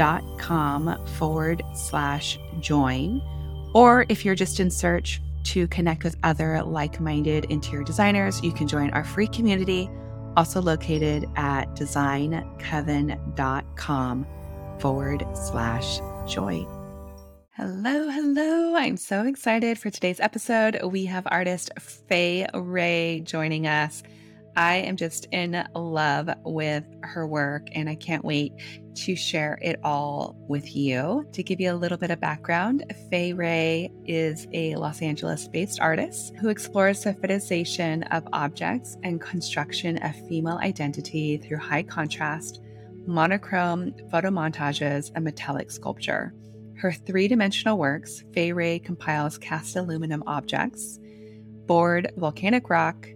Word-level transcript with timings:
designcoven.com 0.00 1.06
forward 1.18 1.62
slash 1.74 2.38
join. 2.60 3.20
Or 3.74 4.06
if 4.08 4.24
you're 4.24 4.34
just 4.34 4.58
in 4.60 4.70
search 4.70 5.20
to 5.44 5.68
connect 5.68 6.02
with 6.04 6.16
other 6.22 6.62
like 6.62 7.00
minded 7.00 7.46
interior 7.46 7.82
designers, 7.84 8.42
you 8.42 8.52
can 8.52 8.68
join 8.68 8.90
our 8.90 9.04
free 9.04 9.28
community, 9.28 9.88
also 10.36 10.60
located 10.60 11.24
at 11.36 11.74
designcoven.com 11.76 14.26
forward 14.78 15.24
slash 15.34 16.00
join. 16.26 16.66
Hello, 17.56 18.08
hello. 18.08 18.74
I'm 18.74 18.96
so 18.96 19.24
excited 19.26 19.78
for 19.78 19.90
today's 19.90 20.20
episode. 20.20 20.80
We 20.82 21.04
have 21.06 21.26
artist 21.30 21.70
Fay 21.78 22.46
Ray 22.54 23.20
joining 23.20 23.66
us. 23.66 24.02
I 24.56 24.76
am 24.76 24.96
just 24.96 25.26
in 25.30 25.62
love 25.74 26.30
with 26.44 26.84
her 27.02 27.26
work 27.26 27.68
and 27.72 27.88
I 27.88 27.94
can't 27.94 28.24
wait 28.24 28.52
to 28.94 29.16
share 29.16 29.58
it 29.62 29.78
all 29.82 30.36
with 30.48 30.74
you. 30.74 31.26
To 31.32 31.42
give 31.42 31.60
you 31.60 31.72
a 31.72 31.74
little 31.74 31.98
bit 31.98 32.10
of 32.10 32.20
background, 32.20 32.84
Fay 33.10 33.32
Ray 33.32 33.90
is 34.04 34.46
a 34.52 34.76
Los 34.76 35.02
Angeles 35.02 35.48
based 35.48 35.80
artist 35.80 36.34
who 36.36 36.48
explores 36.48 37.02
the 37.02 37.14
fetishization 37.14 38.06
of 38.10 38.26
objects 38.32 38.96
and 39.02 39.20
construction 39.20 39.98
of 39.98 40.28
female 40.28 40.58
identity 40.58 41.38
through 41.38 41.58
high 41.58 41.82
contrast, 41.82 42.60
monochrome 43.06 43.94
photo 44.10 44.30
montages, 44.30 45.10
and 45.14 45.24
metallic 45.24 45.70
sculpture. 45.70 46.34
Her 46.76 46.92
three 46.92 47.28
dimensional 47.28 47.78
works, 47.78 48.24
Fay 48.32 48.52
Ray 48.52 48.78
compiles 48.78 49.38
cast 49.38 49.76
aluminum 49.76 50.22
objects, 50.26 50.98
bored 51.66 52.12
volcanic 52.16 52.70
rock, 52.70 53.06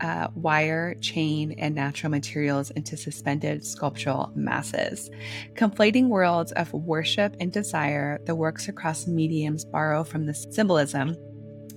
uh, 0.00 0.28
wire, 0.34 0.94
chain, 1.00 1.54
and 1.58 1.74
natural 1.74 2.10
materials 2.10 2.70
into 2.72 2.96
suspended 2.96 3.64
sculptural 3.64 4.32
masses. 4.34 5.10
Conflating 5.54 6.08
worlds 6.08 6.52
of 6.52 6.72
worship 6.72 7.36
and 7.40 7.52
desire, 7.52 8.18
the 8.24 8.34
works 8.34 8.68
across 8.68 9.06
mediums 9.06 9.64
borrow 9.64 10.04
from 10.04 10.26
the 10.26 10.34
symbolism 10.34 11.16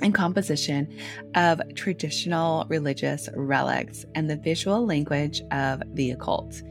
and 0.01 0.13
composition 0.13 0.87
of 1.35 1.61
traditional 1.75 2.65
religious 2.69 3.29
relics 3.35 4.05
and 4.15 4.29
the 4.29 4.37
visual 4.37 4.85
language 4.85 5.41
of 5.51 5.81
the 5.95 6.11
occult. 6.11 6.61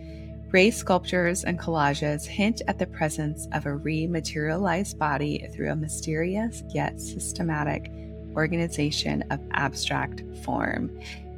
Ray 0.52 0.72
sculptures 0.72 1.44
and 1.44 1.60
collages 1.60 2.26
hint 2.26 2.60
at 2.66 2.76
the 2.76 2.86
presence 2.86 3.46
of 3.52 3.66
a 3.66 3.76
rematerialized 3.76 4.98
body 4.98 5.48
through 5.54 5.70
a 5.70 5.76
mysterious 5.76 6.64
yet 6.74 7.00
systematic 7.00 7.92
organization 8.34 9.22
of 9.30 9.40
abstract 9.52 10.24
form. 10.44 10.90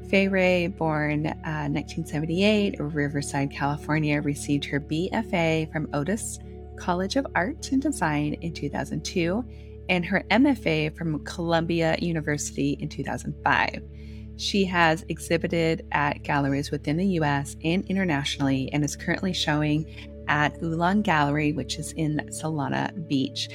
Fay 0.08 0.28
Ray, 0.28 0.66
born 0.66 1.26
uh, 1.26 1.68
1978, 1.68 2.76
Riverside, 2.78 3.50
California, 3.50 4.20
received 4.20 4.64
her 4.66 4.80
BFA 4.80 5.72
from 5.72 5.88
Otis 5.92 6.38
College 6.76 7.16
of 7.16 7.26
Art 7.34 7.70
and 7.72 7.80
Design 7.80 8.34
in 8.34 8.52
2002 8.52 9.44
and 9.88 10.04
her 10.04 10.24
MFA 10.30 10.96
from 10.96 11.24
Columbia 11.24 11.96
University 12.00 12.76
in 12.80 12.88
2005. 12.88 13.82
She 14.36 14.64
has 14.64 15.04
exhibited 15.08 15.86
at 15.92 16.22
galleries 16.22 16.70
within 16.70 16.96
the 16.96 17.06
US 17.18 17.56
and 17.64 17.84
internationally 17.86 18.70
and 18.72 18.84
is 18.84 18.96
currently 18.96 19.32
showing 19.32 19.86
at 20.28 20.60
Ulan 20.62 21.02
Gallery, 21.02 21.52
which 21.52 21.78
is 21.78 21.92
in 21.92 22.18
Solana 22.30 23.06
Beach. 23.08 23.48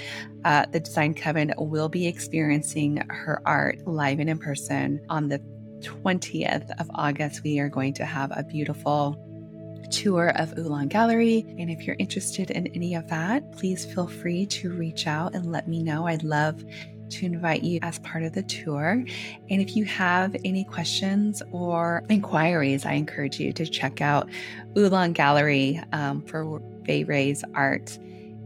Uh, 0.45 0.65
the 0.71 0.79
Design 0.79 1.13
Coven 1.13 1.53
will 1.57 1.89
be 1.89 2.07
experiencing 2.07 2.97
her 3.09 3.41
art 3.45 3.85
live 3.87 4.19
and 4.19 4.29
in 4.29 4.37
person 4.37 5.01
on 5.09 5.27
the 5.27 5.41
20th 5.87 6.69
of 6.79 6.89
August, 6.93 7.43
we 7.43 7.59
are 7.59 7.69
going 7.69 7.93
to 7.93 8.05
have 8.05 8.31
a 8.35 8.43
beautiful 8.43 9.17
tour 9.89 10.29
of 10.35 10.57
Ulan 10.57 10.89
Gallery. 10.89 11.45
And 11.57 11.69
if 11.69 11.83
you're 11.83 11.95
interested 11.97 12.51
in 12.51 12.67
any 12.67 12.93
of 12.95 13.07
that, 13.07 13.51
please 13.53 13.85
feel 13.85 14.07
free 14.07 14.45
to 14.47 14.71
reach 14.71 15.07
out 15.07 15.33
and 15.33 15.51
let 15.51 15.67
me 15.67 15.81
know. 15.81 16.07
I'd 16.07 16.23
love 16.23 16.63
to 17.09 17.25
invite 17.25 17.63
you 17.63 17.79
as 17.83 17.99
part 17.99 18.23
of 18.23 18.33
the 18.33 18.43
tour. 18.43 19.03
And 19.49 19.61
if 19.61 19.77
you 19.77 19.85
have 19.85 20.35
any 20.43 20.65
questions 20.65 21.41
or 21.51 22.03
inquiries, 22.09 22.85
I 22.85 22.93
encourage 22.93 23.39
you 23.39 23.53
to 23.53 23.65
check 23.65 24.01
out 24.01 24.29
Ulan 24.75 25.13
Gallery 25.13 25.81
um, 25.93 26.21
for 26.23 26.61
Fay 26.85 27.05
Ray's 27.05 27.43
art 27.53 27.97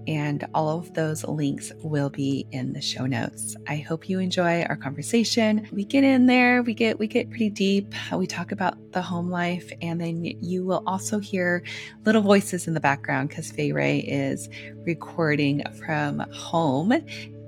and 0.08 0.48
all 0.54 0.80
of 0.80 0.94
those 0.94 1.24
links 1.26 1.72
will 1.84 2.10
be 2.10 2.48
in 2.52 2.74
the 2.74 2.82
show 2.82 3.06
notes. 3.06 3.56
I 3.68 3.78
hope 3.78 4.10
you 4.10 4.20
enjoy 4.20 4.64
our 4.64 4.76
conversation. 4.76 5.68
We 5.72 5.86
get 5.86 6.04
in 6.04 6.26
there, 6.26 6.64
we 6.64 6.74
get 6.74 7.00
we 7.00 7.08
get 7.08 7.30
pretty 7.30 7.50
deep. 7.50 7.94
We 8.14 8.28
talk 8.28 8.52
about 8.52 8.76
the 8.92 9.02
home 9.02 9.30
life, 9.30 9.72
and 9.82 10.00
then 10.00 10.24
you 10.24 10.66
will 10.66 10.84
also 10.86 11.20
hear 11.20 11.64
little 12.06 12.22
voices 12.22 12.68
in 12.68 12.74
the 12.74 12.80
background 12.80 13.30
because 13.30 13.52
Fay 13.52 13.72
Ray 13.72 14.00
is 14.00 14.50
recording 14.86 15.64
from 15.86 16.20
home. 16.32 16.94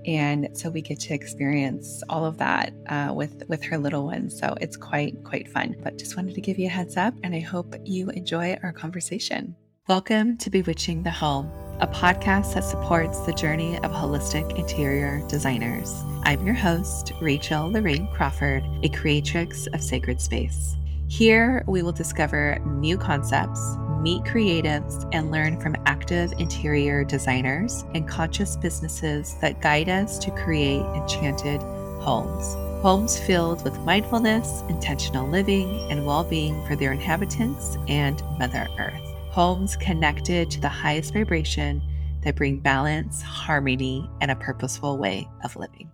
And 0.06 0.50
so 0.58 0.70
we 0.70 0.82
get 0.82 1.00
to 1.02 1.14
experience 1.14 2.04
all 2.10 2.26
of 2.26 2.38
that 2.38 2.74
uh, 2.88 3.14
with 3.16 3.44
with 3.48 3.64
her 3.64 3.78
little 3.78 4.06
ones. 4.06 4.38
So 4.38 4.56
it's 4.60 4.76
quite 4.76 5.24
quite 5.24 5.48
fun. 5.48 5.76
But 5.82 5.98
just 5.98 6.18
wanted 6.18 6.36
to 6.36 6.42
give 6.42 6.60
you 6.60 6.68
a 6.68 6.70
heads 6.70 6.98
up, 6.98 7.14
and 7.24 7.34
I 7.34 7.40
hope 7.40 7.76
you 7.86 8.10
enjoy 8.10 8.58
our 8.64 8.74
conversation. 8.74 9.56
Welcome 9.90 10.38
to 10.38 10.50
Bewitching 10.50 11.04
the 11.04 11.12
Home 11.12 11.52
a 11.82 11.88
podcast 11.88 12.54
that 12.54 12.64
supports 12.64 13.20
the 13.26 13.34
journey 13.34 13.76
of 13.80 13.92
holistic 13.92 14.58
interior 14.58 15.22
designers. 15.28 15.94
I'm 16.24 16.46
your 16.46 16.56
host, 16.56 17.12
Rachel 17.20 17.70
Lorraine 17.70 18.08
Crawford, 18.14 18.64
a 18.82 18.88
creatrix 18.88 19.68
of 19.68 19.84
sacred 19.84 20.22
space. 20.22 20.78
Here, 21.10 21.66
we 21.68 21.82
will 21.82 21.92
discover 21.92 22.60
new 22.66 22.98
concepts, 22.98 23.60
meet 24.00 24.24
creatives, 24.24 25.06
and 25.12 25.32
learn 25.32 25.60
from 25.60 25.76
active 25.86 26.32
interior 26.40 27.04
designers 27.04 27.84
and 27.94 28.08
conscious 28.08 28.56
businesses 28.56 29.36
that 29.42 29.60
guide 29.60 29.90
us 29.90 30.18
to 30.20 30.32
create 30.32 30.86
enchanted 30.96 31.60
homes. 32.02 32.54
Homes 32.82 33.20
filled 33.20 33.66
with 33.66 33.78
mindfulness, 33.80 34.62
intentional 34.70 35.28
living, 35.28 35.92
and 35.92 36.06
well 36.06 36.24
being 36.24 36.66
for 36.68 36.78
their 36.78 36.94
inhabitants 36.94 37.78
and 37.90 38.24
Mother 38.40 38.70
Earth 38.80 39.13
homes 39.34 39.76
connected 39.78 40.52
to 40.52 40.62
the 40.62 40.70
highest 40.70 41.12
vibration 41.12 41.82
that 42.22 42.36
bring 42.36 42.60
balance, 42.60 43.20
harmony, 43.24 44.08
and 44.22 44.30
a 44.30 44.36
purposeful 44.36 44.96
way 44.96 45.28
of 45.44 45.56
living. 45.56 45.92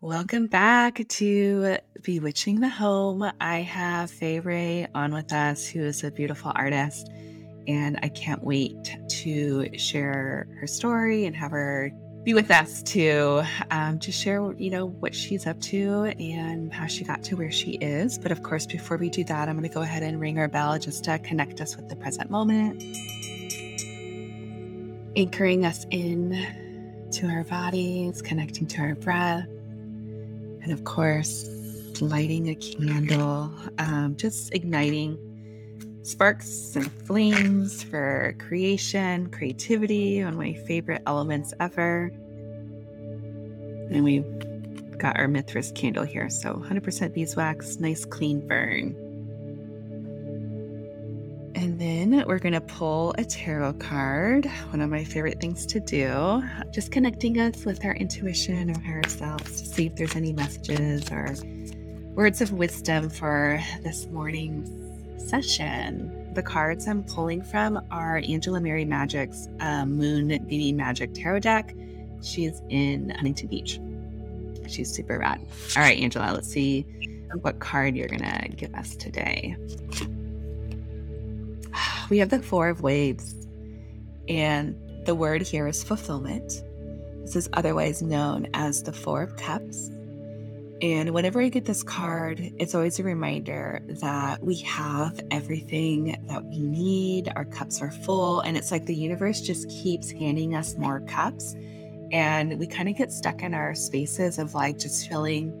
Welcome 0.00 0.48
back 0.48 1.06
to 1.06 1.76
Bewitching 2.02 2.58
the 2.58 2.68
Home. 2.68 3.24
I 3.40 3.58
have 3.58 4.10
Fay 4.10 4.40
Ray 4.40 4.88
on 4.96 5.14
with 5.14 5.32
us, 5.32 5.64
who 5.64 5.84
is 5.84 6.02
a 6.02 6.10
beautiful 6.10 6.50
artist, 6.56 7.08
and 7.68 8.00
I 8.02 8.08
can't 8.08 8.42
wait 8.42 8.96
to 9.08 9.78
share 9.78 10.48
her 10.58 10.66
story 10.66 11.24
and 11.24 11.36
have 11.36 11.52
her 11.52 11.92
be 12.24 12.34
with 12.34 12.50
us 12.50 12.82
to 12.84 13.42
um, 13.70 13.98
just 13.98 14.20
share, 14.20 14.52
you 14.52 14.70
know, 14.70 14.86
what 14.86 15.14
she's 15.14 15.46
up 15.46 15.60
to 15.60 16.04
and 16.20 16.72
how 16.72 16.86
she 16.86 17.02
got 17.02 17.22
to 17.24 17.36
where 17.36 17.50
she 17.50 17.72
is. 17.72 18.18
But 18.18 18.30
of 18.30 18.42
course, 18.44 18.64
before 18.64 18.96
we 18.96 19.10
do 19.10 19.24
that, 19.24 19.48
I'm 19.48 19.56
going 19.56 19.68
to 19.68 19.74
go 19.74 19.82
ahead 19.82 20.04
and 20.04 20.20
ring 20.20 20.38
our 20.38 20.46
bell 20.48 20.78
just 20.78 21.04
to 21.04 21.18
connect 21.18 21.60
us 21.60 21.76
with 21.76 21.88
the 21.88 21.96
present 21.96 22.30
moment, 22.30 22.80
anchoring 25.16 25.64
us 25.64 25.84
in 25.90 27.08
to 27.12 27.26
our 27.26 27.42
bodies, 27.44 28.22
connecting 28.22 28.66
to 28.68 28.80
our 28.82 28.94
breath, 28.94 29.48
and 30.62 30.70
of 30.70 30.84
course, 30.84 31.48
lighting 32.00 32.48
a 32.48 32.54
candle, 32.54 33.52
um, 33.78 34.14
just 34.16 34.54
igniting 34.54 35.18
sparks 36.02 36.74
and 36.76 36.90
flames 37.04 37.82
for 37.82 38.34
creation, 38.38 39.30
creativity, 39.30 40.22
one 40.22 40.32
of 40.32 40.38
my 40.38 40.54
favorite 40.54 41.02
elements 41.06 41.54
ever. 41.60 42.10
And 43.90 44.04
we've 44.04 44.98
got 44.98 45.18
our 45.18 45.28
Mithras 45.28 45.72
candle 45.72 46.04
here. 46.04 46.28
So 46.28 46.54
100% 46.54 47.14
beeswax, 47.14 47.78
nice 47.78 48.04
clean 48.04 48.46
burn. 48.46 48.96
And 51.54 51.80
then 51.80 52.24
we're 52.26 52.40
going 52.40 52.54
to 52.54 52.60
pull 52.60 53.14
a 53.18 53.24
tarot 53.24 53.74
card, 53.74 54.46
one 54.70 54.80
of 54.80 54.90
my 54.90 55.04
favorite 55.04 55.40
things 55.40 55.64
to 55.66 55.78
do, 55.78 56.42
just 56.72 56.90
connecting 56.90 57.38
us 57.38 57.64
with 57.64 57.84
our 57.84 57.94
intuition 57.94 58.70
or 58.70 58.96
ourselves 58.96 59.60
to 59.60 59.66
see 59.68 59.86
if 59.86 59.94
there's 59.94 60.16
any 60.16 60.32
messages 60.32 61.08
or 61.12 61.36
words 62.14 62.40
of 62.40 62.52
wisdom 62.52 63.08
for 63.08 63.62
this 63.82 64.06
morning's 64.06 64.81
session. 65.28 66.34
The 66.34 66.42
cards 66.42 66.86
I'm 66.86 67.04
pulling 67.04 67.42
from 67.42 67.84
are 67.90 68.22
Angela 68.26 68.60
Mary 68.60 68.84
Magic's 68.84 69.48
uh, 69.60 69.84
Moon 69.84 70.28
Baby 70.28 70.72
Magic 70.72 71.14
Tarot 71.14 71.40
deck, 71.40 71.74
She's 72.22 72.62
in 72.68 73.10
Huntington 73.10 73.48
Beach. 73.48 73.80
She's 74.68 74.92
super 74.92 75.18
rad. 75.18 75.40
All 75.76 75.82
right, 75.82 75.98
Angela, 75.98 76.32
let's 76.32 76.48
see 76.48 76.86
what 77.40 77.58
card 77.58 77.96
you're 77.96 78.08
going 78.08 78.22
to 78.22 78.48
give 78.48 78.74
us 78.74 78.96
today. 78.96 79.56
We 82.10 82.18
have 82.18 82.28
the 82.28 82.42
Four 82.42 82.68
of 82.68 82.82
Waves, 82.82 83.34
and 84.28 84.76
the 85.06 85.14
word 85.14 85.40
here 85.40 85.66
is 85.66 85.82
fulfillment. 85.82 86.62
This 87.22 87.36
is 87.36 87.48
otherwise 87.54 88.02
known 88.02 88.48
as 88.52 88.82
the 88.82 88.92
Four 88.92 89.22
of 89.22 89.36
Cups. 89.36 89.90
And 90.82 91.14
whenever 91.14 91.40
I 91.40 91.48
get 91.48 91.64
this 91.64 91.84
card, 91.84 92.40
it's 92.58 92.74
always 92.74 92.98
a 92.98 93.04
reminder 93.04 93.80
that 94.00 94.42
we 94.42 94.56
have 94.62 95.20
everything 95.30 96.20
that 96.28 96.44
we 96.44 96.58
need. 96.58 97.32
Our 97.36 97.44
cups 97.44 97.80
are 97.80 97.92
full. 97.92 98.40
And 98.40 98.56
it's 98.56 98.72
like 98.72 98.86
the 98.86 98.94
universe 98.94 99.40
just 99.40 99.68
keeps 99.68 100.10
handing 100.10 100.56
us 100.56 100.76
more 100.76 101.00
cups. 101.02 101.54
And 102.10 102.58
we 102.58 102.66
kind 102.66 102.88
of 102.88 102.96
get 102.96 103.12
stuck 103.12 103.42
in 103.42 103.54
our 103.54 103.76
spaces 103.76 104.40
of 104.40 104.54
like 104.54 104.76
just 104.76 105.08
feeling 105.08 105.56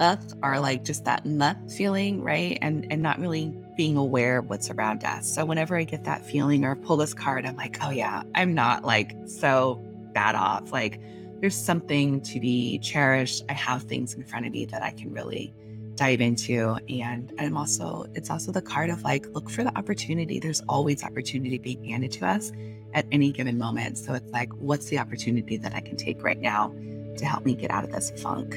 up 0.00 0.20
or 0.42 0.58
like 0.58 0.82
just 0.82 1.04
that 1.04 1.24
nut 1.24 1.56
feeling, 1.70 2.20
right? 2.20 2.58
And 2.60 2.86
and 2.90 3.00
not 3.02 3.20
really 3.20 3.56
being 3.76 3.96
aware 3.96 4.38
of 4.38 4.50
what's 4.50 4.68
around 4.68 5.04
us. 5.04 5.32
So 5.32 5.44
whenever 5.44 5.76
I 5.76 5.84
get 5.84 6.04
that 6.04 6.26
feeling 6.26 6.64
or 6.64 6.74
pull 6.74 6.96
this 6.96 7.14
card, 7.14 7.46
I'm 7.46 7.56
like, 7.56 7.78
oh 7.82 7.90
yeah, 7.90 8.24
I'm 8.34 8.54
not 8.54 8.84
like 8.84 9.14
so 9.26 9.76
bad 10.12 10.34
off. 10.34 10.72
Like 10.72 11.00
there's 11.40 11.56
something 11.56 12.20
to 12.22 12.40
be 12.40 12.78
cherished. 12.80 13.44
I 13.48 13.54
have 13.54 13.82
things 13.84 14.14
in 14.14 14.24
front 14.24 14.46
of 14.46 14.52
me 14.52 14.66
that 14.66 14.82
I 14.82 14.90
can 14.90 15.12
really 15.12 15.54
dive 15.94 16.20
into. 16.20 16.76
And 16.88 17.32
I'm 17.38 17.56
also, 17.56 18.06
it's 18.14 18.30
also 18.30 18.52
the 18.52 18.62
card 18.62 18.90
of 18.90 19.02
like, 19.02 19.26
look 19.32 19.50
for 19.50 19.64
the 19.64 19.76
opportunity. 19.76 20.38
There's 20.38 20.62
always 20.68 21.02
opportunity 21.02 21.58
being 21.58 21.84
handed 21.84 22.12
to 22.12 22.26
us 22.26 22.52
at 22.92 23.06
any 23.12 23.32
given 23.32 23.58
moment. 23.58 23.98
So 23.98 24.14
it's 24.14 24.30
like, 24.32 24.52
what's 24.54 24.86
the 24.86 24.98
opportunity 24.98 25.56
that 25.58 25.74
I 25.74 25.80
can 25.80 25.96
take 25.96 26.22
right 26.22 26.40
now 26.40 26.74
to 27.16 27.24
help 27.24 27.44
me 27.44 27.54
get 27.54 27.70
out 27.70 27.84
of 27.84 27.92
this 27.92 28.10
funk? 28.22 28.54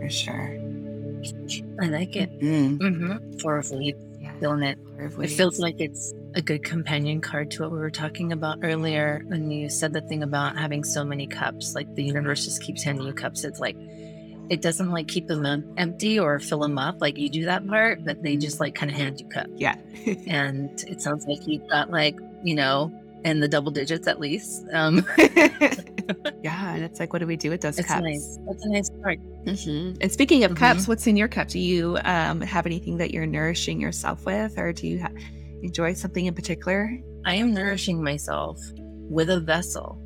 For 0.00 0.08
sure. 0.10 0.60
I 1.80 1.86
like 1.86 2.16
it. 2.16 2.38
Mm. 2.40 2.78
Mm-hmm. 2.78 3.38
Four 3.38 3.58
of 3.58 3.70
Waves, 3.70 3.98
yeah. 4.20 4.32
feeling 4.38 4.62
it. 4.62 4.78
It 4.98 5.28
feels 5.28 5.58
like 5.58 5.76
it's 5.78 6.12
a 6.34 6.42
good 6.42 6.64
companion 6.64 7.20
card 7.20 7.50
to 7.52 7.62
what 7.62 7.72
we 7.72 7.78
were 7.78 7.90
talking 7.90 8.32
about 8.32 8.58
earlier 8.62 9.22
when 9.26 9.50
you 9.50 9.68
said 9.68 9.92
the 9.92 10.00
thing 10.00 10.22
about 10.22 10.56
having 10.56 10.84
so 10.84 11.04
many 11.04 11.26
cups. 11.26 11.74
Like 11.74 11.94
the 11.94 12.02
universe 12.02 12.44
just 12.44 12.62
keeps 12.62 12.82
handing 12.82 13.06
you 13.06 13.12
cups. 13.12 13.44
It's 13.44 13.60
like 13.60 13.76
it 14.50 14.60
doesn't 14.60 14.90
like 14.90 15.08
keep 15.08 15.26
them 15.26 15.46
empty 15.76 16.18
or 16.18 16.38
fill 16.38 16.60
them 16.60 16.78
up. 16.78 17.00
Like 17.00 17.16
you 17.16 17.28
do 17.28 17.44
that 17.44 17.66
part, 17.66 18.04
but 18.04 18.22
they 18.22 18.36
just 18.36 18.60
like 18.60 18.74
kind 18.74 18.90
of 18.90 18.96
hand 18.96 19.20
you 19.20 19.28
cups. 19.28 19.50
Yeah. 19.56 19.76
and 20.26 20.70
it 20.88 21.00
sounds 21.00 21.26
like 21.26 21.46
you've 21.46 21.68
got 21.68 21.90
like 21.90 22.18
you 22.42 22.54
know 22.54 22.92
in 23.24 23.40
the 23.40 23.48
double 23.48 23.72
digits 23.72 24.06
at 24.06 24.20
least. 24.20 24.64
Um, 24.72 25.04
yeah, 25.18 26.74
and 26.74 26.84
it's 26.84 27.00
like, 27.00 27.12
what 27.12 27.20
do 27.20 27.26
we 27.26 27.36
do 27.36 27.50
with 27.50 27.62
those 27.62 27.78
it's 27.78 27.88
cups? 27.88 28.02
Nice. 28.02 28.38
That's 28.46 28.64
a 28.64 28.68
nice 28.68 28.90
part. 29.02 29.18
Mm-hmm. 29.44 29.96
And 30.00 30.12
speaking 30.12 30.44
of 30.44 30.52
mm-hmm. 30.52 30.58
cups, 30.58 30.86
what's 30.86 31.06
in 31.06 31.16
your 31.16 31.28
cup? 31.28 31.48
Do 31.48 31.58
you 31.58 31.98
um, 32.04 32.42
have 32.42 32.66
anything 32.66 32.98
that 32.98 33.12
you're 33.12 33.26
nourishing 33.26 33.80
yourself 33.80 34.26
with, 34.26 34.58
or 34.58 34.72
do 34.72 34.86
you 34.86 35.00
ha- 35.00 35.08
enjoy 35.64 35.94
something 35.94 36.26
in 36.26 36.34
particular? 36.34 36.96
I 37.24 37.34
am 37.36 37.54
nourishing 37.54 38.02
myself 38.02 38.60
with 39.08 39.30
a 39.30 39.40
vessel 39.40 39.98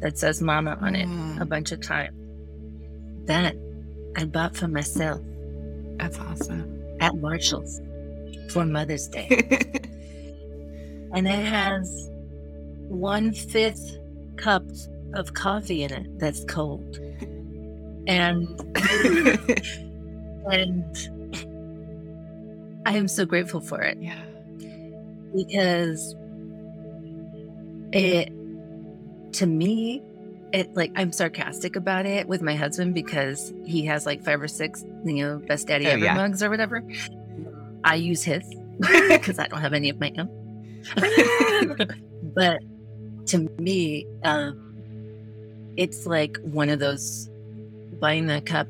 that 0.00 0.16
says 0.16 0.40
mama 0.40 0.78
on 0.80 0.94
it 0.94 1.08
mm. 1.08 1.40
a 1.40 1.44
bunch 1.44 1.72
of 1.72 1.82
times. 1.82 2.14
That 3.26 3.56
I 4.16 4.24
bought 4.24 4.56
for 4.56 4.68
myself. 4.68 5.20
That's 5.98 6.18
awesome. 6.18 6.82
At 7.00 7.16
Marshall's 7.16 7.80
for 8.50 8.64
Mother's 8.64 9.08
Day. 9.08 9.28
and 11.12 11.26
it 11.26 11.44
has 11.44 12.10
one 12.88 13.32
fifth 13.32 13.98
cup 14.36 14.64
of 15.14 15.34
coffee 15.34 15.82
in 15.82 15.92
it 15.92 16.18
that's 16.18 16.44
cold. 16.44 16.98
And 18.06 18.48
and 20.50 21.17
I 22.88 22.96
am 22.96 23.06
so 23.06 23.26
grateful 23.26 23.60
for 23.60 23.82
it. 23.82 23.98
Yeah. 24.00 24.18
Because 25.34 26.16
it, 27.92 28.32
to 29.34 29.46
me, 29.46 30.02
it 30.54 30.74
like 30.74 30.90
I'm 30.96 31.12
sarcastic 31.12 31.76
about 31.76 32.06
it 32.06 32.26
with 32.26 32.40
my 32.40 32.54
husband 32.54 32.94
because 32.94 33.52
he 33.66 33.84
has 33.84 34.06
like 34.06 34.24
five 34.24 34.40
or 34.40 34.48
six, 34.48 34.86
you 35.04 35.22
know, 35.22 35.38
best 35.38 35.66
daddy 35.66 35.86
oh, 35.86 35.90
ever 35.90 36.04
yeah. 36.04 36.14
mugs 36.14 36.42
or 36.42 36.48
whatever. 36.48 36.82
I 37.84 37.96
use 37.96 38.22
his 38.22 38.42
because 38.78 39.38
I 39.38 39.48
don't 39.48 39.60
have 39.60 39.74
any 39.74 39.90
of 39.90 40.00
my 40.00 40.10
own. 40.16 40.82
but 42.34 42.58
to 43.26 43.50
me, 43.58 44.06
um, 44.24 45.74
it's 45.76 46.06
like 46.06 46.38
one 46.38 46.70
of 46.70 46.78
those 46.78 47.28
buying 48.00 48.28
that 48.28 48.46
cup 48.46 48.66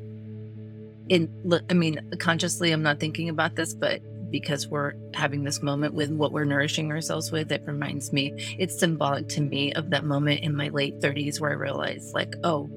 in 1.09 1.27
i 1.69 1.73
mean 1.73 1.99
consciously 2.19 2.71
i'm 2.71 2.83
not 2.83 2.99
thinking 2.99 3.29
about 3.29 3.55
this 3.55 3.73
but 3.73 3.99
because 4.31 4.67
we're 4.67 4.93
having 5.13 5.43
this 5.43 5.61
moment 5.61 5.93
with 5.93 6.11
what 6.11 6.31
we're 6.31 6.45
nourishing 6.45 6.91
ourselves 6.91 7.31
with 7.31 7.51
it 7.51 7.61
reminds 7.65 8.11
me 8.13 8.33
it's 8.57 8.77
symbolic 8.79 9.27
to 9.27 9.41
me 9.41 9.73
of 9.73 9.89
that 9.89 10.03
moment 10.03 10.41
in 10.41 10.55
my 10.55 10.69
late 10.69 10.99
30s 10.99 11.39
where 11.39 11.51
i 11.51 11.55
realized 11.55 12.13
like 12.13 12.33
oh 12.43 12.69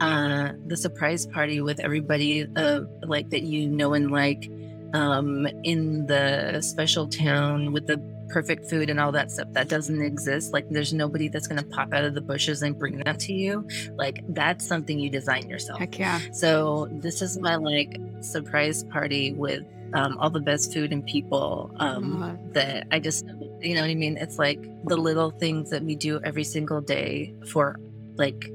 uh 0.00 0.50
the 0.66 0.76
surprise 0.76 1.26
party 1.26 1.60
with 1.60 1.78
everybody 1.80 2.46
uh 2.56 2.80
like 3.02 3.30
that 3.30 3.42
you 3.42 3.68
know 3.68 3.94
and 3.94 4.10
like 4.10 4.50
um 4.92 5.46
in 5.62 6.06
the 6.06 6.60
special 6.60 7.06
town 7.08 7.72
with 7.72 7.86
the 7.86 7.96
perfect 8.28 8.68
food 8.68 8.90
and 8.90 8.98
all 8.98 9.12
that 9.12 9.30
stuff 9.30 9.48
that 9.52 9.68
doesn't 9.68 10.02
exist. 10.02 10.52
Like 10.52 10.68
there's 10.70 10.92
nobody 10.92 11.28
that's 11.28 11.46
going 11.46 11.62
to 11.62 11.68
pop 11.68 11.92
out 11.92 12.04
of 12.04 12.14
the 12.14 12.20
bushes 12.20 12.62
and 12.62 12.78
bring 12.78 12.98
that 13.04 13.20
to 13.20 13.32
you. 13.32 13.66
Like 13.94 14.24
that's 14.28 14.66
something 14.66 14.98
you 14.98 15.10
design 15.10 15.48
yourself. 15.48 15.78
Heck 15.78 15.98
yeah. 15.98 16.20
So 16.32 16.88
this 16.90 17.22
is 17.22 17.38
my 17.38 17.56
like 17.56 17.96
surprise 18.20 18.84
party 18.84 19.32
with 19.32 19.62
um, 19.94 20.18
all 20.18 20.30
the 20.30 20.40
best 20.40 20.72
food 20.72 20.92
and 20.92 21.06
people 21.06 21.70
um, 21.76 22.22
uh-huh. 22.22 22.36
that 22.52 22.86
i 22.90 22.98
just 22.98 23.24
you 23.60 23.74
know 23.74 23.80
what 23.80 23.90
i 23.90 23.94
mean 23.94 24.16
it's 24.16 24.38
like 24.38 24.62
the 24.86 24.96
little 24.96 25.30
things 25.30 25.70
that 25.70 25.82
we 25.82 25.94
do 25.94 26.20
every 26.24 26.44
single 26.44 26.80
day 26.80 27.34
for 27.46 27.78
like 28.16 28.50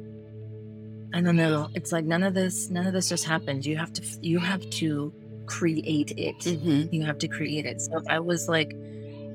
i 1.13 1.21
don't 1.21 1.35
know 1.35 1.69
it's 1.73 1.91
like 1.91 2.05
none 2.05 2.23
of 2.23 2.33
this 2.33 2.69
none 2.69 2.85
of 2.85 2.93
this 2.93 3.09
just 3.09 3.25
happens 3.25 3.65
you 3.65 3.77
have 3.77 3.91
to 3.93 4.03
you 4.21 4.39
have 4.39 4.67
to 4.69 5.13
create 5.45 6.11
it 6.17 6.37
mm-hmm. 6.39 6.93
you 6.93 7.03
have 7.03 7.17
to 7.17 7.27
create 7.27 7.65
it 7.65 7.81
so 7.81 7.97
if 7.97 8.03
i 8.07 8.19
was 8.19 8.47
like 8.47 8.75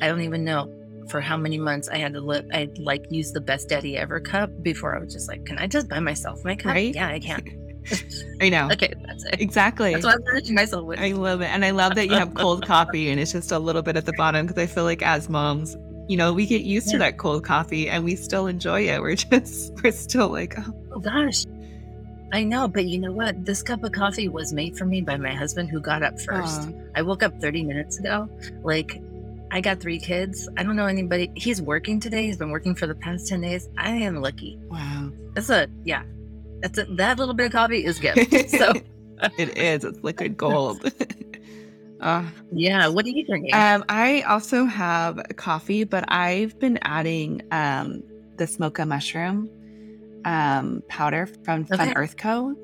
I 0.01 0.09
don't 0.09 0.23
even 0.23 0.45
know 0.45 0.73
for 1.09 1.21
how 1.21 1.37
many 1.37 1.59
months 1.59 1.89
I 1.89 1.99
had 1.99 2.15
to 2.15 2.21
live. 2.21 2.47
I'd 2.53 2.79
like 2.79 3.07
use 3.11 3.33
the 3.33 3.41
best 3.41 3.69
daddy 3.69 3.97
ever 3.97 4.21
cup 4.21 4.51
before 4.63 4.97
I 4.97 4.99
was 4.99 5.13
just 5.13 5.29
like, 5.29 5.45
can 5.45 5.59
I 5.59 5.67
just 5.67 5.89
buy 5.89 6.01
myself 6.01 6.45
my 6.45 6.57
cup? 6.57 6.73
Right? 6.73 6.95
Yeah, 6.95 7.09
I 7.09 7.19
can. 7.21 7.61
I 8.41 8.49
know. 8.49 8.69
Okay, 8.73 8.93
that's 9.07 9.25
it. 9.25 9.41
Exactly. 9.41 9.93
That's 9.93 10.05
what 10.05 10.15
I'm 10.15 10.21
encouraging 10.21 10.55
myself 10.55 10.85
with. 10.85 10.99
I 10.99 11.13
love 11.13 11.41
it. 11.41 11.47
And 11.47 11.65
I 11.65 11.71
love 11.71 11.95
that 11.95 12.09
you 12.09 12.15
have 12.15 12.35
cold 12.35 12.67
coffee 12.67 13.11
and 13.11 13.21
it's 13.21 13.33
just 13.33 13.53
a 13.53 13.59
little 13.59 13.83
bit 13.83 13.97
at 13.97 14.07
the 14.07 14.13
bottom 14.17 14.47
because 14.47 14.63
I 14.63 14.67
feel 14.67 14.85
like 14.85 15.03
as 15.03 15.29
moms, 15.29 15.77
you 16.09 16.17
know, 16.17 16.33
we 16.33 16.47
get 16.47 16.63
used 16.63 16.89
yeah. 16.89 16.93
to 16.93 16.99
that 16.99 17.19
cold 17.19 17.45
coffee 17.45 17.89
and 17.89 18.05
we 18.05 18.17
still 18.17 18.47
enjoy 18.47 18.89
it. 18.89 19.01
We're 19.03 19.17
just, 19.17 19.73
we're 19.83 19.93
still 19.93 20.29
like, 20.29 20.59
oh, 20.59 20.75
oh 20.95 21.01
gosh. 21.01 21.45
I 22.33 22.43
know, 22.43 22.67
but 22.67 22.87
you 22.87 22.99
know 22.99 23.13
what? 23.13 23.45
This 23.45 23.63
cup 23.63 23.85
of 23.85 23.93
coffee 23.93 24.29
was 24.29 24.53
made 24.53 24.77
for 24.77 24.87
me 24.87 25.01
by 25.01 25.17
my 25.17 25.33
husband 25.33 25.71
who 25.71 25.81
got 25.81 26.03
up 26.03 26.21
first. 26.21 26.69
I 26.97 27.03
woke 27.03 27.23
up 27.23 27.41
30 27.41 27.63
minutes 27.63 28.01
ago. 28.01 28.29
Like, 28.65 29.01
I 29.53 29.61
got 29.61 29.79
three 29.79 30.01
kids. 30.01 30.49
I 30.57 30.65
don't 30.65 30.75
know 30.75 30.87
anybody. 30.87 31.31
He's 31.37 31.63
working 31.63 32.01
today. 32.01 32.25
He's 32.25 32.37
been 32.37 32.51
working 32.51 32.75
for 32.75 32.89
the 32.89 32.95
past 32.97 33.29
10 33.29 33.43
days. 33.43 33.69
I 33.79 33.91
am 33.91 34.21
lucky. 34.21 34.59
Wow. 34.69 35.13
That's 35.35 35.49
a, 35.49 35.69
yeah. 35.85 36.03
That's 36.65 36.79
a, 36.79 36.85
that 36.95 37.19
little 37.19 37.35
bit 37.35 37.47
of 37.47 37.53
coffee 37.53 37.85
is 37.85 37.99
good. 37.99 38.17
So 38.49 38.73
it 39.39 39.59
is. 39.59 39.85
It's 39.85 40.03
liquid 40.03 40.39
gold. 40.39 40.91
uh, 42.01 42.25
yeah. 42.53 42.89
What 42.89 43.05
are 43.05 43.11
you 43.11 43.27
drinking? 43.27 43.53
Um, 43.53 43.85
I 43.91 44.23
also 44.23 44.65
have 44.65 45.21
coffee, 45.37 45.85
but 45.85 46.05
I've 46.09 46.59
been 46.59 46.79
adding 46.81 47.43
um, 47.53 48.03
the 48.37 48.47
smoka 48.47 48.89
mushroom 48.89 49.51
um, 50.25 50.83
powder 50.89 51.27
from 51.45 51.67
Fun 51.67 51.93
Earth 51.97 52.17
Co. 52.17 52.57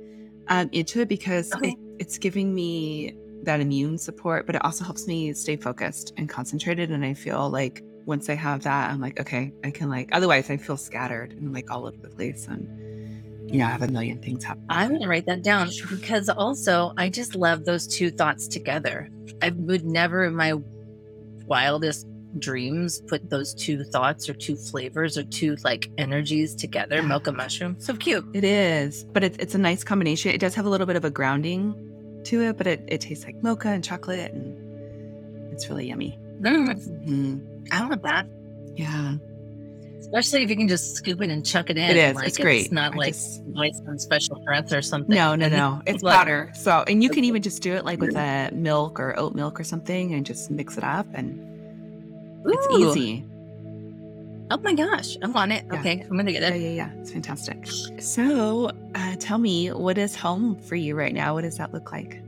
Um, 0.49 0.71
into 0.73 1.03
it 1.03 1.09
because 1.09 1.53
okay. 1.53 1.73
it, 1.73 1.79
it's 1.99 2.17
giving 2.17 2.55
me 2.55 3.15
that 3.43 3.61
immune 3.61 3.99
support, 3.99 4.47
but 4.47 4.55
it 4.55 4.65
also 4.65 4.83
helps 4.83 5.07
me 5.07 5.35
stay 5.35 5.57
focused 5.57 6.15
and 6.17 6.27
concentrated. 6.27 6.91
And 6.91 7.05
I 7.05 7.13
feel 7.13 7.51
like 7.51 7.85
once 8.07 8.31
I 8.31 8.35
have 8.35 8.63
that, 8.63 8.91
I'm 8.91 9.01
like, 9.01 9.21
okay, 9.21 9.53
I 9.63 9.71
can 9.71 9.91
like, 9.91 10.09
otherwise 10.13 10.49
I 10.49 10.57
feel 10.57 10.79
scattered 10.79 11.33
and 11.33 11.53
like 11.53 11.71
all 11.71 11.87
over 11.87 11.99
the 11.99 12.09
place. 12.09 12.47
And, 12.49 12.67
you 13.53 13.59
know, 13.59 13.67
I 13.67 13.71
have 13.71 13.83
a 13.83 13.89
million 13.89 14.21
things 14.21 14.45
happen. 14.45 14.65
I'm 14.69 14.91
going 14.91 15.03
to 15.03 15.09
write 15.09 15.27
that 15.27 15.43
down 15.43 15.71
because 15.89 16.29
also 16.29 16.93
I 16.97 17.09
just 17.09 17.35
love 17.35 17.65
those 17.65 17.87
two 17.87 18.11
thoughts 18.11 18.47
together. 18.49 19.09
I 19.43 19.51
would 19.51 19.85
never 19.85 20.25
in 20.25 20.35
my 20.35 20.55
wildest 21.47 22.07
dreams 22.39 23.03
put 23.09 23.29
those 23.29 23.53
two 23.55 23.83
thoughts 23.83 24.29
or 24.29 24.35
two 24.35 24.55
flavors 24.55 25.19
or 25.19 25.25
two 25.25 25.57
like 25.65 25.91
energies 25.99 26.55
together 26.55 26.97
yeah. 26.97 27.03
mocha 27.03 27.33
mushroom 27.33 27.75
so 27.81 27.93
cute 27.97 28.25
it 28.35 28.45
is 28.45 29.03
but 29.13 29.25
it's, 29.25 29.37
it's 29.39 29.57
a 29.57 29.59
nice 29.59 29.83
combination 29.83 30.31
it 30.31 30.39
does 30.39 30.55
have 30.55 30.65
a 30.65 30.69
little 30.69 30.87
bit 30.87 30.95
of 30.95 31.05
a 31.05 31.11
grounding 31.11 31.75
to 32.25 32.43
it, 32.43 32.57
but 32.57 32.67
it, 32.67 32.85
it 32.89 33.01
tastes 33.01 33.25
like 33.25 33.43
mocha 33.43 33.69
and 33.69 33.83
chocolate, 33.83 34.33
and 34.33 35.53
it's 35.53 35.69
really 35.69 35.89
yummy. 35.89 36.19
Mm. 36.41 36.69
Mm-hmm. 36.69 37.39
I 37.73 37.89
love 37.89 38.03
that. 38.03 38.27
Yeah. 38.75 39.17
Especially 40.01 40.43
if 40.43 40.51
you 40.51 40.57
can 40.57 40.67
just 40.67 40.97
scoop 40.97 41.21
it 41.23 41.31
and 41.31 41.45
chuck 41.47 41.71
it 41.71 41.77
in. 41.77 41.91
It 41.91 41.97
is. 41.97 42.15
Like, 42.17 42.27
it's 42.29 42.39
great. 42.39 42.63
It's 42.63 42.73
not 42.73 42.95
I 42.95 42.97
like 42.97 43.13
just- 43.15 43.43
nice 43.45 43.79
and 43.87 44.01
special 44.01 44.41
breath 44.45 44.73
or 44.73 44.83
something. 44.83 45.15
No, 45.15 45.37
no, 45.37 45.49
no. 45.61 45.83
It's 45.87 46.03
Like- 46.03 46.17
powder. 46.17 46.51
So, 46.55 46.85
and 46.89 47.03
you 47.03 47.11
can 47.11 47.25
even 47.25 47.43
just 47.43 47.63
do 47.63 47.75
it 47.75 47.85
like 47.85 48.01
with 48.01 48.17
a 48.17 48.51
milk 48.53 48.99
or 48.99 49.17
oat 49.19 49.35
milk 49.35 49.61
or 49.61 49.65
something 49.65 50.15
and 50.15 50.27
just 50.27 50.51
mix 50.51 50.77
it 50.79 50.85
up 50.85 51.07
and 51.15 51.47
it's 52.47 52.67
easy. 52.79 53.25
Oh 54.53 54.59
my 54.65 54.75
gosh, 54.75 55.17
I'm 55.23 55.37
on 55.37 55.53
it. 55.53 55.65
Yeah. 55.71 55.79
Okay, 55.79 56.01
I'm 56.11 56.17
gonna 56.17 56.33
get 56.33 56.43
Yeah, 56.43 56.55
it. 56.55 56.61
yeah, 56.61 56.71
yeah. 56.71 56.91
It's 57.01 57.13
fantastic. 57.13 57.69
So, 58.01 58.73
uh, 58.97 59.15
tell 59.21 59.39
me, 59.39 59.69
what 59.71 59.97
is 59.97 60.17
home 60.17 60.57
for 60.59 60.75
you 60.75 60.97
right 60.97 61.15
now? 61.15 61.35
What 61.35 61.43
does 61.43 61.57
that 61.59 61.73
look 61.73 61.93
like? 61.93 62.21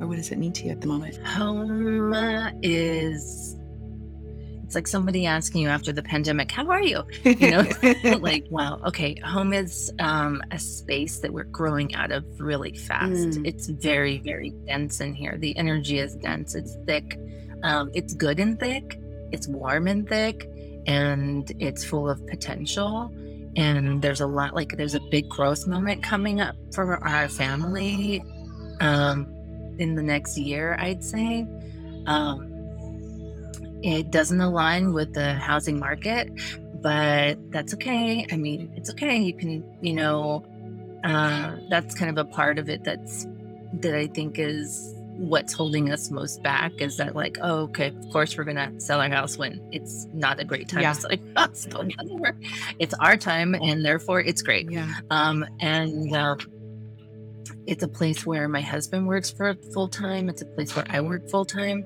Or 0.00 0.06
what 0.06 0.16
does 0.16 0.30
it 0.30 0.38
mean 0.38 0.52
to 0.52 0.64
you 0.64 0.70
at 0.70 0.80
the 0.80 0.86
moment? 0.86 1.18
Home 1.26 2.14
is. 2.62 3.56
It's 4.66 4.74
like 4.74 4.88
somebody 4.88 5.26
asking 5.26 5.62
you 5.62 5.68
after 5.68 5.92
the 5.92 6.02
pandemic, 6.02 6.50
"How 6.50 6.68
are 6.70 6.82
you?" 6.82 7.04
You 7.24 7.50
know, 7.52 7.64
like, 8.18 8.46
wow, 8.50 8.80
okay. 8.84 9.14
Home 9.24 9.52
is 9.52 9.92
um, 10.00 10.42
a 10.50 10.58
space 10.58 11.20
that 11.20 11.32
we're 11.32 11.44
growing 11.44 11.94
out 11.94 12.10
of 12.10 12.24
really 12.40 12.74
fast. 12.74 13.38
Mm. 13.38 13.46
It's 13.46 13.68
very, 13.68 14.18
very 14.18 14.50
dense 14.66 15.00
in 15.00 15.14
here. 15.14 15.38
The 15.38 15.56
energy 15.56 16.00
is 16.00 16.16
dense. 16.16 16.56
It's 16.56 16.76
thick. 16.84 17.16
Um, 17.62 17.92
it's 17.94 18.12
good 18.12 18.40
and 18.40 18.58
thick. 18.58 18.98
It's 19.30 19.46
warm 19.46 19.86
and 19.86 20.08
thick, 20.08 20.50
and 20.88 21.50
it's 21.60 21.84
full 21.84 22.08
of 22.10 22.26
potential. 22.26 23.12
And 23.56 24.02
there's 24.02 24.20
a 24.20 24.26
lot, 24.26 24.54
like, 24.54 24.76
there's 24.76 24.94
a 24.94 25.00
big 25.10 25.28
growth 25.28 25.66
moment 25.66 26.02
coming 26.02 26.40
up 26.40 26.56
for 26.74 27.02
our 27.02 27.28
family 27.28 28.22
um, 28.80 29.26
in 29.78 29.94
the 29.94 30.02
next 30.02 30.36
year, 30.36 30.76
I'd 30.78 31.02
say. 31.02 31.46
Um, 32.06 32.55
it 33.82 34.10
doesn't 34.10 34.40
align 34.40 34.92
with 34.92 35.14
the 35.14 35.34
housing 35.34 35.78
market, 35.78 36.30
but 36.82 37.36
that's 37.52 37.74
okay. 37.74 38.26
I 38.30 38.36
mean, 38.36 38.72
it's 38.76 38.90
okay. 38.90 39.16
You 39.18 39.34
can, 39.34 39.64
you 39.80 39.92
know, 39.94 40.44
uh, 41.04 41.56
that's 41.70 41.94
kind 41.94 42.10
of 42.10 42.18
a 42.26 42.28
part 42.30 42.58
of 42.58 42.68
it 42.68 42.84
that's 42.84 43.26
that 43.74 43.94
I 43.94 44.06
think 44.06 44.38
is 44.38 44.92
what's 45.18 45.52
holding 45.52 45.90
us 45.90 46.10
most 46.10 46.42
back 46.42 46.72
is 46.80 46.98
that 46.98 47.14
like, 47.16 47.38
oh, 47.40 47.60
okay, 47.62 47.88
of 47.88 48.10
course 48.12 48.36
we're 48.36 48.44
gonna 48.44 48.78
sell 48.80 49.00
our 49.00 49.08
house 49.08 49.38
when 49.38 49.66
it's 49.72 50.06
not 50.12 50.38
a 50.40 50.44
great 50.44 50.68
time 50.68 50.82
Yeah. 50.82 50.92
to 50.92 51.00
sell 51.00 51.10
our 51.12 51.18
house. 51.46 51.66
But 51.70 51.86
whatever. 51.86 52.38
It's 52.78 52.94
our 52.94 53.16
time, 53.16 53.54
and 53.54 53.84
therefore 53.84 54.20
it's 54.20 54.42
great. 54.42 54.70
yeah. 54.70 54.92
Um, 55.10 55.44
and 55.60 56.14
uh, 56.14 56.36
it's 57.66 57.82
a 57.82 57.88
place 57.88 58.26
where 58.26 58.46
my 58.48 58.60
husband 58.60 59.06
works 59.06 59.30
for 59.30 59.54
full 59.72 59.88
time. 59.88 60.28
It's 60.28 60.42
a 60.42 60.46
place 60.46 60.74
where 60.76 60.84
I 60.88 61.00
work 61.00 61.28
full 61.28 61.44
time. 61.44 61.84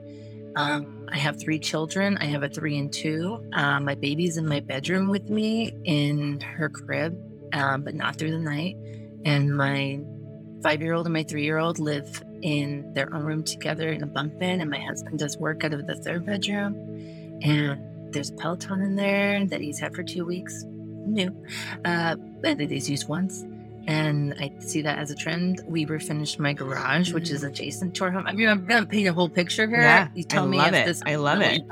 Um, 0.57 1.07
I 1.11 1.19
have 1.19 1.41
three 1.41 1.59
children. 1.59 2.17
I 2.19 2.27
have 2.27 2.43
a 2.43 2.49
three 2.49 2.79
and 2.79 2.93
two. 2.93 3.45
Um, 3.53 3.85
my 3.85 3.95
baby's 3.95 4.37
in 4.37 4.47
my 4.47 4.61
bedroom 4.61 5.09
with 5.09 5.31
me 5.31 5.73
in 5.85 6.41
her 6.41 6.69
crib, 6.69 7.19
um, 7.53 7.83
but 7.83 7.95
not 7.95 8.17
through 8.17 8.33
the 8.33 8.39
night. 8.39 8.77
And 9.25 9.57
my 9.57 10.01
five 10.63 10.83
year 10.83 10.95
old 10.95 11.07
and 11.07 11.13
my 11.13 11.23
three 11.23 11.45
year 11.45 11.59
old 11.59 11.79
live 11.79 12.23
in 12.43 12.93
their 12.95 13.15
own 13.15 13.25
room 13.25 13.45
together 13.45 13.91
in 13.91 14.03
a 14.03 14.07
bunk 14.07 14.39
bed. 14.39 14.61
And 14.61 14.71
my 14.71 14.81
husband 14.81 15.19
does 15.19 15.37
work 15.37 15.65
out 15.65 15.73
of 15.73 15.87
the 15.87 15.97
third 15.97 16.27
bedroom. 16.27 16.75
And 17.43 18.13
there's 18.13 18.31
a 18.31 18.35
Peloton 18.35 18.83
in 18.83 18.97
there 18.97 19.45
that 19.47 19.61
he's 19.61 19.79
had 19.79 19.95
for 19.95 20.03
two 20.03 20.25
weeks. 20.25 20.65
New. 20.67 21.35
Uh, 21.85 22.17
but 22.43 22.59
that 22.59 22.71
he's 22.71 22.91
used 22.91 23.09
once. 23.09 23.45
And 23.87 24.35
I 24.39 24.53
see 24.61 24.83
that 24.83 24.99
as 24.99 25.11
a 25.11 25.15
trend. 25.17 25.63
We 25.67 25.87
refinished 25.87 26.39
my 26.39 26.53
garage, 26.53 27.13
which 27.13 27.31
is 27.31 27.43
adjacent 27.45 27.95
to 27.97 28.05
our 28.05 28.11
home. 28.11 28.27
I 28.27 28.33
mean, 28.33 28.49
I'm 28.49 28.65
gonna 28.67 28.87
paint 28.87 29.09
a 29.09 29.13
whole 29.13 29.29
picture 29.29 29.67
here. 29.69 29.81
Yeah. 29.81 30.09
You 30.15 30.23
tell 30.25 30.45
I 30.45 30.47
me 30.47 30.59
love 30.59 30.75
if 30.75 30.83
it. 30.83 30.87
this 30.87 31.03
I 31.07 31.17
love 31.17 31.41
it. 31.41 31.63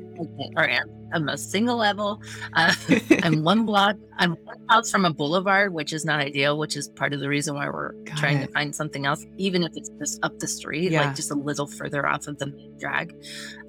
Okay, 0.18 0.50
or 0.56 0.66
am- 0.66 0.90
I'm 1.12 1.28
a 1.28 1.36
single 1.36 1.76
level. 1.76 2.22
Uh, 2.54 2.72
I'm 3.22 3.44
one 3.44 3.66
block. 3.66 3.96
I'm 4.16 4.30
one 4.44 4.56
house 4.66 4.90
from 4.90 5.04
a 5.04 5.12
boulevard, 5.12 5.74
which 5.74 5.92
is 5.92 6.06
not 6.06 6.20
ideal. 6.20 6.56
Which 6.56 6.74
is 6.74 6.88
part 6.88 7.12
of 7.12 7.20
the 7.20 7.28
reason 7.28 7.54
why 7.54 7.68
we're 7.68 7.92
Got 7.92 8.16
trying 8.16 8.38
it. 8.38 8.46
to 8.46 8.52
find 8.52 8.74
something 8.74 9.04
else, 9.04 9.26
even 9.36 9.62
if 9.62 9.72
it's 9.76 9.90
just 9.98 10.18
up 10.24 10.38
the 10.38 10.46
street, 10.48 10.90
Yeah. 10.90 11.02
like 11.02 11.16
just 11.16 11.30
a 11.30 11.34
little 11.34 11.66
further 11.66 12.06
off 12.06 12.28
of 12.28 12.38
the 12.38 12.46
main 12.46 12.78
drag. 12.78 13.14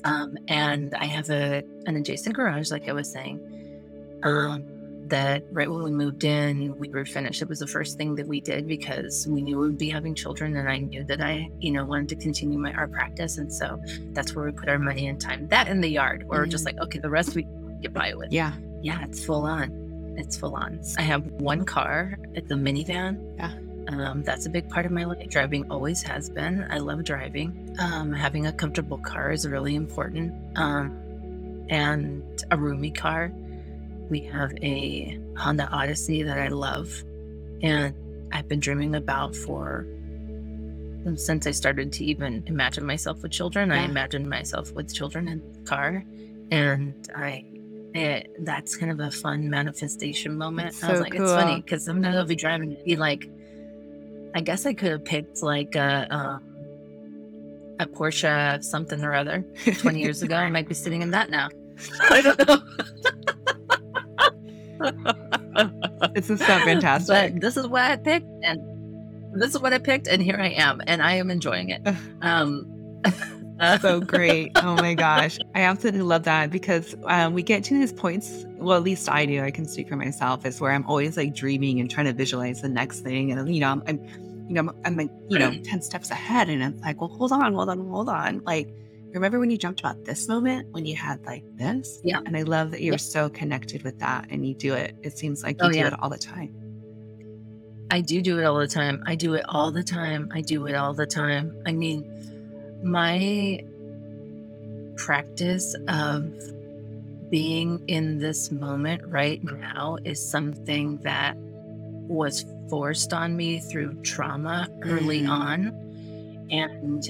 Um, 0.06 0.38
and 0.48 0.96
I 0.96 1.04
have 1.04 1.30
a 1.30 1.64
an 1.86 1.98
adjacent 1.98 2.34
garage, 2.34 2.72
like 2.72 2.88
I 2.88 2.94
was 2.94 3.12
saying. 3.12 3.42
Um, 4.24 4.64
that 5.10 5.44
right 5.52 5.70
when 5.70 5.84
we 5.84 5.92
moved 5.92 6.24
in, 6.24 6.78
we 6.78 6.90
were 6.90 7.06
finished. 7.06 7.42
It 7.42 7.50
was 7.50 7.60
the 7.60 7.68
first 7.68 7.98
thing 7.98 8.16
that 8.16 8.28
we 8.28 8.42
did 8.42 8.68
because 8.68 9.28
we 9.28 9.42
knew 9.42 9.58
we 9.60 9.68
would 9.68 9.78
be 9.78 9.90
having 9.90 10.16
children, 10.16 10.56
and 10.56 10.70
I 10.70 10.78
knew 10.78 11.04
that 11.06 11.22
I, 11.22 11.50
you 11.60 11.72
know, 11.72 11.86
wanted 11.86 12.10
to 12.10 12.16
continue 12.16 12.58
my 12.58 12.74
art 12.74 12.92
practice, 12.92 13.38
and 13.38 13.52
so 13.52 13.80
that's 14.14 14.36
where 14.36 14.46
we 14.46 14.52
put 14.52 14.70
our 14.70 14.80
money 14.80 15.08
and 15.08 15.20
time. 15.20 15.48
That 15.48 15.68
in 15.68 15.82
the 15.82 15.90
yard, 15.90 16.24
or 16.30 16.40
we're 16.40 16.46
just 16.46 16.66
like, 16.66 16.78
okay, 16.80 17.00
the 17.00 17.10
rest 17.10 17.36
we 17.36 17.48
get 17.82 17.94
by 17.94 18.14
with. 18.14 18.32
yeah. 18.32 18.54
Yeah, 18.84 19.04
it's 19.06 19.26
full 19.26 19.44
on. 19.44 20.16
It's 20.18 20.38
full 20.38 20.56
on. 20.56 20.80
I 21.00 21.02
have 21.02 21.26
one 21.26 21.66
car. 21.66 22.18
It's 22.34 22.52
a 22.52 22.54
minivan. 22.54 23.36
Yeah. 23.38 23.54
Um, 23.90 24.22
that's 24.24 24.46
a 24.46 24.50
big 24.50 24.70
part 24.70 24.86
of 24.86 24.92
my 24.92 25.04
life. 25.04 25.30
Driving 25.30 25.70
always 25.72 26.04
has 26.04 26.30
been. 26.30 26.68
I 26.70 26.78
love 26.78 27.04
driving. 27.04 27.76
Um, 27.80 28.14
having 28.14 28.46
a 28.46 28.52
comfortable 28.52 29.00
car 29.00 29.32
is 29.32 29.48
really 29.48 29.76
important. 29.76 30.34
Um, 30.58 30.96
and 31.70 32.24
a 32.52 32.58
roomy 32.58 32.92
car. 32.92 33.32
We 34.10 34.22
have 34.22 34.54
a 34.62 35.20
Honda 35.38 35.68
Odyssey 35.72 36.24
that 36.24 36.38
I 36.38 36.48
love, 36.48 36.90
and 37.62 37.94
I've 38.32 38.48
been 38.48 38.60
dreaming 38.60 38.96
about 38.96 39.36
for 39.36 39.86
since 41.16 41.48
I 41.48 41.52
started 41.52 41.92
to 41.94 42.04
even 42.06 42.44
imagine 42.48 42.86
myself 42.86 43.22
with 43.22 43.32
children. 43.32 43.72
I 43.72 43.78
Yeah. 43.84 43.86
imagined 43.90 44.30
myself 44.30 44.74
with 44.74 44.94
children 44.94 45.28
in 45.28 45.42
the 45.54 45.60
car, 45.70 46.04
and 46.52 46.94
I 47.16 47.46
it, 47.94 48.30
that's 48.42 48.76
kind 48.76 48.92
of 48.92 49.00
a 49.00 49.10
fun 49.10 49.50
manifestation 49.50 50.38
moment. 50.38 50.76
I 50.84 50.92
was 50.92 51.00
so 51.00 51.04
like, 51.04 51.16
it's 51.16 51.32
funny 51.32 51.54
cool. 51.54 51.62
because 51.62 51.84
sometimes 51.86 52.16
I'll 52.16 52.26
be 52.26 52.36
driving 52.36 52.74
and 52.76 52.84
be 52.84 52.96
like, 52.96 53.28
I 54.36 54.42
guess 54.42 54.66
I 54.66 54.74
could 54.74 54.92
have 54.92 55.06
picked 55.06 55.42
like 55.42 55.76
a 55.76 56.06
um, 56.14 56.44
a 57.80 57.86
Porsche 57.88 58.64
something 58.64 59.04
or 59.04 59.14
other 59.16 59.44
20 59.80 60.00
years 60.00 60.22
ago. 60.22 60.36
I 60.36 60.50
might 60.50 60.68
be 60.68 60.76
sitting 60.76 61.02
in 61.02 61.12
that 61.12 61.30
now. 61.30 61.50
I 62.10 62.22
don't 62.22 62.48
know. 62.48 62.58
This 66.14 66.30
is 66.30 66.40
so 66.40 66.60
fantastic. 66.60 67.34
But 67.34 67.42
this 67.42 67.58
is 67.58 67.68
what 67.68 67.84
I 67.84 67.98
picked, 67.98 68.28
and 68.44 68.62
this 69.34 69.56
is 69.56 69.62
what 69.62 69.74
I 69.74 69.80
picked, 69.80 70.08
and 70.08 70.22
here 70.22 70.38
I 70.40 70.50
am, 70.50 70.82
and 70.86 71.02
I 71.02 71.14
am 71.14 71.32
enjoying 71.32 71.70
it. 71.70 71.82
Um, 72.22 73.02
so 73.82 74.00
great. 74.00 74.52
Oh 74.56 74.76
my 74.76 74.94
gosh. 74.94 75.38
I 75.56 75.62
absolutely 75.62 76.02
love 76.02 76.24
that 76.24 76.52
because 76.52 76.96
um, 77.06 77.34
we 77.34 77.44
get 77.44 77.64
to 77.66 77.74
these 77.74 77.94
points. 77.94 78.46
Well, 78.58 78.78
at 78.78 78.84
least 78.84 79.10
I 79.10 79.26
do. 79.26 79.44
I 79.44 79.52
can 79.52 79.66
speak 79.66 79.90
for 79.90 79.96
myself, 79.96 80.46
is 80.46 80.62
where 80.62 80.72
I'm 80.72 80.86
always 80.86 81.18
like 81.18 81.34
dreaming 81.34 81.80
and 81.80 81.90
trying 81.90 82.06
to 82.06 82.14
visualize 82.14 82.62
the 82.62 82.70
next 82.70 83.02
thing. 83.02 83.32
And, 83.32 83.54
you 83.54 83.62
know, 83.62 83.70
I'm, 83.70 83.84
I'm 83.88 84.00
you 84.48 84.54
know, 84.54 84.62
I'm, 84.62 84.72
I'm 84.86 84.98
like, 84.98 85.10
you 85.30 85.40
know, 85.40 85.54
10 85.64 85.82
steps 85.82 86.12
ahead. 86.12 86.50
And 86.50 86.64
it's 86.64 86.82
like, 86.82 87.02
well, 87.02 87.10
hold 87.10 87.32
on, 87.32 87.54
hold 87.54 87.70
on, 87.70 87.90
hold 87.90 88.10
on. 88.10 88.42
Like, 88.46 88.70
remember 89.14 89.40
when 89.40 89.50
you 89.50 89.58
jumped 89.58 89.80
about 89.80 90.06
this 90.06 90.28
moment 90.28 90.72
when 90.72 90.86
you 90.86 90.96
had 90.96 91.26
like 91.26 91.44
this? 91.58 92.00
Yeah. 92.04 92.20
And 92.26 92.36
I 92.38 92.44
love 92.44 92.72
that 92.72 92.82
you're 92.82 92.94
Yeah. 92.94 92.98
so 92.98 93.30
connected 93.30 93.84
with 93.84 94.00
that 94.00 94.28
and 94.30 94.46
you 94.48 94.54
do 94.54 94.74
it. 94.74 94.96
It 95.04 95.18
seems 95.18 95.44
like 95.44 95.58
you 95.62 95.68
Oh, 95.68 95.72
do 95.72 95.78
yeah. 95.80 95.88
it 95.88 95.94
all 96.00 96.10
the 96.10 96.18
time. 96.18 96.54
I 97.90 98.02
do 98.02 98.22
do 98.22 98.38
it 98.40 98.44
all 98.44 98.58
the 98.60 98.68
time. 98.68 99.02
I 99.06 99.16
do 99.16 99.34
it 99.36 99.46
all 99.48 99.72
the 99.72 99.84
time. 99.84 100.30
I 100.34 100.42
do 100.42 100.66
it 100.68 100.76
all 100.76 100.94
the 100.94 101.06
time. 101.06 101.56
I 101.66 101.72
mean, 101.72 102.06
my 102.84 103.64
practice 104.98 105.76
of 105.88 106.32
being 107.30 107.82
in 107.88 108.20
this 108.20 108.52
moment 108.52 109.02
right 109.08 109.42
now 109.44 109.98
is 110.04 110.24
something 110.24 110.98
that 111.04 111.36
was 111.38 112.46
forced 112.70 113.14
on 113.14 113.36
me 113.38 113.60
through 113.60 113.94
trauma 114.02 114.70
early 114.84 115.22
Mm. 115.22 115.30
on. 115.30 116.48
And 116.52 117.04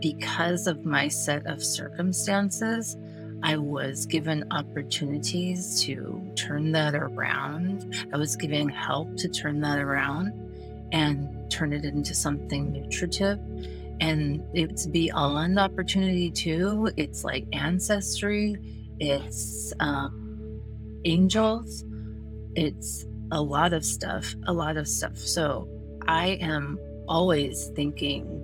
because 0.00 0.66
of 0.66 0.84
my 0.84 1.08
set 1.08 1.46
of 1.46 1.62
circumstances, 1.62 2.96
I 3.42 3.56
was 3.56 4.06
given 4.06 4.44
opportunities 4.50 5.82
to 5.82 6.32
turn 6.36 6.72
that 6.72 6.94
around. 6.94 8.06
I 8.12 8.16
was 8.16 8.36
given 8.36 8.68
help 8.68 9.16
to 9.18 9.28
turn 9.28 9.60
that 9.60 9.78
around 9.78 10.32
and 10.92 11.50
turn 11.50 11.72
it 11.72 11.84
into 11.84 12.14
something 12.14 12.72
nutritive. 12.72 13.38
And 14.00 14.42
it's 14.54 14.86
beyond 14.86 15.58
opportunity 15.58 16.30
too. 16.30 16.90
It's 16.96 17.24
like 17.24 17.46
ancestry, 17.52 18.56
it's 18.98 19.72
um, 19.80 20.60
angels, 21.04 21.84
it's 22.54 23.06
a 23.32 23.40
lot 23.40 23.72
of 23.72 23.84
stuff, 23.84 24.34
a 24.46 24.52
lot 24.52 24.76
of 24.76 24.88
stuff. 24.88 25.16
So 25.18 25.68
I 26.08 26.38
am 26.40 26.78
always 27.08 27.70
thinking 27.74 28.39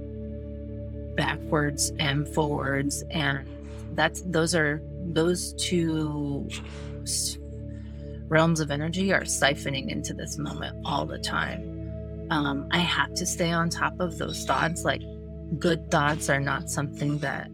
backwards 1.17 1.93
and 1.99 2.29
forwards 2.29 3.03
and 3.11 3.47
that's 3.95 4.21
those 4.23 4.55
are 4.55 4.83
those 5.13 5.55
two 5.55 6.49
realms 8.29 8.61
of 8.61 8.71
energy 8.71 9.13
are 9.13 9.23
siphoning 9.23 9.89
into 9.91 10.13
this 10.13 10.39
moment 10.39 10.77
all 10.85 11.07
the 11.07 11.19
time. 11.19 11.73
Um, 12.31 12.67
i 12.73 12.79
have 12.79 13.15
to 13.15 13.27
stay 13.27 13.53
on 13.53 13.71
top 13.71 13.99
of 14.01 14.19
those 14.19 14.45
thoughts. 14.45 14.85
Like 14.85 15.03
good 15.59 15.91
thoughts 15.91 16.29
are 16.29 16.41
not 16.41 16.69
something 16.69 17.19
that 17.19 17.51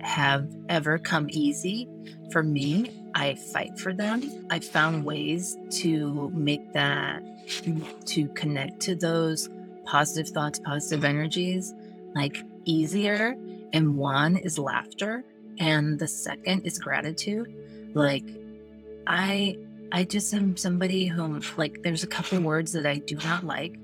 have 0.00 0.48
ever 0.68 0.98
come 0.98 1.28
easy 1.30 1.88
for 2.32 2.42
me. 2.42 2.90
I 3.14 3.34
fight 3.34 3.78
for 3.78 3.92
them. 3.92 4.46
I 4.50 4.60
found 4.60 5.04
ways 5.04 5.56
to 5.70 6.30
make 6.34 6.72
that, 6.72 7.22
to 8.06 8.28
connect 8.28 8.80
to 8.80 8.94
those 8.94 9.50
positive 9.84 10.32
thoughts, 10.32 10.58
positive 10.58 11.04
energies, 11.04 11.74
like 12.14 12.44
easier. 12.68 13.34
And 13.72 13.96
one 13.96 14.36
is 14.36 14.58
laughter, 14.58 15.24
and 15.58 15.98
the 15.98 16.08
second 16.08 16.62
is 16.62 16.78
gratitude. 16.78 17.52
Like, 17.94 18.24
I, 19.06 19.58
I 19.92 20.04
just 20.04 20.32
am 20.32 20.56
somebody 20.56 21.06
who, 21.06 21.40
like, 21.56 21.82
there's 21.82 22.02
a 22.02 22.06
couple 22.06 22.40
words 22.40 22.72
that 22.72 22.86
I 22.86 22.96
do 22.96 23.16
not 23.16 23.44
like, 23.44 23.76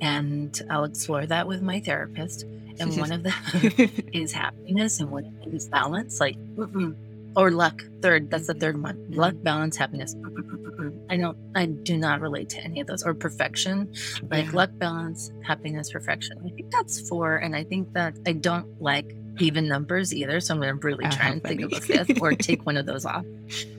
and 0.00 0.60
I'll 0.70 0.84
explore 0.84 1.26
that 1.26 1.46
with 1.46 1.62
my 1.62 1.80
therapist. 1.80 2.44
And 2.80 2.96
one 2.96 3.12
of 3.12 3.22
them 3.22 3.32
is 4.12 4.32
happiness, 4.32 4.98
and 4.98 5.08
one 5.08 5.32
is 5.52 5.68
balance. 5.68 6.18
Like, 6.18 6.36
mm-mm 6.56 6.96
or 7.36 7.50
luck. 7.50 7.82
Third, 8.02 8.30
that's 8.30 8.46
the 8.46 8.54
third 8.54 8.80
one. 8.82 9.06
Luck, 9.10 9.34
balance, 9.42 9.76
happiness. 9.76 10.14
I 11.10 11.16
don't, 11.16 11.36
I 11.54 11.66
do 11.66 11.96
not 11.96 12.20
relate 12.20 12.48
to 12.50 12.60
any 12.60 12.80
of 12.80 12.86
those 12.86 13.02
or 13.02 13.14
perfection. 13.14 13.92
Like 14.30 14.46
yeah. 14.46 14.52
luck, 14.52 14.70
balance, 14.74 15.30
happiness, 15.42 15.90
perfection. 15.90 16.38
I 16.44 16.50
think 16.50 16.70
that's 16.70 17.08
four. 17.08 17.36
And 17.36 17.54
I 17.54 17.64
think 17.64 17.92
that 17.94 18.16
I 18.26 18.32
don't 18.32 18.80
like 18.80 19.16
even 19.38 19.68
numbers 19.68 20.14
either. 20.14 20.40
So 20.40 20.54
I'm 20.54 20.60
going 20.60 20.78
to 20.78 20.86
really 20.86 21.08
try 21.08 21.28
and 21.28 21.42
think 21.42 21.62
of 21.62 21.72
a 21.72 21.80
fifth 21.80 22.20
or 22.20 22.32
take 22.34 22.66
one 22.66 22.76
of 22.76 22.86
those 22.86 23.04
off. 23.04 23.24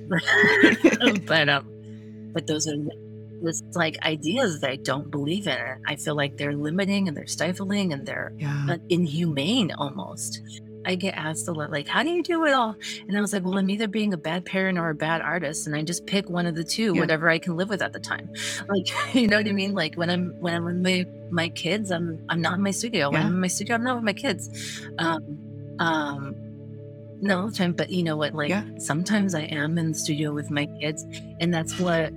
but, 1.25 1.49
um, 1.49 2.31
but 2.33 2.47
those 2.47 2.67
are 2.67 2.75
this 3.41 3.61
like 3.73 4.03
ideas 4.05 4.61
that 4.61 4.71
I 4.71 4.75
don't 4.77 5.11
believe 5.11 5.47
in. 5.47 5.81
I 5.87 5.95
feel 5.95 6.15
like 6.15 6.37
they're 6.37 6.55
limiting 6.55 7.07
and 7.07 7.15
they're 7.15 7.27
stifling 7.27 7.93
and 7.93 8.05
they're 8.05 8.33
yeah. 8.37 8.77
inhumane 8.89 9.71
almost. 9.71 10.41
I 10.85 10.95
get 10.95 11.15
asked 11.15 11.47
a 11.47 11.51
lot, 11.51 11.71
like, 11.71 11.87
how 11.87 12.03
do 12.03 12.09
you 12.09 12.21
do 12.21 12.45
it 12.45 12.53
all? 12.53 12.75
And 13.07 13.17
I 13.17 13.21
was 13.21 13.33
like, 13.33 13.43
well, 13.43 13.57
I'm 13.57 13.69
either 13.69 13.87
being 13.87 14.13
a 14.13 14.17
bad 14.17 14.45
parent 14.45 14.77
or 14.77 14.89
a 14.89 14.95
bad 14.95 15.21
artist. 15.21 15.65
And 15.65 15.75
I 15.75 15.81
just 15.81 16.05
pick 16.05 16.29
one 16.29 16.45
of 16.45 16.55
the 16.55 16.63
two, 16.63 16.93
yeah. 16.93 17.01
whatever 17.01 17.29
I 17.29 17.39
can 17.39 17.57
live 17.57 17.69
with 17.69 17.81
at 17.81 17.93
the 17.93 17.99
time. 17.99 18.29
Like, 18.67 18.87
you 19.15 19.27
know 19.27 19.37
what 19.37 19.47
I 19.47 19.51
mean? 19.51 19.73
Like 19.73 19.95
when 19.95 20.09
I'm, 20.09 20.35
when 20.39 20.53
I'm 20.53 20.63
with 20.63 20.77
my, 20.77 21.05
my 21.31 21.49
kids, 21.49 21.91
I'm, 21.91 22.23
I'm 22.29 22.41
not 22.41 22.55
in 22.55 22.61
my 22.61 22.71
studio. 22.71 23.09
When 23.09 23.21
I'm 23.21 23.33
in 23.33 23.39
my 23.41 23.47
studio, 23.47 23.75
I'm 23.75 23.83
not 23.83 23.95
with 23.95 24.05
my 24.05 24.13
kids. 24.13 24.81
Um, 24.99 25.75
um, 25.79 26.35
no 27.21 27.49
time, 27.49 27.73
but 27.73 27.89
you 27.89 28.03
know 28.03 28.15
what? 28.15 28.35
Like 28.35 28.49
yeah. 28.49 28.63
sometimes 28.77 29.33
I 29.33 29.41
am 29.41 29.77
in 29.77 29.93
the 29.93 29.97
studio 29.97 30.33
with 30.33 30.51
my 30.51 30.67
kids 30.79 31.05
and 31.39 31.53
that's 31.53 31.79
what, 31.79 32.13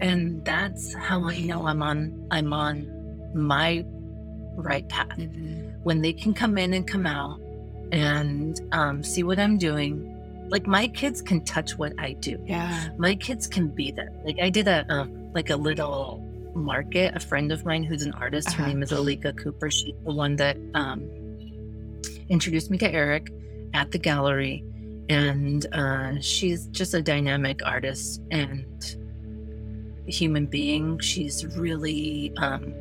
and 0.00 0.42
that's 0.44 0.94
how 0.94 1.28
I 1.28 1.38
know 1.40 1.66
I'm 1.66 1.82
on, 1.82 2.26
I'm 2.30 2.52
on 2.52 3.30
my 3.34 3.84
right 4.56 4.88
path. 4.88 5.08
Mm-hmm. 5.18 5.68
When 5.82 6.02
they 6.02 6.12
can 6.12 6.34
come 6.34 6.58
in 6.58 6.74
and 6.74 6.86
come 6.86 7.06
out 7.06 7.40
and 7.92 8.60
um, 8.72 9.02
see 9.02 9.22
what 9.22 9.38
I'm 9.38 9.58
doing. 9.58 10.16
Like 10.48 10.66
my 10.66 10.88
kids 10.88 11.22
can 11.22 11.44
touch 11.44 11.78
what 11.78 11.92
I 11.98 12.12
do. 12.14 12.42
Yeah, 12.46 12.88
my 12.98 13.14
kids 13.14 13.46
can 13.46 13.68
be 13.68 13.90
there. 13.92 14.10
Like 14.24 14.38
I 14.40 14.50
did 14.50 14.66
a 14.66 14.84
uh, 14.92 15.06
like 15.32 15.50
a 15.50 15.56
little 15.56 16.26
market. 16.54 17.14
A 17.14 17.20
friend 17.20 17.52
of 17.52 17.64
mine 17.64 17.84
who's 17.84 18.02
an 18.02 18.12
artist. 18.14 18.48
Uh-huh. 18.48 18.64
Her 18.64 18.68
name 18.68 18.82
is 18.82 18.90
Alika 18.90 19.36
Cooper. 19.36 19.70
She's 19.70 19.94
the 20.04 20.12
one 20.12 20.36
that 20.36 20.56
um, 20.74 21.08
introduced 22.28 22.70
me 22.70 22.78
to 22.78 22.92
Eric 22.92 23.32
at 23.74 23.92
the 23.92 23.98
gallery, 23.98 24.64
and 25.08 25.66
uh, 25.72 26.20
she's 26.20 26.66
just 26.66 26.94
a 26.94 27.02
dynamic 27.02 27.60
artist 27.64 28.20
and 28.32 28.96
human 30.06 30.46
being. 30.46 30.98
She's 30.98 31.46
really 31.56 32.32
um, 32.38 32.74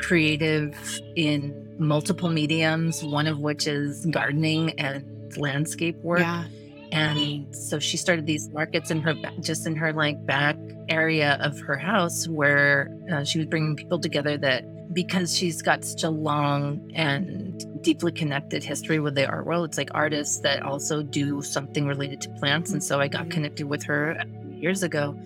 creative 0.00 0.76
in 1.16 1.63
multiple 1.78 2.28
mediums, 2.28 3.02
one 3.02 3.26
of 3.26 3.38
which 3.38 3.66
is 3.66 4.06
gardening 4.06 4.78
and 4.78 5.36
landscape 5.36 5.96
work. 5.98 6.20
Yeah. 6.20 6.44
And 6.92 7.54
so 7.54 7.80
she 7.80 7.96
started 7.96 8.24
these 8.26 8.48
markets 8.50 8.90
in 8.90 9.00
her 9.00 9.14
just 9.40 9.66
in 9.66 9.74
her 9.76 9.92
like 9.92 10.24
back 10.26 10.56
area 10.88 11.38
of 11.40 11.58
her 11.60 11.76
house 11.76 12.28
where 12.28 12.96
uh, 13.12 13.24
she 13.24 13.38
was 13.38 13.48
bringing 13.48 13.74
people 13.74 13.98
together 13.98 14.36
that 14.38 14.94
because 14.94 15.36
she's 15.36 15.60
got 15.60 15.84
such 15.84 16.04
a 16.04 16.10
long 16.10 16.92
and 16.94 17.82
deeply 17.82 18.12
connected 18.12 18.62
history 18.62 19.00
with 19.00 19.16
the 19.16 19.26
art 19.26 19.44
world, 19.44 19.64
it's 19.64 19.76
like 19.76 19.90
artists 19.92 20.38
that 20.40 20.62
also 20.62 21.02
do 21.02 21.42
something 21.42 21.86
related 21.86 22.20
to 22.20 22.28
plants. 22.30 22.72
And 22.72 22.82
so 22.82 23.00
I 23.00 23.08
got 23.08 23.28
connected 23.28 23.66
with 23.66 23.82
her 23.84 24.22
years 24.48 24.84
ago 24.84 25.18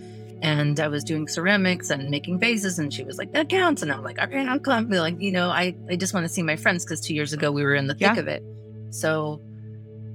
and 0.43 0.79
I 0.79 0.89
was 0.89 1.05
doing 1.05 1.27
ceramics 1.29 1.91
and 1.91 2.11
making 2.11 2.39
vases, 2.39 2.79
and 2.79 2.93
she 2.93 3.05
was 3.05 3.19
like, 3.19 3.33
"That 3.33 3.49
counts." 3.49 3.83
And 3.83 3.91
I'm 3.91 4.03
like, 4.03 4.19
"Okay, 4.19 4.47
I'll 4.47 4.59
come." 4.59 4.89
Like, 4.89 5.21
you 5.21 5.33
know, 5.33 5.51
I 5.51 5.75
I 5.89 5.97
just 5.97 6.15
want 6.15 6.25
to 6.25 6.29
see 6.29 6.43
my 6.43 6.57
friends 6.57 6.85
because 6.85 7.01
two 7.01 7.15
years 7.15 7.33
ago 7.33 7.51
we 7.51 7.63
were 7.63 7.75
in 7.75 7.87
the 7.87 7.95
thick 7.95 8.15
yeah. 8.15 8.21
of 8.21 8.29
it. 8.29 8.43
So 8.91 9.41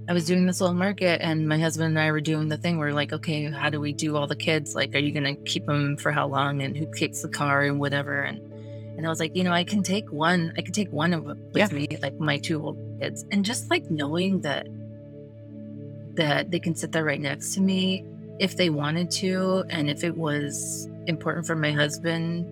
I 0.08 0.14
was 0.14 0.26
doing 0.26 0.46
this 0.46 0.62
little 0.62 0.76
market, 0.76 1.22
and 1.22 1.48
my 1.48 1.60
husband 1.60 1.90
and 1.90 2.00
I 2.00 2.12
were 2.12 2.22
doing 2.22 2.48
the 2.50 2.58
thing. 2.58 2.78
We're 2.78 2.94
like, 2.94 3.14
"Okay, 3.14 3.50
how 3.50 3.70
do 3.70 3.80
we 3.80 3.94
do 3.94 4.16
all 4.16 4.28
the 4.28 4.36
kids? 4.36 4.76
Like, 4.76 4.96
are 4.96 5.00
you 5.00 5.12
gonna 5.12 5.36
keep 5.36 5.66
them 5.66 5.98
for 5.98 6.12
how 6.12 6.28
long? 6.28 6.62
And 6.62 6.76
who 6.76 6.92
takes 6.94 7.22
the 7.22 7.30
car 7.30 7.64
and 7.64 7.80
whatever?" 7.80 8.22
And 8.22 8.40
and 8.98 9.06
I 9.06 9.10
was 9.10 9.20
like, 9.20 9.36
you 9.36 9.44
know, 9.44 9.52
I 9.52 9.64
can 9.64 9.82
take 9.82 10.12
one. 10.12 10.54
I 10.58 10.62
can 10.62 10.74
take 10.74 10.92
one 10.92 11.14
of 11.14 11.26
them 11.26 11.40
with 11.52 11.72
yeah. 11.72 11.78
me, 11.78 11.88
like 12.02 12.20
my 12.20 12.38
two 12.38 12.64
old 12.64 12.78
kids, 13.00 13.26
and 13.32 13.44
just 13.44 13.70
like 13.70 13.90
knowing 13.90 14.42
that 14.42 14.68
that 16.16 16.52
they 16.52 16.60
can 16.60 16.76
sit 16.76 16.92
there 16.92 17.04
right 17.04 17.20
next 17.20 17.56
to 17.56 17.62
me 17.62 18.06
if 18.40 18.58
they 18.58 18.70
wanted 18.70 19.10
to 19.12 19.64
and 19.70 19.90
if 19.90 20.04
it 20.04 20.18
was 20.18 20.90
important 21.08 21.46
for 21.46 21.56
my 21.56 21.72
husband 21.72 22.48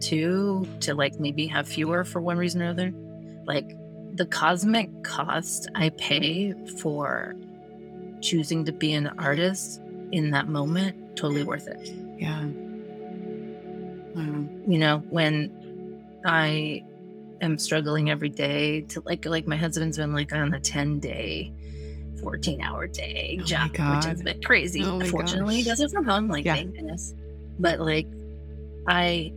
too 0.00 0.66
to 0.80 0.94
like 0.94 1.18
maybe 1.18 1.46
have 1.46 1.66
fewer 1.66 2.04
for 2.04 2.20
one 2.20 2.36
reason 2.36 2.62
or 2.62 2.68
other 2.68 2.92
like 3.44 3.76
the 4.14 4.26
cosmic 4.26 4.90
cost 5.02 5.68
i 5.74 5.88
pay 5.90 6.52
for 6.80 7.34
choosing 8.20 8.64
to 8.64 8.72
be 8.72 8.92
an 8.92 9.06
artist 9.18 9.80
in 10.12 10.30
that 10.30 10.48
moment 10.48 10.96
totally 11.16 11.42
worth 11.42 11.66
it. 11.66 11.94
Yeah. 12.18 12.38
Um, 14.16 14.48
you 14.66 14.78
know 14.78 14.98
when 15.10 16.02
i 16.24 16.82
am 17.42 17.58
struggling 17.58 18.10
every 18.10 18.30
day 18.30 18.80
to 18.82 19.02
like 19.02 19.26
like 19.26 19.46
my 19.46 19.56
husband's 19.56 19.98
been 19.98 20.14
like 20.14 20.32
on 20.32 20.54
a 20.54 20.60
10 20.60 21.00
day 21.00 21.52
14 22.20 22.60
hour 22.60 22.86
day 22.86 23.38
oh 23.40 23.44
job, 23.44 23.70
which 23.70 24.12
is 24.12 24.20
a 24.20 24.24
bit 24.24 24.44
crazy. 24.44 24.82
Oh 24.84 25.00
Fortunately, 25.00 25.56
he 25.56 25.62
does 25.62 25.80
it 25.80 25.90
from 25.90 26.04
home, 26.04 26.28
like, 26.28 26.44
yeah. 26.44 26.54
thank 26.54 26.74
goodness. 26.74 27.14
But 27.58 27.80
like, 27.80 28.06
I, 28.86 29.32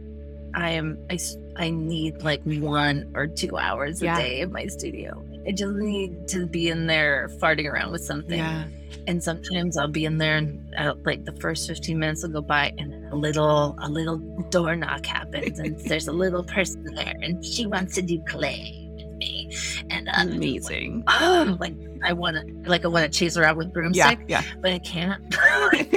I 0.54 0.72
am, 0.72 0.98
I, 1.10 1.20
I 1.56 1.70
need 1.70 2.22
like 2.22 2.42
one 2.44 3.12
or 3.16 3.28
two 3.28 3.58
hours 3.58 4.02
a 4.02 4.06
yeah. 4.06 4.20
day 4.20 4.42
in 4.42 4.52
my 4.52 4.68
studio. 4.68 5.24
I 5.48 5.52
just 5.52 5.76
need 5.76 6.28
to 6.30 6.46
be 6.46 6.70
in 6.70 6.88
there 6.88 7.30
farting 7.42 7.66
around 7.66 7.92
with 7.92 8.04
something. 8.04 8.40
Yeah. 8.40 8.66
And 9.08 9.24
sometimes 9.24 9.78
I'll 9.78 9.88
be 9.88 10.06
in 10.06 10.18
there 10.18 10.38
and 10.38 10.74
uh, 10.78 10.96
like 11.06 11.26
the 11.26 11.32
first 11.34 11.68
15 11.68 11.98
minutes 11.98 12.24
will 12.24 12.30
go 12.30 12.42
by 12.42 12.74
and 12.78 13.12
a 13.12 13.16
little, 13.16 13.76
a 13.82 13.90
little 13.90 14.18
door 14.50 14.76
knock 14.76 15.06
happens 15.06 15.60
and 15.60 15.80
there's 15.86 16.08
a 16.08 16.12
little 16.12 16.44
person 16.44 16.84
there 16.96 17.16
and 17.22 17.44
she 17.44 17.66
wants 17.66 17.96
to 17.96 18.02
do 18.02 18.22
clay 18.28 18.89
me. 19.20 19.56
And 19.90 20.10
amazing. 20.16 21.04
Like, 21.06 21.22
oh, 21.22 21.58
like 21.60 21.76
I 22.04 22.14
want 22.14 22.38
to 22.38 22.70
like 22.70 22.86
I 22.86 22.88
want 22.88 23.12
to 23.12 23.18
chase 23.18 23.38
around 23.38 23.58
with 23.58 23.74
broomstick. 23.74 24.20
Yeah, 24.28 24.42
yeah. 24.42 24.54
But 24.62 24.72
I 24.72 24.80
can't. 24.80 25.22
like, 25.74 25.92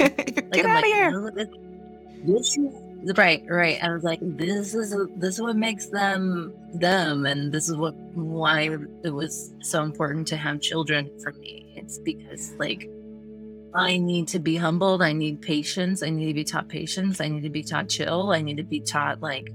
Get 0.51 0.65
out 0.65 0.83
of 0.83 0.85
here. 0.85 1.31
this, 2.25 2.57
is 2.57 3.17
right, 3.17 3.43
right. 3.49 3.83
I 3.83 3.91
was 3.91 4.03
like, 4.03 4.19
this 4.21 4.73
is 4.73 4.95
this 5.15 5.35
is 5.35 5.41
what 5.41 5.55
makes 5.55 5.87
them 5.87 6.53
them, 6.73 7.25
and 7.25 7.51
this 7.51 7.69
is 7.69 7.75
what 7.75 7.95
why 8.13 8.77
it 9.03 9.09
was 9.09 9.53
so 9.61 9.83
important 9.83 10.27
to 10.27 10.37
have 10.37 10.61
children 10.61 11.09
for 11.21 11.33
me. 11.33 11.73
It's 11.75 11.97
because 11.99 12.53
like 12.59 12.89
I 13.75 13.97
need 13.97 14.27
to 14.29 14.39
be 14.39 14.55
humbled. 14.55 15.01
I 15.01 15.13
need 15.13 15.41
patience. 15.41 16.03
I 16.03 16.09
need 16.09 16.27
to 16.27 16.33
be 16.33 16.43
taught 16.43 16.69
patience. 16.69 17.19
I 17.19 17.27
need 17.27 17.43
to 17.43 17.49
be 17.49 17.63
taught 17.63 17.89
chill. 17.89 18.31
I 18.31 18.41
need 18.41 18.57
to 18.57 18.63
be 18.63 18.79
taught 18.79 19.21
like 19.21 19.51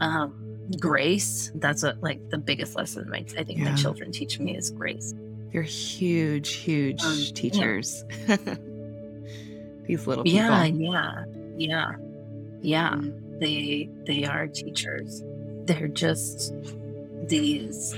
um, 0.00 0.39
grace. 0.78 1.50
That's 1.54 1.82
what 1.82 2.02
like 2.02 2.30
the 2.30 2.38
biggest 2.38 2.76
lesson 2.76 3.08
my, 3.10 3.24
I 3.38 3.44
think 3.44 3.58
yeah. 3.58 3.70
my 3.70 3.74
children 3.74 4.12
teach 4.12 4.38
me 4.38 4.56
is 4.56 4.70
grace. 4.70 5.14
They're 5.52 5.62
huge, 5.62 6.52
huge 6.52 7.02
um, 7.02 7.18
teachers. 7.34 8.04
Yeah. 8.28 8.36
These 9.86 10.06
little 10.06 10.22
people. 10.22 10.38
Yeah, 10.38 10.64
yeah, 10.66 11.24
yeah, 11.56 11.92
yeah. 12.60 12.90
Mm. 12.92 13.40
They 13.40 13.90
they 14.06 14.24
are 14.24 14.46
teachers. 14.46 15.24
They're 15.64 15.88
just 15.88 16.54
these. 17.26 17.94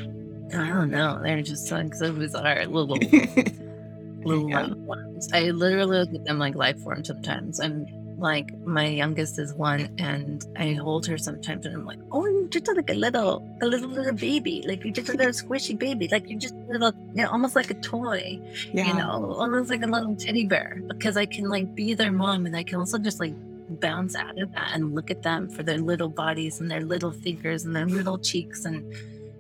I 0.55 0.69
don't 0.69 0.91
know. 0.91 1.21
They're 1.23 1.43
just 1.43 1.71
like 1.71 1.95
so 1.95 2.13
bizarre 2.13 2.65
little 2.67 2.97
little 4.25 4.49
yeah. 4.49 4.63
life 4.63 4.87
forms. 4.87 5.29
I 5.33 5.51
literally 5.51 5.99
look 5.99 6.15
at 6.15 6.25
them 6.25 6.39
like 6.39 6.55
life 6.55 6.79
forms 6.79 7.09
sometimes. 7.09 7.61
I'm 7.61 7.87
like 8.23 8.57
my 8.61 8.87
youngest 8.87 9.39
is 9.39 9.53
one 9.55 9.95
and 9.99 10.47
I 10.57 10.73
hold 10.73 11.07
her 11.07 11.19
sometimes 11.19 11.67
and 11.67 11.75
I'm 11.75 11.85
like, 11.85 11.99
oh, 12.11 12.25
you're 12.25 12.49
just 12.49 12.69
like 12.69 12.89
a 12.89 12.95
little, 12.95 13.47
a 13.61 13.67
little, 13.67 13.91
little 13.91 14.15
baby. 14.15 14.65
Like 14.67 14.85
you're 14.85 14.95
just 14.95 15.09
a 15.09 15.17
little 15.17 15.33
squishy 15.33 15.79
baby. 15.79 16.09
Like 16.09 16.31
you're 16.31 16.39
just 16.39 16.55
a 16.55 16.73
little, 16.73 16.93
you 17.15 17.23
know, 17.23 17.31
almost 17.31 17.57
like 17.57 17.71
a 17.71 17.75
toy, 17.75 18.41
yeah. 18.73 18.87
you 18.87 18.95
know, 18.95 19.35
almost 19.37 19.71
like 19.71 19.83
a 19.83 19.87
little 19.87 20.17
teddy 20.17 20.47
bear 20.47 20.81
because 20.89 21.17
I 21.17 21.27
can 21.27 21.49
like 21.49 21.75
be 21.75 21.95
their 21.95 22.13
mom 22.13 22.47
and 22.47 22.57
I 22.57 22.63
can 22.63 22.79
also 22.79 22.99
just 22.99 23.21
like 23.21 23.35
bounce 23.81 24.15
out 24.15 24.39
of 24.39 24.53
that 24.53 24.71
and 24.75 24.95
look 24.95 25.11
at 25.11 25.23
them 25.23 25.51
for 25.51 25.63
their 25.63 25.79
little 25.79 26.09
bodies 26.09 26.61
and 26.61 26.71
their 26.71 26.83
little 26.83 27.11
fingers 27.11 27.65
and 27.65 27.75
their 27.75 27.87
little 27.87 28.19
cheeks 28.19 28.65
and, 28.65 28.93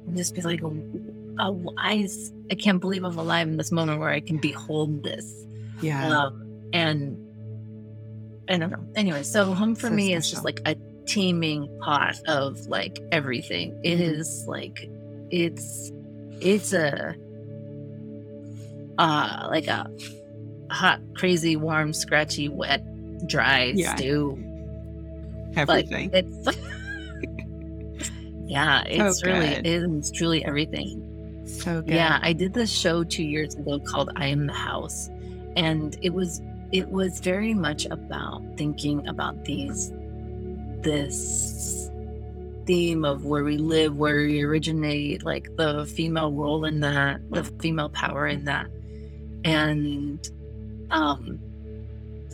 and 0.06 0.16
just 0.16 0.34
be 0.34 0.42
like, 0.42 0.60
oh, 0.62 1.74
I, 1.78 2.08
I 2.50 2.54
can't 2.56 2.80
believe 2.80 3.04
I'm 3.04 3.16
alive 3.16 3.48
in 3.48 3.56
this 3.56 3.72
moment 3.72 4.00
where 4.00 4.10
I 4.10 4.20
can 4.20 4.38
behold 4.38 5.02
this 5.02 5.46
Yeah. 5.82 6.08
Um, 6.08 6.48
and 6.72 7.18
I 8.52 8.58
don't 8.58 8.70
know. 8.70 8.84
Anyway, 8.96 9.22
so 9.22 9.52
home 9.54 9.74
for 9.74 9.88
So 9.88 9.94
me 9.94 10.14
is 10.14 10.30
just 10.30 10.44
like 10.44 10.60
a 10.66 10.76
teeming 11.06 11.68
pot 11.80 12.20
of 12.28 12.66
like 12.66 12.98
everything. 13.10 13.78
It 13.82 13.98
Mhm. 13.98 14.18
is 14.20 14.44
like 14.46 14.88
it's 15.30 15.90
it's 16.40 16.72
a 16.72 17.14
uh 18.98 19.46
like 19.50 19.66
a 19.68 19.86
hot, 20.70 21.00
crazy, 21.14 21.56
warm, 21.56 21.92
scratchy, 21.92 22.48
wet, 22.48 22.82
dry 23.26 23.72
Yeah. 23.74 23.94
stew. 23.96 24.38
Everything. 25.56 26.10
it's 26.12 26.56
yeah, 28.46 28.82
it's 28.86 29.24
really 29.24 29.48
good. 29.48 29.66
it 29.66 29.82
is 29.82 30.10
truly 30.10 30.44
everything. 30.44 31.42
so 31.46 31.82
good. 31.82 31.94
Yeah, 31.94 32.18
I 32.22 32.32
did 32.32 32.54
this 32.54 32.70
show 32.70 33.02
two 33.04 33.24
years 33.24 33.54
ago 33.54 33.78
called 33.80 34.10
I 34.16 34.26
Am 34.26 34.46
the 34.46 34.52
House. 34.52 35.08
And 35.56 35.96
it 36.00 36.14
was 36.14 36.40
it 36.72 36.88
was 36.88 37.20
very 37.20 37.54
much 37.54 37.84
about 37.86 38.42
thinking 38.56 39.06
about 39.06 39.44
these 39.44 39.92
this 40.82 41.90
theme 42.66 43.04
of 43.04 43.24
where 43.24 43.44
we 43.44 43.56
live, 43.56 43.96
where 43.96 44.16
we 44.16 44.42
originate, 44.42 45.24
like 45.24 45.54
the 45.56 45.84
female 45.86 46.32
role 46.32 46.64
in 46.64 46.80
that, 46.80 47.20
the 47.30 47.44
female 47.60 47.88
power 47.88 48.26
in 48.26 48.44
that. 48.44 48.68
And 49.44 50.28
um 50.90 51.38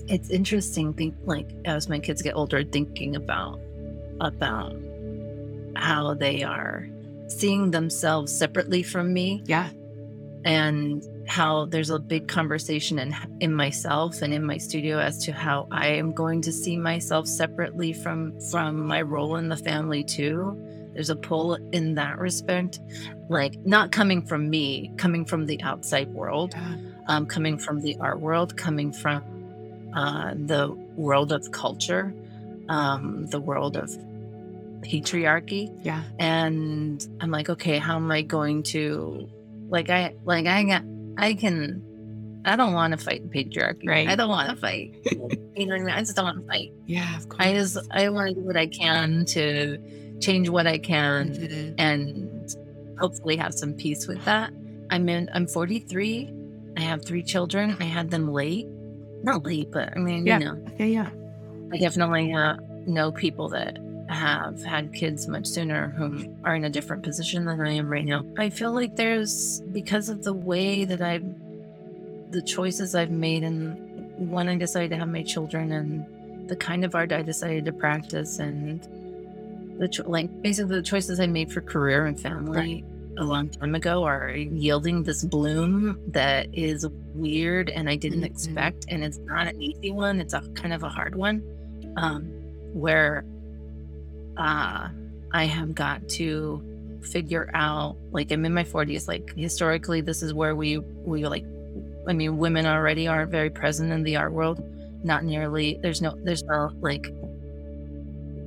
it's 0.09 0.31
interesting 0.31 0.95
think 0.95 1.15
like 1.25 1.51
as 1.67 1.89
my 1.89 1.99
kids 1.99 2.23
get 2.23 2.35
older 2.35 2.65
thinking 2.65 3.15
about 3.17 3.61
about 4.21 4.75
how 5.77 6.15
they 6.15 6.43
are 6.43 6.89
seeing 7.29 7.71
themselves 7.71 8.37
separately 8.37 8.83
from 8.83 9.13
me 9.13 9.43
Yeah. 9.47 9.69
And 10.45 11.03
how 11.27 11.67
there's 11.67 11.91
a 11.91 11.99
big 11.99 12.29
conversation 12.29 12.99
in 12.99 13.15
in 13.41 13.55
myself 13.55 14.23
and 14.23 14.33
in 14.33 14.45
my 14.45 14.57
studio 14.57 14.99
as 14.99 15.25
to 15.25 15.33
how 15.33 15.67
I 15.71 15.89
am 15.89 16.13
going 16.13 16.43
to 16.43 16.53
see 16.53 16.77
myself 16.77 17.27
separately 17.27 17.93
from 17.93 18.39
from 18.51 18.87
my 18.87 19.03
role 19.03 19.37
in 19.37 19.49
the 19.49 19.57
family 19.57 20.05
too. 20.05 20.57
There's 20.95 21.11
a 21.11 21.17
pull 21.17 21.55
in 21.73 21.95
that 21.95 22.19
respect, 22.19 22.81
like 23.29 23.55
not 23.65 23.93
coming 23.93 24.27
from 24.27 24.49
me, 24.51 24.93
coming 24.97 25.25
from 25.25 25.47
the 25.47 25.63
outside 25.63 26.09
world, 26.09 26.55
Yeah. 26.55 26.77
um, 27.09 27.27
coming 27.27 27.59
from 27.59 27.83
the 27.83 27.97
art 28.01 28.21
world, 28.21 28.57
coming 28.57 28.93
from 28.93 29.23
uh, 29.95 30.35
the 30.35 30.69
world 30.97 31.31
of 31.33 31.51
culture, 31.53 32.13
um, 32.69 33.27
the 33.27 33.39
world 33.41 33.77
of 33.77 33.91
patriarchy 34.83 35.71
Yeah. 35.85 36.03
and 36.19 37.07
I'm 37.21 37.31
like, 37.31 37.49
okay, 37.51 37.79
how 37.79 37.97
am 37.97 38.11
I 38.11 38.23
going 38.23 38.63
to 38.75 39.29
like 39.69 39.91
I 39.91 40.15
like 40.25 40.47
I 40.47 40.65
got 40.65 40.83
I 41.17 41.35
can 41.35 41.83
I 42.45 42.57
don't 42.57 42.73
want 42.73 42.93
to 42.93 42.97
fight 43.05 43.23
the 43.23 43.45
patriarchy. 43.45 43.87
Right. 43.87 44.09
I 44.09 44.15
don't 44.17 44.29
want 44.29 44.49
to 44.51 44.57
fight. 44.57 44.95
you 45.57 45.67
know 45.67 45.75
what 45.75 45.81
I 45.83 45.85
mean? 45.85 45.91
I 45.91 45.99
just 46.01 46.17
don't 46.17 46.25
want 46.25 46.41
to 46.41 46.47
fight. 46.47 46.73
Yeah. 46.87 47.17
Of 47.17 47.29
course. 47.29 47.41
I 47.47 47.53
just 47.53 47.79
I 47.91 48.09
want 48.09 48.29
to 48.29 48.35
do 48.35 48.41
what 48.47 48.57
I 48.57 48.67
can 48.67 49.25
to 49.27 49.79
change 50.21 50.49
what 50.49 50.67
I 50.67 50.79
can 50.79 51.31
Mhm. 51.31 51.75
and 51.79 52.57
hopefully 52.99 53.37
have 53.37 53.55
some 53.55 53.75
peace 53.75 54.07
with 54.07 54.25
that. 54.25 54.53
I'm 54.91 55.09
in 55.09 55.29
I'm 55.35 55.47
43. 55.47 56.33
I 56.77 56.81
have 56.81 57.05
three 57.05 57.23
children. 57.23 57.77
I 57.81 57.85
had 57.85 58.11
them 58.11 58.33
late. 58.33 58.67
Not 59.23 59.45
late, 59.45 59.71
but 59.73 59.93
I 59.97 59.99
mean, 59.99 60.27
Yeah. 60.27 60.39
you 60.39 60.45
know, 60.47 60.65
Yeah. 60.79 60.87
Yeah. 60.87 61.11
I 61.73 61.77
definitely 61.79 62.33
uh, 62.33 62.57
know 62.87 63.13
people 63.13 63.49
that 63.51 63.79
have 64.09 64.63
had 64.65 64.93
kids 64.95 65.29
much 65.29 65.47
sooner 65.47 65.91
who 65.91 66.35
are 66.45 66.55
in 66.55 66.65
a 66.65 66.71
different 66.71 67.03
position 67.03 67.45
than 67.45 67.61
I 67.61 67.73
am 67.73 67.89
right 67.89 68.05
now. 68.05 68.25
I 68.39 68.51
feel 68.51 68.73
like 68.73 68.97
there's 68.97 69.61
because 69.73 70.09
of 70.09 70.25
the 70.25 70.33
way 70.33 70.85
that 70.85 71.01
I've 71.03 71.25
the 72.31 72.43
choices 72.43 72.95
I've 72.95 73.11
made 73.11 73.43
and 73.43 74.31
when 74.31 74.49
I 74.49 74.57
decided 74.57 74.91
to 74.91 74.97
have 74.97 75.09
my 75.09 75.23
children 75.23 75.73
and 75.73 76.49
the 76.49 76.57
kind 76.57 76.85
of 76.85 76.95
art 76.95 77.13
I 77.13 77.23
decided 77.23 77.65
to 77.67 77.73
practice 77.73 78.39
and 78.39 78.81
the 79.81 79.89
cho- 79.89 80.09
like 80.09 80.43
basically 80.43 80.77
the 80.77 80.83
choices 80.83 81.21
I 81.21 81.27
made 81.27 81.51
for 81.53 81.61
career 81.63 82.05
and 82.07 82.19
family 82.21 82.85
a 83.17 83.25
long 83.25 83.49
time 83.49 83.75
ago 83.75 84.05
are 84.05 84.31
yielding 84.31 85.03
this 85.05 85.25
bloom 85.25 85.99
that 86.09 86.49
is 86.53 86.87
weird 87.15 87.71
and 87.71 87.89
I 87.89 87.97
didn't 87.97 88.21
Mhm. 88.21 88.27
expect 88.27 88.85
and 88.89 89.03
it's 89.03 89.19
not 89.21 89.47
an 89.49 89.61
easy 89.61 89.91
one 89.91 90.21
it's 90.21 90.35
a 90.35 90.41
kind 90.55 90.73
of 90.75 90.83
a 90.83 90.89
hard 90.89 91.15
one 91.15 91.43
um, 91.97 92.25
where 92.75 93.25
uh, 94.39 94.89
I 95.33 95.45
have 95.45 95.75
got 95.75 96.09
to 96.11 96.63
figure 97.03 97.51
out 97.55 97.97
like 98.11 98.31
I'm 98.31 98.45
in 98.45 98.53
my 98.53 98.65
40s 98.65 99.07
like 99.09 99.33
historically 99.37 100.01
this 100.01 100.23
is 100.23 100.35
where 100.35 100.55
we 100.57 100.79
we 100.79 101.27
like 101.27 101.45
I 102.07 102.13
mean 102.13 102.39
women 102.39 102.67
already 102.67 103.07
aren't 103.07 103.31
very 103.31 103.51
present 103.51 103.93
in 103.93 104.03
the 104.03 104.17
art 104.17 104.33
world. 104.33 104.63
Not 105.05 105.25
nearly 105.25 105.79
there's 105.83 106.01
no 106.01 106.17
there's 106.25 106.43
no 106.45 106.71
like 106.81 107.13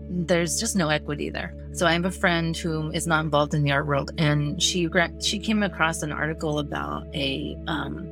there's 0.09 0.59
just 0.59 0.75
no 0.75 0.89
equity 0.89 1.29
there. 1.29 1.53
So 1.73 1.87
I 1.87 1.93
have 1.93 2.05
a 2.05 2.11
friend 2.11 2.55
who 2.57 2.91
is 2.91 3.07
not 3.07 3.23
involved 3.23 3.53
in 3.53 3.63
the 3.63 3.71
art 3.71 3.87
world 3.87 4.11
and 4.17 4.61
she 4.61 4.89
she 5.21 5.39
came 5.39 5.63
across 5.63 6.01
an 6.01 6.11
article 6.11 6.59
about 6.59 7.05
a 7.13 7.57
um 7.67 8.07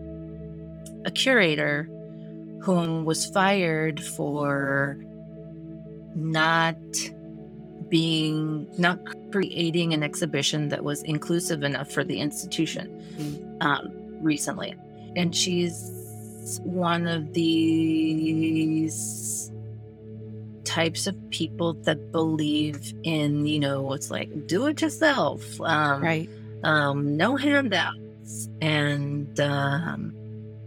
a 1.06 1.12
curator 1.12 1.90
whom 2.62 3.06
was 3.06 3.26
fired 3.26 4.02
for 4.04 4.98
not 6.16 6.76
being 7.90 8.68
not 8.78 9.00
creating 9.32 9.94
an 9.94 10.04
exhibition 10.04 10.70
that 10.70 10.84
was 10.84 11.02
inclusive 11.04 11.64
enough 11.64 11.92
for 11.92 12.04
the 12.04 12.20
institution 12.20 13.58
um, 13.62 13.90
recently. 14.22 14.76
And 15.16 15.36
she's 15.36 16.60
one 16.64 17.08
of 17.08 17.34
these 17.34 19.52
types 20.64 21.08
of 21.08 21.16
people 21.32 21.74
that 21.74 22.12
believe 22.12 22.94
in 23.04 23.46
you 23.48 23.60
know 23.60 23.82
what's 23.82 24.12
like 24.12 24.30
do 24.48 24.68
it 24.68 24.80
yourself 24.82 25.60
um, 25.62 26.02
Right. 26.04 26.30
um, 26.64 27.18
no 27.18 27.36
handouts 27.36 28.48
and 28.62 29.40
um, 29.40 30.14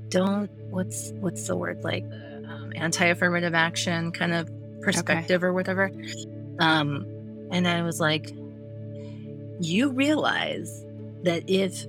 don't 0.08 0.50
what's 0.70 1.12
what's 1.20 1.46
the 1.46 1.54
word 1.56 1.84
like 1.84 2.02
um, 2.04 2.72
anti-affirmative 2.74 3.54
action 3.54 4.10
kind 4.10 4.34
of 4.34 4.50
perspective 4.82 5.44
or 5.44 5.52
whatever 5.52 5.92
um, 6.62 7.06
and 7.50 7.66
i 7.68 7.82
was 7.82 7.98
like 8.00 8.30
you 9.60 9.90
realize 9.90 10.84
that 11.22 11.42
if 11.48 11.86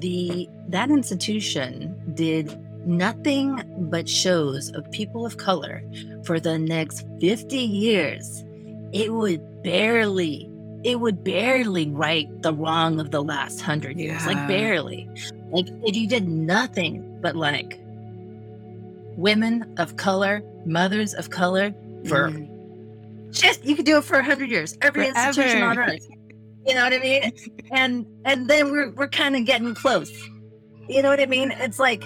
the 0.00 0.48
that 0.68 0.90
institution 0.90 1.94
did 2.14 2.46
nothing 2.86 3.48
but 3.90 4.08
shows 4.08 4.70
of 4.74 4.88
people 4.90 5.24
of 5.26 5.36
color 5.36 5.82
for 6.24 6.38
the 6.40 6.58
next 6.58 7.04
50 7.20 7.56
years 7.56 8.44
it 8.92 9.12
would 9.12 9.40
barely 9.62 10.48
it 10.84 11.00
would 11.00 11.24
barely 11.24 11.88
right 11.90 12.28
the 12.42 12.52
wrong 12.52 13.00
of 13.00 13.10
the 13.10 13.22
last 13.22 13.56
100 13.58 13.98
years 13.98 14.20
Yeah. 14.22 14.26
like 14.26 14.48
barely 14.48 15.08
like 15.50 15.66
if 15.84 15.96
you 15.96 16.06
did 16.08 16.28
nothing 16.28 17.18
but 17.20 17.34
like 17.36 17.80
women 19.16 19.74
of 19.78 19.96
color 19.96 20.42
mothers 20.64 21.14
of 21.14 21.30
color 21.30 21.72
for 22.06 22.28
Mhm. 22.30 22.48
Just 23.36 23.64
you 23.64 23.76
could 23.76 23.84
do 23.86 23.98
it 23.98 24.04
for 24.04 24.16
100 24.16 24.50
years. 24.50 24.76
Every 24.82 25.08
institution 25.08 25.62
on 25.62 25.78
earth. 25.78 26.06
You 26.66 26.74
know 26.74 26.82
what 26.84 26.92
i 26.92 26.98
mean? 26.98 27.32
And 27.70 28.06
and 28.24 28.48
then 28.50 28.70
we're 28.72 28.90
we're 28.92 29.08
kind 29.08 29.36
of 29.36 29.44
getting 29.44 29.74
close. 29.74 30.10
You 30.88 31.02
know 31.02 31.10
what 31.10 31.20
i 31.20 31.26
mean? 31.26 31.52
It's 31.52 31.78
like 31.78 32.02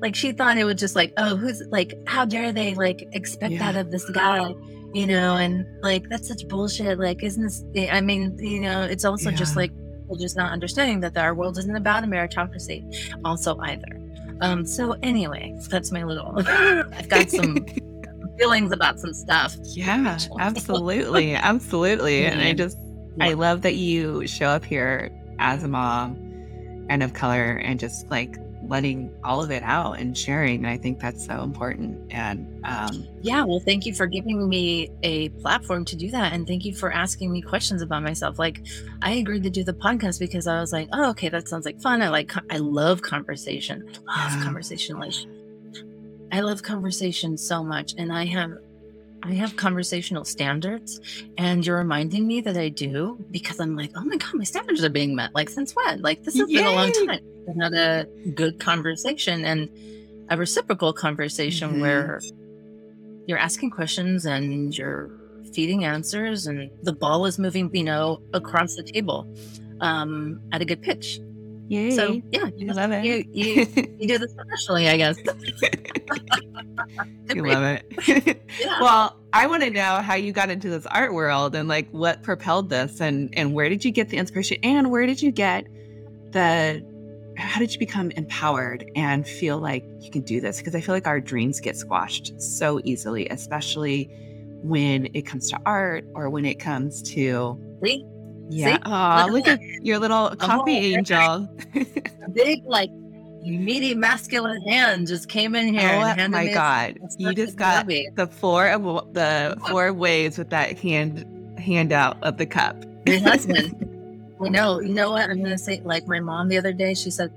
like 0.00 0.14
she 0.14 0.32
thought 0.32 0.56
it 0.56 0.64
was 0.64 0.76
just 0.76 0.94
like 0.96 1.12
oh 1.18 1.36
who's 1.36 1.62
like 1.70 1.92
how 2.06 2.24
dare 2.24 2.52
they 2.52 2.74
like 2.74 3.06
expect 3.12 3.52
Yeah. 3.52 3.72
that 3.72 3.80
of 3.86 3.90
this 3.90 4.08
guy? 4.10 4.54
You 4.94 5.06
know 5.06 5.36
and 5.36 5.66
like 5.82 6.08
that's 6.08 6.28
such 6.28 6.46
bullshit. 6.48 6.98
Like 6.98 7.22
isn't 7.22 7.42
this 7.74 7.90
i 7.92 8.00
mean 8.00 8.38
you 8.38 8.60
know 8.60 8.82
it's 8.82 9.04
also 9.04 9.30
just 9.30 9.54
Yeah. 9.54 9.62
like 9.62 9.72
people 10.00 10.16
just 10.16 10.36
not 10.38 10.52
understanding 10.52 11.00
that 11.00 11.16
our 11.18 11.34
world 11.34 11.58
isn't 11.58 11.76
about 11.76 12.02
a 12.04 12.06
meritocracy 12.06 12.80
also 13.26 13.58
either. 13.60 14.00
Um 14.40 14.64
so 14.64 14.92
anyway 15.02 15.54
that's 15.68 15.90
my 15.92 16.04
little 16.04 16.32
i've 16.46 17.08
got 17.10 17.28
some 17.28 17.66
feelings 18.38 18.72
about 18.72 18.98
some 19.00 19.12
stuff 19.12 19.56
Yeah, 19.64 20.18
absolutely. 20.38 21.34
Absolutely. 21.34 22.24
And 22.26 22.40
I 22.40 22.52
just, 22.54 22.76
I 23.20 23.32
love 23.34 23.62
that 23.62 23.74
you 23.76 24.26
show 24.26 24.46
up 24.46 24.64
here 24.64 25.10
as 25.38 25.62
a 25.64 25.68
mom 25.68 26.16
and 26.88 27.02
of 27.02 27.12
color 27.14 27.56
and 27.56 27.78
just 27.80 28.08
like 28.10 28.36
letting 28.64 29.10
all 29.24 29.42
of 29.42 29.50
it 29.50 29.62
out 29.62 29.92
and 29.98 30.16
sharing. 30.16 30.56
And 30.56 30.66
I 30.66 30.76
think 30.76 31.00
that's 31.00 31.24
so 31.24 31.42
important. 31.42 32.12
And 32.12 32.60
um, 32.64 33.06
Yeah, 33.22 33.44
well, 33.44 33.60
thank 33.60 33.86
you 33.86 33.94
for 33.94 34.06
giving 34.06 34.46
me 34.48 34.90
a 35.02 35.30
platform 35.30 35.84
to 35.86 35.96
do 35.96 36.10
that. 36.10 36.32
And 36.32 36.46
thank 36.46 36.64
you 36.64 36.74
for 36.74 36.92
asking 36.92 37.32
me 37.32 37.40
questions 37.40 37.80
about 37.82 38.02
myself. 38.02 38.38
Like, 38.38 38.66
I 39.00 39.12
agreed 39.12 39.42
to 39.44 39.50
do 39.50 39.64
the 39.64 39.72
podcast 39.72 40.18
because 40.18 40.46
I 40.46 40.60
was 40.60 40.72
like, 40.72 40.88
oh, 40.92 41.10
okay, 41.10 41.28
that 41.30 41.48
sounds 41.48 41.64
like 41.66 41.80
fun. 41.80 42.02
I 42.02 42.08
like, 42.10 42.30
I 42.50 42.58
love 42.58 43.00
conversation. 43.00 43.88
I 44.08 44.24
love 44.24 44.36
Yeah. 44.38 44.44
conversation. 44.44 44.98
Like, 44.98 45.14
I 46.32 46.40
love 46.40 46.62
conversation 46.62 47.36
so 47.38 47.62
much. 47.64 47.94
And 47.98 48.12
I 48.12 48.26
have, 48.26 48.52
I 49.22 49.32
have 49.34 49.56
conversational 49.56 50.24
standards. 50.24 51.00
And 51.36 51.66
you're 51.66 51.78
reminding 51.78 52.26
me 52.26 52.40
that 52.42 52.56
I 52.56 52.68
do 52.68 53.24
because 53.30 53.60
I'm 53.60 53.76
like, 53.76 53.92
oh 53.96 54.04
my 54.04 54.16
God, 54.16 54.34
my 54.34 54.44
standards 54.44 54.84
are 54.84 54.90
being 54.90 55.14
met. 55.14 55.34
Like, 55.34 55.48
since 55.48 55.74
when? 55.74 56.02
Like, 56.02 56.24
this 56.24 56.36
has 56.38 56.48
been 56.48 56.66
a 56.66 56.72
long 56.72 56.92
time. 56.92 57.20
I've 57.48 57.56
had 57.56 57.74
a 57.74 58.06
good 58.34 58.60
conversation. 58.60 59.44
And, 59.44 59.70
a 60.30 60.36
reciprocal 60.36 60.92
conversation 60.92 61.70
mm-hmm. 61.70 61.80
where 61.80 62.20
you're 63.26 63.38
asking 63.38 63.70
questions 63.70 64.26
and 64.26 64.76
you're 64.76 65.10
feeding 65.52 65.84
answers 65.84 66.46
and 66.46 66.70
the 66.82 66.92
ball 66.92 67.26
is 67.26 67.38
moving, 67.38 67.70
you 67.74 67.84
know, 67.84 68.20
across 68.34 68.74
the 68.76 68.82
table 68.82 69.26
um, 69.80 70.40
at 70.52 70.60
a 70.60 70.64
good 70.64 70.82
pitch. 70.82 71.20
Yay. 71.68 71.90
So 71.90 72.20
yeah, 72.32 72.48
you 72.56 72.72
love 72.72 72.92
it. 72.92 73.04
You, 73.04 73.24
you, 73.30 73.66
you 73.98 74.08
do 74.08 74.18
this 74.18 74.32
professionally, 74.36 74.88
I 74.88 74.96
guess. 74.96 75.18
you 77.34 77.42
love 77.44 77.62
it. 77.62 78.42
yeah. 78.60 78.80
Well, 78.80 79.16
I 79.32 79.46
want 79.46 79.62
to 79.62 79.70
know 79.70 79.96
how 79.96 80.14
you 80.14 80.32
got 80.32 80.50
into 80.50 80.70
this 80.70 80.86
art 80.86 81.12
world 81.12 81.54
and 81.54 81.68
like 81.68 81.88
what 81.90 82.22
propelled 82.22 82.70
this 82.70 83.00
and 83.00 83.30
and 83.36 83.54
where 83.54 83.68
did 83.68 83.84
you 83.84 83.90
get 83.90 84.08
the 84.08 84.16
inspiration 84.16 84.56
and 84.62 84.90
where 84.90 85.06
did 85.06 85.20
you 85.20 85.30
get 85.30 85.66
the 86.32 86.84
how 87.36 87.60
did 87.60 87.72
you 87.72 87.78
become 87.78 88.10
empowered 88.12 88.90
and 88.96 89.26
feel 89.26 89.58
like 89.58 89.84
you 90.00 90.10
can 90.10 90.22
do 90.22 90.40
this? 90.40 90.58
Because 90.58 90.74
I 90.74 90.80
feel 90.80 90.94
like 90.94 91.06
our 91.06 91.20
dreams 91.20 91.60
get 91.60 91.76
squashed 91.76 92.40
so 92.40 92.80
easily, 92.82 93.28
especially 93.28 94.10
when 94.62 95.08
it 95.14 95.22
comes 95.22 95.48
to 95.50 95.60
art 95.64 96.04
or 96.14 96.30
when 96.30 96.44
it 96.44 96.58
comes 96.58 97.00
to 97.14 97.56
See? 97.84 98.04
Yeah. 98.50 98.78
Oh, 98.84 99.30
look, 99.30 99.46
at 99.46 99.60
your 99.84 99.98
little 99.98 100.34
coffee 100.36 100.94
angel. 100.94 101.48
big, 102.32 102.64
like 102.64 102.90
meaty 103.42 103.94
masculine 103.94 104.62
hand 104.62 105.06
just 105.06 105.28
came 105.28 105.54
in 105.54 105.72
here. 105.72 105.90
Oh 106.18 106.28
my 106.28 106.52
god! 106.52 106.98
You 107.18 107.34
just 107.34 107.56
got 107.56 107.86
the 107.86 108.28
four 108.30 108.68
of 108.68 108.82
the 109.14 109.56
four 109.68 109.92
waves 109.92 110.38
with 110.38 110.50
that 110.50 110.78
hand 110.78 111.26
handout 111.58 112.22
of 112.22 112.36
the 112.36 112.46
cup. 112.46 112.84
Your 113.06 113.20
husband. 113.22 113.74
you 114.40 114.50
know, 114.50 114.80
you 114.80 114.94
know 114.94 115.10
what? 115.10 115.30
I'm 115.30 115.42
gonna 115.42 115.58
say. 115.58 115.80
Like 115.84 116.06
my 116.06 116.20
mom 116.20 116.48
the 116.48 116.58
other 116.58 116.72
day, 116.72 116.94
she 116.94 117.10
said, 117.10 117.32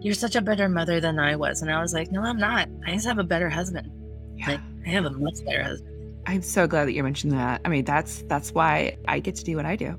"You're 0.00 0.14
such 0.14 0.36
a 0.36 0.40
better 0.40 0.68
mother 0.68 1.00
than 1.00 1.18
I 1.18 1.36
was," 1.36 1.62
and 1.62 1.70
I 1.70 1.80
was 1.80 1.92
like, 1.92 2.10
"No, 2.12 2.22
I'm 2.22 2.38
not. 2.38 2.68
I 2.86 2.92
just 2.92 3.06
have 3.06 3.18
a 3.18 3.24
better 3.24 3.48
husband. 3.48 3.90
Yeah. 4.36 4.50
Like, 4.50 4.60
I 4.86 4.90
have 4.90 5.04
a 5.04 5.10
much 5.10 5.44
better 5.44 5.62
husband." 5.62 5.95
I'm 6.26 6.42
so 6.42 6.66
glad 6.66 6.86
that 6.86 6.92
you 6.92 7.02
mentioned 7.02 7.32
that. 7.32 7.60
I 7.64 7.68
mean, 7.68 7.84
that's 7.84 8.22
that's 8.22 8.52
why 8.52 8.96
I 9.06 9.20
get 9.20 9.36
to 9.36 9.44
do 9.44 9.56
what 9.56 9.64
I 9.64 9.76
do. 9.76 9.96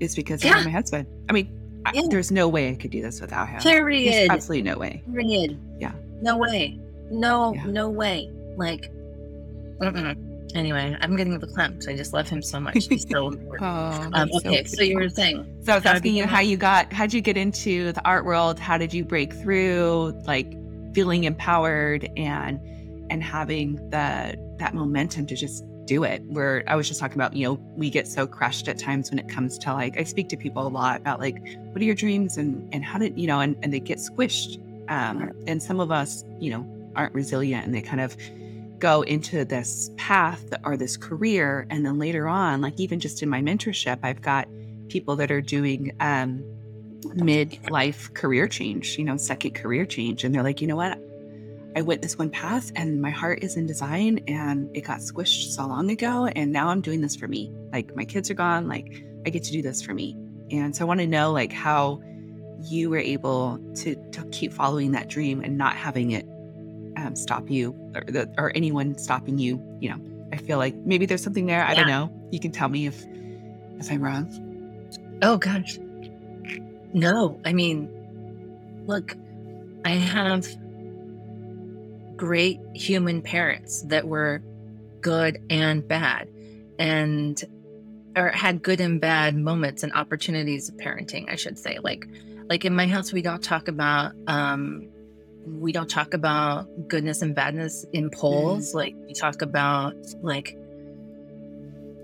Is 0.00 0.14
because 0.14 0.44
yeah. 0.44 0.58
of 0.58 0.64
my 0.64 0.70
husband. 0.70 1.06
I 1.28 1.32
mean, 1.32 1.82
yeah. 1.92 2.02
I, 2.02 2.08
there's 2.08 2.30
no 2.30 2.48
way 2.48 2.70
I 2.70 2.74
could 2.74 2.90
do 2.90 3.02
this 3.02 3.20
without 3.20 3.48
him. 3.48 3.60
Period. 3.60 4.12
There's 4.12 4.30
absolutely 4.30 4.70
no 4.70 4.78
way. 4.78 5.02
Period. 5.10 5.58
Yeah. 5.80 5.92
No 6.22 6.36
way. 6.36 6.78
No. 7.10 7.54
Yeah. 7.54 7.66
No 7.66 7.88
way. 7.88 8.30
Like. 8.56 8.90
Mm-mm. 9.78 10.22
Anyway, 10.54 10.96
I'm 11.00 11.16
getting 11.16 11.38
the 11.38 11.46
clamps. 11.46 11.86
I 11.88 11.96
just 11.96 12.14
love 12.14 12.28
him 12.28 12.40
so 12.40 12.60
much. 12.60 12.86
He's 12.86 13.06
so 13.08 13.28
important. 13.32 13.62
oh, 13.62 14.10
um, 14.14 14.30
okay, 14.36 14.64
so, 14.64 14.76
so, 14.76 14.82
you 14.84 14.94
were 14.94 15.08
saying. 15.08 15.44
So 15.64 15.72
I 15.72 15.74
was 15.74 15.84
asking 15.84 16.14
you 16.14 16.26
how 16.26 16.40
you 16.40 16.56
got. 16.56 16.92
How'd 16.92 17.12
you 17.12 17.20
get 17.20 17.36
into 17.36 17.92
the 17.92 18.06
art 18.06 18.24
world? 18.24 18.58
How 18.58 18.78
did 18.78 18.94
you 18.94 19.04
break 19.04 19.32
through? 19.34 20.18
Like 20.26 20.54
feeling 20.94 21.24
empowered 21.24 22.08
and 22.16 22.60
and 23.10 23.22
having 23.22 23.76
the 23.90 24.36
that 24.58 24.74
momentum 24.74 25.26
to 25.26 25.36
just 25.36 25.64
do 25.84 26.02
it. 26.04 26.22
Where 26.26 26.64
I 26.66 26.74
was 26.74 26.88
just 26.88 26.98
talking 26.98 27.16
about, 27.16 27.34
you 27.34 27.46
know, 27.46 27.54
we 27.76 27.90
get 27.90 28.08
so 28.08 28.26
crushed 28.26 28.66
at 28.68 28.78
times 28.78 29.10
when 29.10 29.18
it 29.18 29.28
comes 29.28 29.56
to 29.58 29.72
like, 29.72 29.96
I 29.98 30.04
speak 30.04 30.28
to 30.30 30.36
people 30.36 30.66
a 30.66 30.68
lot 30.68 31.00
about 31.00 31.20
like, 31.20 31.36
what 31.70 31.80
are 31.80 31.84
your 31.84 31.94
dreams 31.94 32.36
and, 32.36 32.68
and 32.74 32.84
how 32.84 32.98
did, 32.98 33.18
you 33.18 33.26
know, 33.26 33.40
and, 33.40 33.56
and 33.62 33.72
they 33.72 33.80
get 33.80 33.98
squished. 33.98 34.60
Um, 34.88 35.32
and 35.46 35.62
some 35.62 35.78
of 35.78 35.90
us, 35.90 36.24
you 36.40 36.50
know, 36.50 36.92
aren't 36.96 37.14
resilient 37.14 37.66
and 37.66 37.74
they 37.74 37.82
kind 37.82 38.00
of 38.00 38.16
go 38.78 39.02
into 39.02 39.44
this 39.44 39.90
path 39.96 40.44
or 40.64 40.76
this 40.76 40.96
career. 40.96 41.66
And 41.70 41.86
then 41.86 41.98
later 41.98 42.26
on, 42.26 42.60
like 42.60 42.80
even 42.80 42.98
just 42.98 43.22
in 43.22 43.28
my 43.28 43.40
mentorship, 43.40 44.00
I've 44.02 44.22
got 44.22 44.48
people 44.88 45.16
that 45.16 45.30
are 45.30 45.40
doing, 45.40 45.92
um, 46.00 46.44
mid-life 47.14 48.12
career 48.14 48.48
change, 48.48 48.98
you 48.98 49.04
know, 49.04 49.16
second 49.16 49.54
career 49.54 49.86
change. 49.86 50.24
And 50.24 50.34
they're 50.34 50.42
like, 50.42 50.60
you 50.60 50.66
know 50.66 50.76
what? 50.76 50.98
I 51.76 51.82
went 51.82 52.00
this 52.00 52.16
one 52.16 52.30
path 52.30 52.72
and 52.74 53.02
my 53.02 53.10
heart 53.10 53.44
is 53.44 53.58
in 53.58 53.66
design 53.66 54.24
and 54.26 54.74
it 54.74 54.80
got 54.80 55.00
squished 55.00 55.50
so 55.50 55.66
long 55.66 55.90
ago. 55.90 56.24
And 56.24 56.50
now 56.50 56.68
I'm 56.68 56.80
doing 56.80 57.02
this 57.02 57.14
for 57.14 57.28
me. 57.28 57.52
Like 57.70 57.94
my 57.94 58.06
kids 58.06 58.30
are 58.30 58.34
gone. 58.34 58.66
Like 58.66 59.04
I 59.26 59.30
get 59.30 59.44
to 59.44 59.52
do 59.52 59.60
this 59.60 59.82
for 59.82 59.92
me. 59.92 60.16
And 60.50 60.74
so 60.74 60.86
I 60.86 60.88
want 60.88 61.00
to 61.00 61.06
know 61.06 61.32
like 61.32 61.52
how 61.52 62.00
you 62.62 62.88
were 62.88 62.98
able 62.98 63.60
to, 63.74 63.94
to 64.12 64.24
keep 64.32 64.54
following 64.54 64.92
that 64.92 65.08
dream 65.08 65.42
and 65.44 65.58
not 65.58 65.76
having 65.76 66.12
it 66.12 66.26
um, 66.96 67.14
stop 67.14 67.50
you 67.50 67.78
or, 67.94 68.04
the, 68.10 68.32
or 68.38 68.52
anyone 68.54 68.96
stopping 68.96 69.36
you. 69.36 69.62
You 69.78 69.90
know, 69.90 70.28
I 70.32 70.38
feel 70.38 70.56
like 70.56 70.74
maybe 70.76 71.04
there's 71.04 71.22
something 71.22 71.44
there. 71.44 71.62
I 71.62 71.72
yeah. 71.72 71.74
don't 71.74 71.88
know. 71.88 72.28
You 72.30 72.40
can 72.40 72.52
tell 72.52 72.70
me 72.70 72.86
if, 72.86 73.04
if 73.78 73.92
I'm 73.92 74.00
wrong. 74.00 74.88
Oh 75.20 75.36
gosh. 75.36 75.78
No, 76.94 77.38
I 77.44 77.52
mean, 77.52 77.90
look, 78.86 79.14
I 79.84 79.90
have 79.90 80.46
great 82.16 82.58
human 82.74 83.22
parents 83.22 83.82
that 83.82 84.06
were 84.06 84.42
good 85.00 85.38
and 85.50 85.86
bad 85.86 86.28
and 86.78 87.44
or 88.16 88.28
had 88.28 88.62
good 88.62 88.80
and 88.80 89.00
bad 89.00 89.36
moments 89.36 89.82
and 89.82 89.92
opportunities 89.92 90.68
of 90.68 90.76
parenting 90.76 91.30
i 91.30 91.36
should 91.36 91.58
say. 91.58 91.78
Like 91.82 92.06
like 92.48 92.64
in 92.64 92.74
my 92.74 92.86
house 92.86 93.12
we 93.12 93.22
don't 93.22 93.42
talk 93.42 93.68
about 93.68 94.12
um 94.26 94.88
we 95.46 95.70
don't 95.70 95.88
talk 95.88 96.12
about 96.12 96.66
goodness 96.88 97.22
and 97.22 97.34
badness 97.34 97.86
in 97.92 98.10
polls. 98.10 98.68
Mm-hmm. 98.68 98.78
like 98.78 98.94
we 99.06 99.14
talk 99.14 99.42
about 99.42 99.94
like 100.22 100.56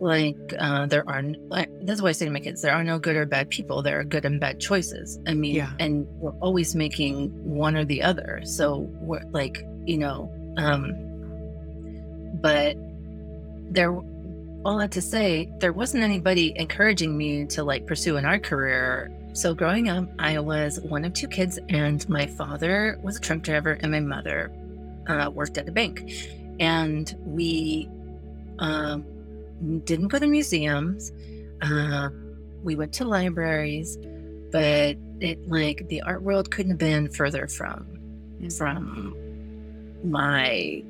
like 0.00 0.36
uh, 0.58 0.86
there 0.86 1.08
are 1.08 1.22
like 1.48 1.70
that's 1.82 2.02
why 2.02 2.08
I 2.08 2.12
say 2.12 2.24
to 2.24 2.30
my 2.32 2.40
kids 2.40 2.60
there 2.60 2.72
are 2.72 2.82
no 2.82 2.98
good 2.98 3.14
or 3.14 3.24
bad 3.24 3.50
people. 3.50 3.82
There 3.82 4.00
are 4.00 4.04
good 4.04 4.24
and 4.24 4.40
bad 4.40 4.58
choices. 4.58 5.18
I 5.26 5.34
mean 5.34 5.54
yeah. 5.54 5.72
and 5.78 6.06
we're 6.18 6.36
always 6.40 6.74
making 6.74 7.30
one 7.44 7.76
or 7.76 7.84
the 7.84 8.02
other. 8.02 8.40
So 8.44 8.88
we're 9.00 9.22
like 9.30 9.64
you 9.86 9.98
know. 9.98 10.30
Um, 10.56 10.94
but 12.40 12.76
there, 13.70 13.92
all 14.64 14.78
that 14.78 14.90
to 14.92 15.02
say, 15.02 15.50
there 15.58 15.72
wasn't 15.72 16.02
anybody 16.02 16.52
encouraging 16.56 17.16
me 17.16 17.46
to 17.46 17.62
like 17.64 17.86
pursue 17.86 18.16
an 18.16 18.24
art 18.24 18.42
career. 18.42 19.10
So 19.32 19.54
growing 19.54 19.88
up, 19.88 20.08
I 20.18 20.38
was 20.40 20.80
one 20.80 21.04
of 21.04 21.14
two 21.14 21.28
kids, 21.28 21.58
and 21.68 22.06
my 22.08 22.26
father 22.26 22.98
was 23.02 23.16
a 23.16 23.20
truck 23.20 23.42
driver, 23.42 23.78
and 23.80 23.92
my 23.92 24.00
mother 24.00 24.52
uh, 25.06 25.30
worked 25.30 25.56
at 25.58 25.68
a 25.68 25.72
bank. 25.72 26.12
And 26.60 27.14
we 27.24 27.88
um, 28.58 29.04
didn't 29.84 30.08
go 30.08 30.18
to 30.18 30.26
museums. 30.26 31.12
Uh, 31.62 32.10
we 32.62 32.76
went 32.76 32.92
to 32.94 33.04
libraries, 33.04 33.96
but 34.50 34.96
it 35.20 35.48
like 35.48 35.88
the 35.88 36.02
art 36.02 36.22
world 36.22 36.50
couldn't 36.50 36.72
have 36.72 36.78
been 36.78 37.08
further 37.08 37.46
from 37.46 37.86
from 38.56 39.16
my 40.04 40.82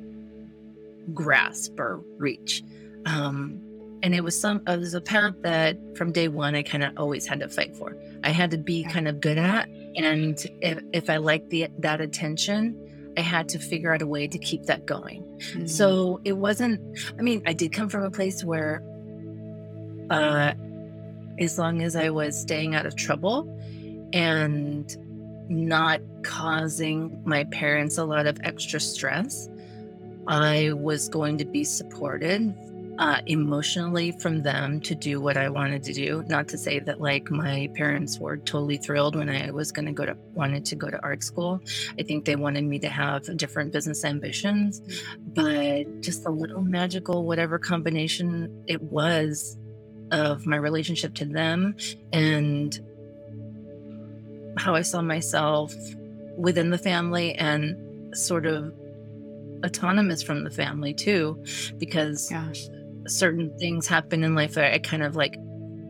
grasp 1.13 1.79
or 1.79 2.01
reach. 2.17 2.63
Um, 3.05 3.61
and 4.01 4.13
it 4.13 4.23
was 4.23 4.39
some 4.39 4.61
it 4.67 4.79
was 4.79 4.93
a 4.93 5.01
path 5.01 5.33
that 5.41 5.77
from 5.97 6.11
day 6.11 6.27
one 6.27 6.55
I 6.55 6.63
kind 6.63 6.83
of 6.83 6.93
always 6.97 7.25
had 7.25 7.39
to 7.39 7.47
fight 7.47 7.75
for. 7.75 7.95
I 8.23 8.29
had 8.29 8.51
to 8.51 8.57
be 8.57 8.83
kind 8.83 9.07
of 9.07 9.21
good 9.21 9.37
at, 9.37 9.67
and 9.95 10.37
if 10.61 10.83
if 10.91 11.09
I 11.09 11.17
liked 11.17 11.49
the 11.49 11.67
that 11.79 12.01
attention, 12.01 12.77
I 13.17 13.21
had 13.21 13.47
to 13.49 13.59
figure 13.59 13.93
out 13.93 14.01
a 14.01 14.07
way 14.07 14.27
to 14.27 14.37
keep 14.37 14.63
that 14.63 14.85
going. 14.85 15.23
Mm-hmm. 15.23 15.67
So 15.67 16.19
it 16.25 16.33
wasn't. 16.33 16.81
I 17.17 17.21
mean, 17.21 17.43
I 17.45 17.53
did 17.53 17.71
come 17.71 17.87
from 17.87 18.03
a 18.03 18.11
place 18.11 18.43
where, 18.43 18.83
uh, 20.09 20.53
as 21.39 21.57
long 21.57 21.81
as 21.81 21.95
I 21.95 22.09
was 22.09 22.39
staying 22.39 22.75
out 22.75 22.85
of 22.85 22.97
trouble, 22.97 23.47
and 24.11 24.95
not 25.49 26.01
causing 26.23 27.21
my 27.25 27.43
parents 27.45 27.97
a 27.97 28.05
lot 28.05 28.25
of 28.25 28.39
extra 28.43 28.79
stress. 28.79 29.49
I 30.27 30.71
was 30.73 31.09
going 31.09 31.37
to 31.39 31.45
be 31.45 31.63
supported 31.63 32.55
uh, 32.99 33.19
emotionally 33.25 34.11
from 34.11 34.43
them 34.43 34.79
to 34.81 34.95
do 34.95 35.19
what 35.19 35.35
I 35.37 35.49
wanted 35.49 35.83
to 35.83 35.93
do. 35.93 36.23
Not 36.27 36.47
to 36.49 36.57
say 36.57 36.79
that 36.79 37.01
like 37.01 37.31
my 37.31 37.69
parents 37.75 38.19
were 38.19 38.37
totally 38.37 38.77
thrilled 38.77 39.15
when 39.15 39.29
I 39.29 39.51
was 39.51 39.71
going 39.71 39.85
to 39.85 39.91
go 39.91 40.05
to 40.05 40.15
wanted 40.33 40.65
to 40.65 40.75
go 40.75 40.89
to 40.89 41.01
art 41.01 41.23
school. 41.23 41.59
I 41.99 42.03
think 42.03 42.25
they 42.25 42.35
wanted 42.35 42.63
me 42.65 42.79
to 42.79 42.89
have 42.89 43.35
different 43.37 43.71
business 43.71 44.05
ambitions, 44.05 44.81
but 45.17 46.01
just 46.01 46.25
a 46.25 46.29
little 46.29 46.61
magical 46.61 47.25
whatever 47.25 47.57
combination 47.57 48.63
it 48.67 48.81
was 48.81 49.57
of 50.11 50.45
my 50.45 50.57
relationship 50.57 51.15
to 51.15 51.25
them 51.25 51.75
and 52.11 52.79
how 54.57 54.75
I 54.75 54.81
saw 54.81 55.01
myself 55.01 55.73
within 56.37 56.69
the 56.69 56.77
family 56.77 57.33
and 57.35 58.15
sort 58.15 58.45
of 58.45 58.73
autonomous 59.65 60.21
from 60.21 60.43
the 60.43 60.51
family 60.51 60.93
too, 60.93 61.41
because 61.77 62.29
Gosh. 62.29 62.67
certain 63.07 63.57
things 63.57 63.87
happen 63.87 64.23
in 64.23 64.35
life 64.35 64.53
that 64.53 64.73
I 64.73 64.79
kind 64.79 65.03
of 65.03 65.15
like 65.15 65.37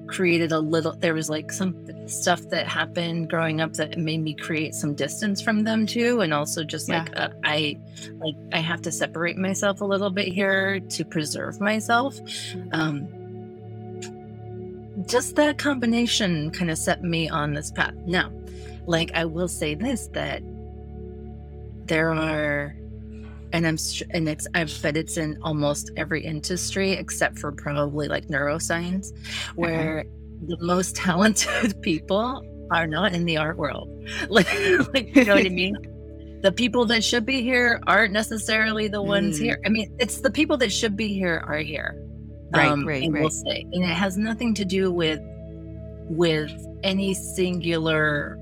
created 0.07 0.51
a 0.51 0.59
little 0.59 0.93
there 0.97 1.13
was 1.13 1.29
like 1.29 1.51
some 1.51 1.75
stuff 2.07 2.41
that 2.49 2.67
happened 2.67 3.29
growing 3.29 3.61
up 3.61 3.73
that 3.73 3.97
made 3.97 4.21
me 4.21 4.33
create 4.33 4.73
some 4.75 4.93
distance 4.93 5.41
from 5.41 5.63
them 5.63 5.85
too 5.85 6.21
and 6.21 6.33
also 6.33 6.63
just 6.63 6.89
like 6.89 7.09
yeah. 7.09 7.25
uh, 7.25 7.29
i 7.43 7.75
like 8.19 8.35
i 8.51 8.59
have 8.59 8.81
to 8.81 8.91
separate 8.91 9.37
myself 9.37 9.81
a 9.81 9.85
little 9.85 10.09
bit 10.09 10.27
here 10.27 10.79
to 10.81 11.05
preserve 11.05 11.59
myself 11.61 12.15
mm-hmm. 12.15 12.69
um 12.73 13.22
just 15.07 15.35
that 15.35 15.57
combination 15.57 16.51
kind 16.51 16.69
of 16.69 16.77
set 16.77 17.03
me 17.03 17.27
on 17.29 17.53
this 17.53 17.71
path 17.71 17.93
now 18.05 18.31
like, 18.85 19.11
I 19.13 19.25
will 19.25 19.47
say 19.47 19.75
this 19.75 20.07
that 20.13 20.41
there 21.85 22.13
are 22.13 22.75
and 23.51 23.67
I'm 23.67 23.77
and 24.11 24.27
it's 24.27 24.47
I've 24.55 24.81
bet 24.81 24.97
it's 24.97 25.17
in 25.17 25.37
almost 25.43 25.91
every 25.95 26.25
industry 26.25 26.93
except 26.93 27.37
for 27.37 27.51
probably 27.51 28.07
like 28.07 28.27
neuroscience, 28.27 29.11
where 29.55 29.99
okay. 29.99 30.09
the 30.47 30.57
most 30.59 30.95
talented 30.95 31.81
people 31.81 32.41
are 32.71 32.87
not 32.87 33.13
in 33.13 33.25
the 33.25 33.37
art 33.37 33.57
world. 33.57 33.89
Like, 34.29 34.51
like 34.93 35.15
you 35.15 35.25
know 35.25 35.35
what 35.35 35.45
I 35.45 35.49
mean? 35.63 35.75
The 36.41 36.51
people 36.51 36.85
that 36.87 37.03
should 37.03 37.25
be 37.25 37.41
here 37.41 37.79
aren't 37.87 38.11
necessarily 38.11 38.89
the 38.89 39.01
ones 39.01 39.39
mm. 39.39 39.43
here. 39.43 39.61
I 39.65 39.69
mean, 39.69 39.95
it's 39.97 40.19
the 40.19 40.31
people 40.31 40.57
that 40.57 40.73
should 40.73 40.97
be 40.97 41.07
here 41.07 41.41
are 41.47 41.59
here. 41.59 42.02
Right, 42.53 42.69
um, 42.69 42.87
right, 42.87 43.03
and 43.03 43.13
right. 43.13 43.21
We'll 43.21 43.29
say, 43.31 43.65
and 43.71 43.83
it 43.83 43.87
has 43.87 44.17
nothing 44.17 44.53
to 44.55 44.65
do 44.65 44.91
with 44.91 45.21
with 46.09 46.51
any 46.83 47.13
singular. 47.13 48.39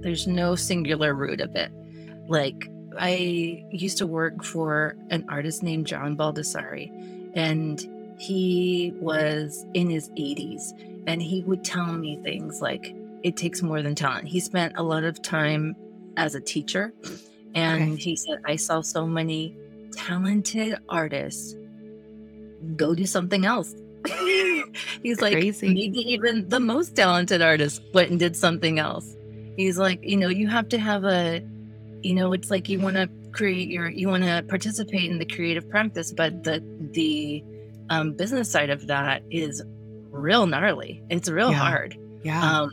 There's 0.00 0.26
no 0.26 0.54
singular 0.54 1.14
root 1.14 1.40
of 1.40 1.54
it. 1.56 1.70
Like 2.28 2.70
I 2.98 3.64
used 3.70 3.98
to 3.98 4.06
work 4.06 4.42
for 4.42 4.96
an 5.10 5.24
artist 5.28 5.62
named 5.62 5.86
John 5.86 6.16
Baldessari, 6.16 6.90
and 7.34 8.14
he 8.18 8.92
was 9.00 9.64
in 9.74 9.88
his 9.88 10.10
80s, 10.10 10.72
and 11.06 11.22
he 11.22 11.42
would 11.42 11.64
tell 11.64 11.92
me 11.92 12.18
things 12.22 12.60
like, 12.60 12.94
it 13.22 13.36
takes 13.36 13.62
more 13.62 13.82
than 13.82 13.94
talent. 13.94 14.28
He 14.28 14.40
spent 14.40 14.74
a 14.76 14.82
lot 14.82 15.04
of 15.04 15.22
time 15.22 15.76
as 16.16 16.34
a 16.34 16.40
teacher, 16.40 16.92
and 17.54 17.92
okay. 17.92 18.02
he 18.02 18.16
said, 18.16 18.40
I 18.44 18.56
saw 18.56 18.80
so 18.80 19.06
many 19.06 19.56
talented 19.92 20.78
artists 20.88 21.54
go 22.76 22.94
do 22.94 23.06
something 23.06 23.44
else. 23.44 23.74
He's 25.02 25.20
like, 25.20 25.32
Crazy. 25.32 25.68
maybe 25.68 25.98
even 26.12 26.48
the 26.48 26.60
most 26.60 26.94
talented 26.94 27.42
artists 27.42 27.80
went 27.92 28.10
and 28.10 28.18
did 28.18 28.36
something 28.36 28.78
else. 28.78 29.16
He's 29.56 29.76
like, 29.78 30.00
you 30.02 30.16
know, 30.16 30.28
you 30.28 30.46
have 30.46 30.68
to 30.70 30.78
have 30.78 31.04
a 31.04 31.42
you 32.02 32.14
know 32.14 32.32
it's 32.32 32.50
like 32.50 32.68
you 32.68 32.78
want 32.78 32.96
to 32.96 33.08
create 33.32 33.68
your 33.68 33.88
you 33.88 34.08
want 34.08 34.24
to 34.24 34.44
participate 34.48 35.10
in 35.10 35.18
the 35.18 35.24
creative 35.24 35.68
practice 35.68 36.12
but 36.12 36.44
the 36.44 36.62
the 36.92 37.42
um, 37.90 38.12
business 38.12 38.50
side 38.50 38.70
of 38.70 38.86
that 38.86 39.22
is 39.30 39.62
real 40.10 40.46
gnarly 40.46 41.02
it's 41.10 41.28
real 41.28 41.50
yeah. 41.50 41.58
hard 41.58 41.96
yeah 42.22 42.60
um, 42.60 42.70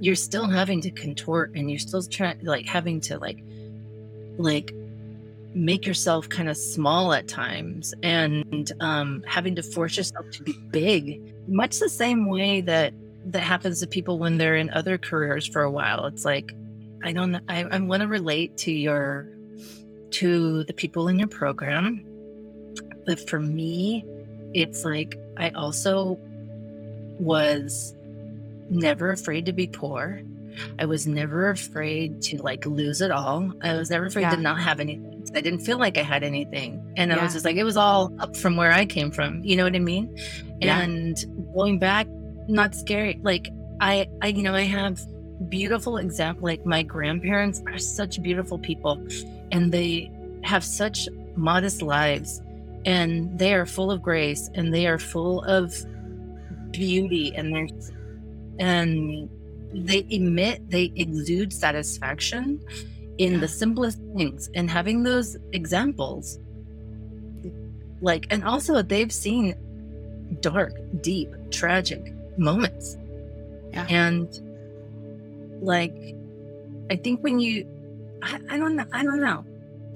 you're 0.00 0.14
still 0.14 0.46
having 0.48 0.80
to 0.80 0.90
contort 0.90 1.52
and 1.54 1.70
you're 1.70 1.78
still 1.78 2.02
trying 2.02 2.38
like 2.44 2.66
having 2.66 3.00
to 3.00 3.18
like 3.18 3.42
like 4.38 4.72
make 5.54 5.86
yourself 5.86 6.28
kind 6.28 6.48
of 6.48 6.56
small 6.56 7.12
at 7.12 7.28
times 7.28 7.94
and 8.02 8.72
um, 8.80 9.24
having 9.26 9.54
to 9.54 9.62
force 9.62 9.96
yourself 9.96 10.30
to 10.30 10.42
be 10.42 10.52
big 10.70 11.22
much 11.48 11.78
the 11.78 11.88
same 11.88 12.28
way 12.28 12.60
that 12.60 12.92
that 13.24 13.40
happens 13.40 13.80
to 13.80 13.86
people 13.86 14.18
when 14.18 14.38
they're 14.38 14.56
in 14.56 14.70
other 14.70 14.98
careers 14.98 15.46
for 15.46 15.62
a 15.62 15.70
while 15.70 16.04
it's 16.06 16.24
like 16.24 16.52
I 17.04 17.12
don't 17.12 17.36
I, 17.48 17.64
I 17.64 17.78
want 17.78 18.02
to 18.02 18.08
relate 18.08 18.56
to 18.58 18.72
your 18.72 19.28
to 20.12 20.64
the 20.64 20.72
people 20.72 21.08
in 21.08 21.18
your 21.18 21.28
program. 21.28 22.04
But 23.04 23.28
for 23.28 23.38
me, 23.38 24.04
it's 24.54 24.84
like 24.84 25.18
I 25.36 25.50
also 25.50 26.18
was 27.18 27.94
never 28.70 29.10
afraid 29.10 29.46
to 29.46 29.52
be 29.52 29.66
poor. 29.66 30.22
I 30.78 30.84
was 30.84 31.06
never 31.06 31.50
afraid 31.50 32.22
to 32.22 32.38
like 32.38 32.66
lose 32.66 33.00
it 33.00 33.10
all. 33.10 33.52
I 33.62 33.74
was 33.74 33.90
never 33.90 34.06
afraid 34.06 34.22
yeah. 34.22 34.34
to 34.34 34.40
not 34.40 34.60
have 34.60 34.80
anything. 34.80 35.28
I 35.34 35.40
didn't 35.40 35.60
feel 35.60 35.78
like 35.78 35.98
I 35.98 36.02
had 36.02 36.22
anything. 36.22 36.92
And 36.96 37.10
yeah. 37.10 37.18
I 37.18 37.24
was 37.24 37.32
just 37.32 37.44
like, 37.44 37.56
it 37.56 37.64
was 37.64 37.76
all 37.76 38.12
up 38.20 38.36
from 38.36 38.56
where 38.56 38.72
I 38.72 38.86
came 38.86 39.10
from. 39.10 39.42
You 39.42 39.56
know 39.56 39.64
what 39.64 39.74
I 39.74 39.80
mean? 39.80 40.16
Yeah. 40.60 40.80
And 40.80 41.16
going 41.54 41.78
back, 41.78 42.06
not 42.48 42.74
scary. 42.74 43.18
Like 43.22 43.48
I, 43.80 44.06
I, 44.22 44.28
you 44.28 44.42
know, 44.42 44.54
I 44.54 44.62
have 44.62 45.00
beautiful 45.48 45.98
example. 45.98 46.44
Like 46.44 46.64
my 46.64 46.82
grandparents 46.82 47.62
are 47.66 47.78
such 47.78 48.22
beautiful 48.22 48.58
people 48.58 49.04
and 49.52 49.72
they 49.72 50.10
have 50.42 50.64
such 50.64 51.08
modest 51.34 51.82
lives 51.82 52.40
and 52.84 53.36
they 53.38 53.52
are 53.52 53.66
full 53.66 53.90
of 53.90 54.00
grace 54.00 54.48
and 54.54 54.72
they 54.72 54.86
are 54.86 54.98
full 54.98 55.42
of 55.44 55.74
beauty 56.70 57.34
and 57.34 57.54
they're 57.54 57.68
and 58.58 59.28
they 59.84 60.06
emit 60.10 60.70
they 60.70 60.92
exude 60.96 61.52
satisfaction 61.52 62.60
in 63.18 63.40
the 63.40 63.48
simplest 63.48 63.98
things. 64.16 64.50
And 64.54 64.70
having 64.70 65.02
those 65.02 65.36
examples 65.52 66.38
like 68.00 68.26
and 68.30 68.44
also 68.44 68.82
they've 68.82 69.12
seen 69.12 69.54
dark 70.40 70.74
deep 71.02 71.30
tragic 71.50 72.12
moments. 72.38 72.96
Yeah. 73.72 73.86
and 73.90 74.28
like 75.60 76.14
i 76.90 76.96
think 76.96 77.22
when 77.22 77.38
you 77.38 77.66
i, 78.22 78.40
I 78.48 78.58
don't 78.58 78.76
know 78.76 78.86
i 78.92 79.02
don't 79.02 79.20
know. 79.20 79.44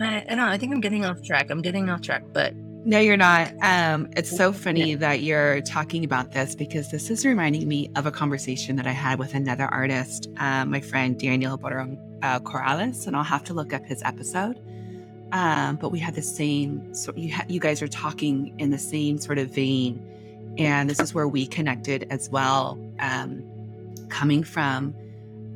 I, 0.00 0.22
I 0.22 0.24
don't 0.28 0.36
know 0.38 0.46
i 0.46 0.58
think 0.58 0.74
i'm 0.74 0.80
getting 0.80 1.04
off 1.04 1.22
track. 1.22 1.50
I'm 1.50 1.62
getting 1.62 1.88
off 1.88 2.02
track 2.02 2.24
but 2.32 2.54
no 2.84 2.98
you're 2.98 3.16
not 3.16 3.52
um 3.62 4.08
it's 4.16 4.34
so 4.34 4.52
funny 4.52 4.90
yeah. 4.90 4.96
that 4.96 5.22
you're 5.22 5.60
talking 5.62 6.04
about 6.04 6.32
this 6.32 6.54
because 6.54 6.90
this 6.90 7.10
is 7.10 7.24
reminding 7.26 7.66
me 7.68 7.90
of 7.96 8.06
a 8.06 8.10
conversation 8.10 8.76
that 8.76 8.86
i 8.86 8.92
had 8.92 9.18
with 9.18 9.34
another 9.34 9.64
artist 9.66 10.28
uh, 10.38 10.64
my 10.64 10.80
friend 10.80 11.18
daniel 11.18 11.56
Boron, 11.56 11.98
uh, 12.22 12.40
corrales 12.40 13.06
and 13.06 13.16
i'll 13.16 13.22
have 13.22 13.44
to 13.44 13.54
look 13.54 13.72
up 13.72 13.84
his 13.84 14.02
episode 14.02 14.58
um, 15.32 15.76
but 15.76 15.92
we 15.92 15.98
had 15.98 16.14
the 16.14 16.22
same 16.22 16.92
so 16.94 17.12
you, 17.16 17.32
ha- 17.32 17.44
you 17.48 17.60
guys 17.60 17.82
are 17.82 17.88
talking 17.88 18.54
in 18.58 18.70
the 18.70 18.78
same 18.78 19.18
sort 19.18 19.38
of 19.38 19.50
vein 19.50 20.06
and 20.58 20.90
this 20.90 21.00
is 21.00 21.14
where 21.14 21.28
we 21.28 21.46
connected 21.46 22.06
as 22.10 22.28
well 22.30 22.78
um, 22.98 23.44
coming 24.08 24.42
from 24.42 24.94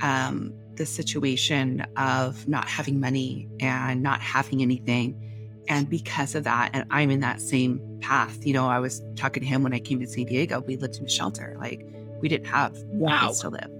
um, 0.00 0.52
the 0.76 0.86
situation 0.86 1.86
of 1.96 2.46
not 2.48 2.68
having 2.68 3.00
money 3.00 3.48
and 3.60 4.02
not 4.02 4.20
having 4.20 4.62
anything. 4.62 5.20
And 5.68 5.88
because 5.88 6.34
of 6.34 6.44
that, 6.44 6.70
and 6.72 6.84
I'm 6.90 7.10
in 7.10 7.20
that 7.20 7.40
same 7.40 7.80
path, 8.00 8.46
you 8.46 8.52
know, 8.52 8.68
I 8.68 8.78
was 8.78 9.02
talking 9.16 9.42
to 9.42 9.48
him 9.48 9.62
when 9.62 9.72
I 9.72 9.78
came 9.78 10.00
to 10.00 10.06
San 10.06 10.26
Diego, 10.26 10.60
we 10.60 10.76
lived 10.76 10.96
in 10.96 11.06
a 11.06 11.08
shelter. 11.08 11.56
Like 11.58 11.86
we 12.20 12.28
didn't 12.28 12.46
have 12.46 12.76
wow. 12.88 13.26
place 13.26 13.40
to 13.40 13.50
live. 13.50 13.70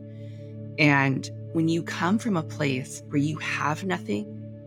And 0.78 1.30
when 1.52 1.68
you 1.68 1.82
come 1.82 2.18
from 2.18 2.36
a 2.36 2.42
place 2.42 3.02
where 3.08 3.20
you 3.20 3.36
have 3.38 3.84
nothing, 3.84 4.26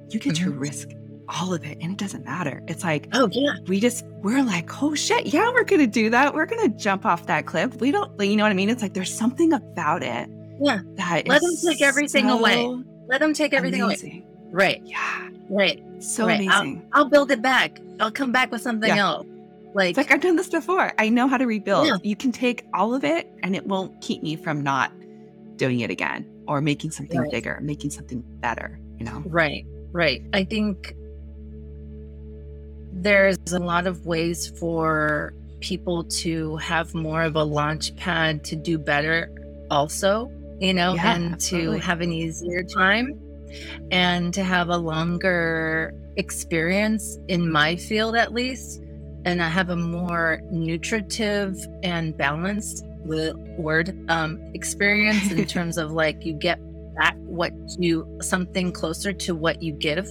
you 0.10 0.19
get 0.19 0.36
mm-hmm. 0.36 0.51
to 0.51 0.51
risk 0.51 0.89
all 1.30 1.53
of 1.53 1.65
it 1.65 1.77
and 1.82 1.91
it 1.91 1.97
doesn't 1.97 2.23
matter. 2.23 2.63
It's 2.67 2.84
like, 2.84 3.10
oh, 3.12 3.27
yeah. 3.32 3.56
We 3.67 3.82
just, 3.82 4.06
we're 4.21 4.43
like, 4.43 4.82
oh 4.82 4.95
shit, 4.95 5.27
yeah, 5.27 5.49
we're 5.51 5.65
going 5.65 5.82
to 5.82 5.88
do 5.88 6.10
that. 6.12 6.34
We're 6.34 6.45
going 6.45 6.71
to 6.71 6.77
jump 6.77 7.06
off 7.06 7.25
that 7.25 7.45
cliff. 7.45 7.75
We 7.82 7.91
don't, 7.91 8.17
you 8.21 8.38
know 8.38 8.43
what 8.43 8.51
I 8.51 8.56
mean? 8.56 8.69
It's 8.69 8.82
like 8.82 8.93
there's 8.93 9.13
something 9.13 9.51
about 9.51 10.03
it 10.03 10.30
yeah. 10.60 10.80
That 10.95 11.27
Let 11.27 11.41
them 11.41 11.56
take 11.63 11.82
everything 11.82 12.27
so 12.30 12.39
away. 12.39 12.84
Let 13.08 13.19
them 13.19 13.34
take 13.34 13.53
everything 13.53 13.82
amazing. 13.82 14.12
away. 14.12 14.26
Right. 14.51 14.81
Yeah. 14.83 15.29
Right. 15.49 15.81
So 15.99 16.25
right. 16.25 16.39
amazing. 16.39 16.88
I'll, 16.93 17.03
I'll, 17.03 17.10
build 17.10 17.31
it 17.31 17.41
back. 17.41 17.79
I'll 17.99 18.12
come 18.12 18.31
back 18.31 18.51
with 18.51 18.62
something 18.62 18.89
yeah. 18.89 18.97
else. 18.97 19.27
Like, 19.73 19.89
it's 19.89 19.97
like 19.97 20.12
I've 20.12 20.21
done 20.21 20.36
this 20.36 20.49
before. 20.49 20.93
I 20.97 21.10
know 21.10 21.27
how 21.27 21.38
to 21.38 21.45
rebuild. 21.45 21.88
Yeah. 21.88 21.97
You 22.03 22.15
can 22.15 22.31
take 22.31 22.65
all 22.73 22.93
of 22.93 23.03
it 23.03 23.31
and 23.43 23.55
it 23.55 23.65
won't 23.65 23.99
keep 24.01 24.23
me 24.23 24.36
from 24.36 24.62
not 24.62 24.91
doing 25.57 25.81
it 25.81 25.89
again 25.89 26.25
or 26.47 26.62
making 26.62 26.91
something 26.91 27.19
right. 27.19 27.31
bigger, 27.31 27.60
making 27.62 27.91
something 27.91 28.23
better, 28.39 28.79
you 28.97 29.05
know? 29.05 29.23
Right. 29.25 29.65
Right. 29.91 30.23
I 30.33 30.43
think 30.43 30.95
there's 32.91 33.38
a 33.51 33.60
lot 33.60 33.88
of 33.88 34.05
ways 34.05 34.47
for 34.60 35.33
people 35.60 36.03
to 36.03 36.55
have 36.57 36.93
more 36.93 37.23
of 37.23 37.36
a 37.36 37.43
launch 37.43 37.95
pad 37.95 38.43
to 38.45 38.55
do 38.55 38.77
better 38.77 39.31
also 39.69 40.31
you 40.60 40.73
know, 40.73 40.95
yeah, 40.95 41.15
and 41.15 41.33
absolutely. 41.33 41.79
to 41.79 41.86
have 41.86 42.01
an 42.01 42.12
easier 42.12 42.63
time 42.63 43.19
and 43.91 44.33
to 44.33 44.43
have 44.43 44.69
a 44.69 44.77
longer 44.77 45.93
experience 46.15 47.17
in 47.27 47.49
my 47.51 47.75
field 47.75 48.15
at 48.15 48.33
least 48.33 48.81
and 49.25 49.41
i 49.41 49.47
have 49.47 49.69
a 49.69 49.75
more 49.75 50.41
nutritive 50.51 51.57
and 51.83 52.17
balanced 52.17 52.86
word 53.57 53.97
um, 54.10 54.41
experience 54.53 55.31
in 55.31 55.45
terms 55.55 55.77
of 55.77 55.91
like 55.91 56.25
you 56.25 56.33
get 56.33 56.60
back 56.95 57.15
what 57.19 57.53
you 57.79 58.07
something 58.21 58.72
closer 58.72 59.13
to 59.13 59.34
what 59.34 59.61
you 59.61 59.72
give 59.72 60.07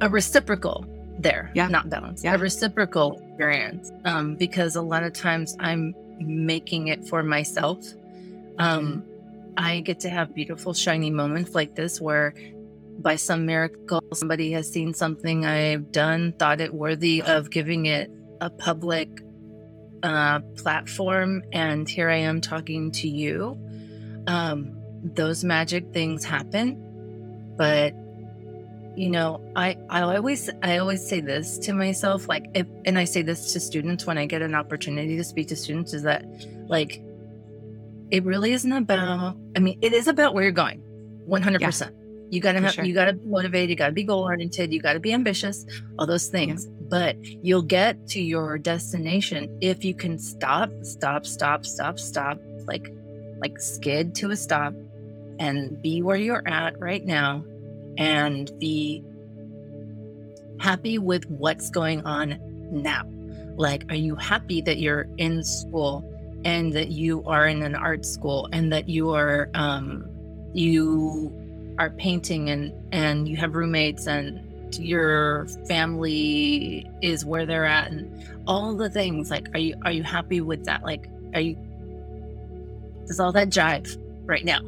a 0.00 0.08
reciprocal 0.08 0.86
there 1.18 1.50
yeah. 1.54 1.66
not 1.66 1.88
balance 1.88 2.22
yeah. 2.22 2.34
a 2.34 2.38
reciprocal 2.38 3.18
experience 3.28 3.90
um, 4.04 4.36
because 4.36 4.76
a 4.76 4.82
lot 4.82 5.02
of 5.02 5.12
times 5.12 5.56
i'm 5.60 5.94
making 6.18 6.88
it 6.88 7.06
for 7.06 7.22
myself. 7.22 7.78
Um, 8.58 8.86
mm-hmm 8.86 9.12
I 9.58 9.80
get 9.80 10.00
to 10.00 10.10
have 10.10 10.34
beautiful, 10.34 10.74
shiny 10.74 11.10
moments 11.10 11.54
like 11.54 11.74
this 11.74 11.98
where 11.98 12.34
by 12.98 13.16
some 13.16 13.46
miracle 13.46 14.02
somebody 14.14 14.52
has 14.52 14.70
seen 14.70 14.94
something 14.94 15.44
I've 15.44 15.92
done, 15.92 16.32
thought 16.38 16.60
it 16.60 16.72
worthy 16.74 17.22
of 17.22 17.50
giving 17.50 17.86
it 17.86 18.10
a 18.40 18.50
public 18.50 19.08
uh, 20.02 20.40
platform, 20.56 21.42
and 21.52 21.88
here 21.88 22.10
I 22.10 22.18
am 22.18 22.40
talking 22.40 22.90
to 22.92 23.08
you. 23.08 23.58
Um, 24.26 24.76
those 25.02 25.44
magic 25.44 25.92
things 25.92 26.24
happen, 26.24 27.54
but 27.56 27.94
you 28.96 29.10
know, 29.10 29.40
I 29.54 29.76
I 29.90 30.02
always 30.02 30.50
I 30.62 30.78
always 30.78 31.06
say 31.06 31.20
this 31.20 31.58
to 31.58 31.72
myself, 31.72 32.28
like 32.28 32.46
if, 32.54 32.66
and 32.84 32.98
I 32.98 33.04
say 33.04 33.22
this 33.22 33.52
to 33.52 33.60
students 33.60 34.06
when 34.06 34.18
I 34.18 34.26
get 34.26 34.42
an 34.42 34.54
opportunity 34.54 35.16
to 35.16 35.24
speak 35.24 35.48
to 35.48 35.56
students, 35.56 35.92
is 35.92 36.02
that 36.02 36.24
like 36.68 37.02
it 38.10 38.24
really 38.24 38.52
isn't 38.52 38.72
about, 38.72 39.36
I 39.56 39.58
mean, 39.58 39.78
it 39.82 39.92
is 39.92 40.06
about 40.06 40.34
where 40.34 40.44
you're 40.44 40.52
going 40.52 40.82
100%. 41.28 42.05
You 42.30 42.40
gotta 42.40 42.60
have, 42.60 42.74
sure. 42.74 42.84
you 42.84 42.94
gotta 42.94 43.12
be 43.12 43.28
motivated, 43.28 43.70
you 43.70 43.76
gotta 43.76 43.92
be 43.92 44.02
goal 44.02 44.24
oriented, 44.24 44.72
you 44.72 44.80
gotta 44.80 45.00
be 45.00 45.12
ambitious, 45.12 45.64
all 45.98 46.06
those 46.06 46.28
things. 46.28 46.66
Yeah. 46.66 46.72
But 46.88 47.16
you'll 47.24 47.62
get 47.62 48.06
to 48.08 48.20
your 48.20 48.58
destination 48.58 49.56
if 49.60 49.84
you 49.84 49.94
can 49.94 50.18
stop, 50.18 50.70
stop, 50.82 51.26
stop, 51.26 51.64
stop, 51.66 51.98
stop, 51.98 52.40
like 52.66 52.92
like 53.40 53.60
skid 53.60 54.14
to 54.16 54.30
a 54.30 54.36
stop 54.36 54.74
and 55.38 55.80
be 55.82 56.02
where 56.02 56.16
you're 56.16 56.46
at 56.48 56.78
right 56.80 57.04
now 57.04 57.44
and 57.98 58.50
be 58.58 59.04
happy 60.58 60.98
with 60.98 61.24
what's 61.26 61.70
going 61.70 62.04
on 62.04 62.38
now. 62.70 63.04
Like, 63.56 63.90
are 63.90 63.96
you 63.96 64.16
happy 64.16 64.60
that 64.62 64.78
you're 64.78 65.06
in 65.18 65.42
school 65.44 66.04
and 66.44 66.72
that 66.74 66.88
you 66.88 67.24
are 67.24 67.46
in 67.46 67.62
an 67.62 67.74
art 67.74 68.04
school 68.04 68.48
and 68.52 68.72
that 68.72 68.88
you 68.88 69.10
are 69.10 69.50
um, 69.54 70.04
you 70.52 71.32
are 71.78 71.90
painting 71.90 72.50
and 72.50 72.72
and 72.92 73.28
you 73.28 73.36
have 73.36 73.54
roommates 73.54 74.06
and 74.06 74.74
your 74.74 75.46
family 75.68 76.88
is 77.02 77.24
where 77.24 77.46
they're 77.46 77.64
at 77.64 77.90
and 77.90 78.42
all 78.46 78.74
the 78.74 78.90
things 78.90 79.30
like 79.30 79.48
are 79.54 79.58
you 79.58 79.74
are 79.84 79.92
you 79.92 80.02
happy 80.02 80.40
with 80.40 80.64
that? 80.64 80.82
Like 80.82 81.08
are 81.34 81.40
you 81.40 81.56
does 83.06 83.20
all 83.20 83.32
that 83.32 83.48
jive 83.48 83.96
right 84.26 84.44
now? 84.44 84.60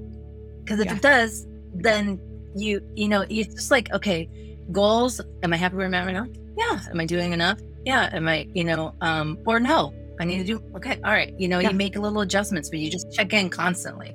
Because 0.63 0.81
if 0.81 0.87
yeah. 0.87 0.97
it 0.97 1.03
does 1.03 1.47
then 1.75 2.21
you 2.55 2.83
you 2.95 3.09
know 3.09 3.25
it's 3.29 3.55
just 3.55 3.71
like 3.71 3.93
okay 3.93 4.29
goals 4.73 5.21
am 5.43 5.53
i 5.53 5.57
happy 5.57 5.77
where 5.77 5.87
i'm 5.87 5.95
at 5.95 6.07
right 6.07 6.13
now? 6.13 6.27
Yeah. 6.57 6.81
Am 6.91 7.01
i 7.01 7.07
doing 7.07 7.33
enough? 7.33 7.61
Yeah. 7.85 8.11
Am 8.13 8.29
i 8.29 8.49
you 8.55 8.65
know 8.65 8.95
um 9.01 9.39
or 9.47 9.61
no 9.61 9.95
i 10.21 10.25
need 10.25 10.39
to 10.39 10.45
do 10.45 10.63
okay 10.75 11.01
all 11.05 11.13
right 11.13 11.39
you 11.39 11.49
know 11.49 11.59
yeah. 11.59 11.71
you 11.71 11.77
make 11.77 11.97
a 11.97 12.01
little 12.01 12.21
adjustments 12.21 12.69
but 12.69 12.79
you 12.81 12.91
just 12.91 13.13
check 13.13 13.33
in 13.33 13.49
constantly 13.49 14.15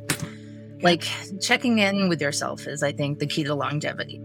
like 0.83 1.07
checking 1.41 1.79
in 1.79 2.09
with 2.09 2.21
yourself 2.21 2.67
is 2.67 2.83
i 2.83 2.91
think 2.91 3.19
the 3.19 3.27
key 3.27 3.43
to 3.43 3.55
longevity 3.55 4.21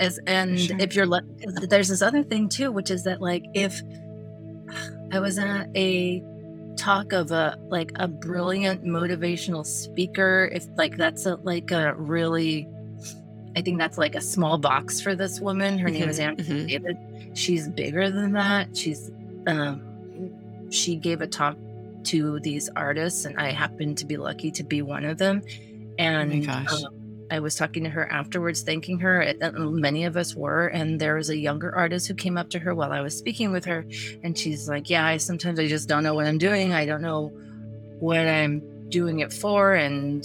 as 0.00 0.18
and 0.26 0.60
sure. 0.60 0.76
if 0.78 0.94
you're 0.94 1.06
le- 1.06 1.22
there's 1.68 1.88
this 1.88 2.02
other 2.02 2.22
thing 2.22 2.48
too 2.48 2.70
which 2.70 2.90
is 2.90 3.04
that 3.04 3.20
like 3.20 3.44
if 3.54 3.80
i 5.12 5.18
was 5.18 5.38
at 5.38 5.68
a 5.76 6.22
talk 6.76 7.12
of 7.12 7.32
a 7.32 7.56
like 7.68 7.90
a 7.96 8.06
brilliant 8.06 8.84
motivational 8.84 9.66
speaker 9.66 10.48
if 10.52 10.66
like 10.76 10.96
that's 10.96 11.26
a 11.26 11.34
like 11.42 11.70
a 11.72 11.94
really 11.94 12.68
I 13.56 13.62
think 13.62 13.78
that's 13.78 13.98
like 13.98 14.14
a 14.14 14.20
small 14.20 14.56
box 14.56 15.00
for 15.00 15.16
this 15.16 15.40
woman. 15.40 15.78
Her 15.78 15.88
mm-hmm, 15.88 15.98
name 15.98 16.08
is 16.08 16.20
mm-hmm, 16.20 16.28
Anne 16.28 16.36
mm-hmm. 16.36 16.66
David. 16.66 17.36
She's 17.36 17.68
bigger 17.68 18.08
than 18.08 18.32
that. 18.32 18.76
She's 18.76 19.10
um 19.48 19.82
she 20.70 20.94
gave 20.94 21.20
a 21.20 21.26
talk 21.26 21.56
to 22.04 22.38
these 22.40 22.68
artists 22.76 23.24
and 23.24 23.36
I 23.38 23.50
happened 23.50 23.98
to 23.98 24.06
be 24.06 24.16
lucky 24.16 24.52
to 24.52 24.62
be 24.62 24.82
one 24.82 25.04
of 25.04 25.18
them. 25.18 25.42
And 25.98 26.48
oh 26.48 26.52
um, 26.86 27.26
I 27.30 27.40
was 27.40 27.54
talking 27.54 27.84
to 27.84 27.90
her 27.90 28.10
afterwards, 28.10 28.62
thanking 28.62 28.98
her. 29.00 29.34
Many 29.52 30.04
of 30.04 30.16
us 30.16 30.34
were. 30.34 30.68
And 30.68 31.00
there 31.00 31.16
was 31.16 31.28
a 31.28 31.36
younger 31.36 31.74
artist 31.74 32.08
who 32.08 32.14
came 32.14 32.38
up 32.38 32.50
to 32.50 32.58
her 32.58 32.74
while 32.74 32.92
I 32.92 33.00
was 33.00 33.16
speaking 33.16 33.52
with 33.52 33.64
her. 33.64 33.84
And 34.22 34.38
she's 34.38 34.68
like, 34.68 34.88
Yeah, 34.88 35.04
I 35.04 35.16
sometimes 35.16 35.58
I 35.58 35.66
just 35.66 35.88
don't 35.88 36.04
know 36.04 36.14
what 36.14 36.26
I'm 36.26 36.38
doing. 36.38 36.72
I 36.72 36.86
don't 36.86 37.02
know 37.02 37.28
what 37.98 38.26
I'm 38.26 38.88
doing 38.88 39.20
it 39.20 39.32
for. 39.32 39.74
And 39.74 40.24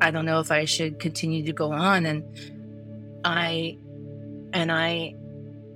I 0.00 0.10
don't 0.10 0.26
know 0.26 0.40
if 0.40 0.50
I 0.50 0.64
should 0.64 0.98
continue 0.98 1.44
to 1.46 1.52
go 1.52 1.72
on. 1.72 2.04
And 2.04 2.24
I, 3.24 3.78
and 4.52 4.70
I 4.70 5.14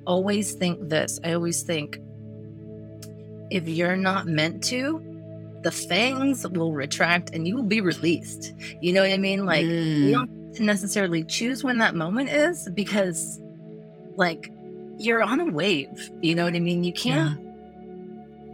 always 0.06 0.52
think 0.52 0.88
this 0.88 1.18
I 1.24 1.32
always 1.32 1.62
think 1.62 1.98
if 3.50 3.68
you're 3.68 3.96
not 3.96 4.26
meant 4.26 4.62
to, 4.64 5.00
the 5.66 5.72
fangs 5.72 6.46
will 6.46 6.72
retract 6.72 7.30
and 7.34 7.48
you 7.48 7.56
will 7.56 7.64
be 7.64 7.80
released. 7.80 8.54
You 8.80 8.92
know 8.92 9.00
what 9.00 9.10
I 9.10 9.16
mean? 9.16 9.44
Like, 9.44 9.66
mm. 9.66 9.96
you 9.96 10.12
don't 10.12 10.60
necessarily 10.60 11.24
choose 11.24 11.64
when 11.64 11.78
that 11.78 11.96
moment 11.96 12.30
is 12.30 12.68
because, 12.72 13.40
like, 14.14 14.52
you're 14.96 15.24
on 15.24 15.40
a 15.40 15.46
wave. 15.46 16.08
You 16.22 16.36
know 16.36 16.44
what 16.44 16.54
I 16.54 16.60
mean? 16.60 16.84
You 16.84 16.92
can't. 16.92 17.40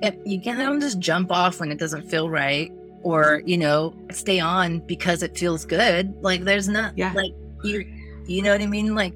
Yeah. 0.02 0.12
You 0.24 0.40
can't 0.40 0.80
just 0.80 1.00
jump 1.00 1.30
off 1.30 1.60
when 1.60 1.70
it 1.70 1.78
doesn't 1.78 2.08
feel 2.08 2.30
right 2.30 2.72
or 3.02 3.42
you 3.44 3.58
know 3.58 3.94
stay 4.10 4.40
on 4.40 4.78
because 4.80 5.22
it 5.22 5.36
feels 5.36 5.64
good 5.64 6.14
like 6.22 6.44
there's 6.44 6.68
not 6.68 6.96
yeah 6.96 7.12
like 7.14 7.32
you 7.64 7.84
you 8.26 8.42
know 8.42 8.50
what 8.52 8.60
I 8.60 8.66
mean? 8.66 8.94
Like 8.96 9.14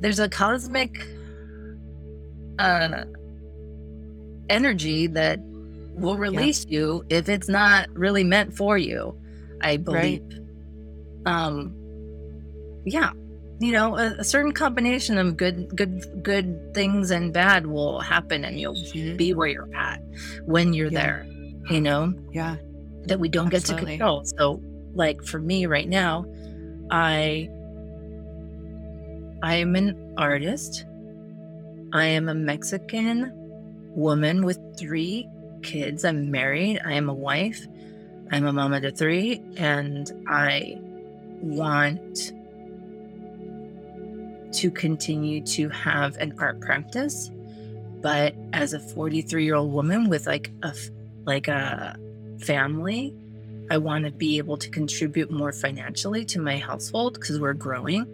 there's 0.00 0.20
a 0.20 0.28
cosmic 0.28 1.06
uh 2.58 3.04
energy 4.48 5.06
that 5.08 5.40
will 5.94 6.16
release 6.16 6.64
yeah. 6.68 6.78
you 6.78 7.04
if 7.08 7.28
it's 7.28 7.48
not 7.48 7.88
really 7.92 8.24
meant 8.24 8.56
for 8.56 8.76
you, 8.78 9.18
I 9.60 9.76
believe. 9.76 10.22
Right. 10.22 10.42
Um 11.26 11.74
yeah. 12.84 13.10
You 13.60 13.72
know, 13.72 13.96
a, 13.96 14.16
a, 14.18 14.24
certain 14.24 14.52
combination 14.52 15.16
of 15.16 15.36
good 15.36 15.74
good 15.76 16.22
good 16.22 16.74
things 16.74 17.10
and 17.10 17.32
bad 17.32 17.66
will 17.66 18.00
happen 18.00 18.44
and 18.44 18.60
you'll 18.60 18.74
mm-hmm. 18.74 19.16
be 19.16 19.32
where 19.32 19.48
you're 19.48 19.74
at 19.74 20.00
when 20.44 20.72
you're 20.74 20.90
yeah. 20.90 21.00
there. 21.00 21.26
You 21.70 21.80
know? 21.80 22.12
Yeah. 22.32 22.56
That 23.04 23.20
we 23.20 23.28
don't 23.28 23.52
Absolutely. 23.54 23.84
get 23.84 23.92
to 23.92 23.98
control. 23.98 24.24
So 24.24 24.62
like 24.94 25.22
for 25.24 25.38
me 25.38 25.66
right 25.66 25.88
now, 25.88 26.26
I 26.90 27.48
I 29.42 29.56
am 29.56 29.76
an 29.76 30.14
artist. 30.16 30.86
I 31.92 32.06
am 32.06 32.28
a 32.28 32.34
Mexican 32.34 33.30
woman 33.94 34.44
with 34.44 34.58
three 34.78 35.28
kids. 35.64 36.04
I'm 36.04 36.30
married. 36.30 36.80
I 36.84 36.92
am 36.92 37.08
a 37.08 37.14
wife. 37.14 37.66
I'm 38.30 38.46
a 38.46 38.52
mama 38.52 38.80
to 38.80 38.92
three. 38.92 39.42
And 39.56 40.10
I 40.28 40.78
want 41.40 42.32
to 44.52 44.70
continue 44.70 45.44
to 45.44 45.68
have 45.70 46.16
an 46.18 46.34
art 46.38 46.60
practice. 46.60 47.30
But 48.00 48.34
as 48.52 48.72
a 48.72 48.78
43 48.78 49.44
year 49.44 49.56
old 49.56 49.72
woman 49.72 50.08
with 50.08 50.26
like 50.26 50.52
a 50.62 50.74
like 51.24 51.48
a 51.48 51.96
family, 52.40 53.14
I 53.70 53.78
want 53.78 54.04
to 54.04 54.10
be 54.10 54.38
able 54.38 54.58
to 54.58 54.68
contribute 54.68 55.30
more 55.30 55.52
financially 55.52 56.24
to 56.26 56.40
my 56.40 56.58
household 56.58 57.14
because 57.14 57.40
we're 57.40 57.54
growing. 57.54 58.06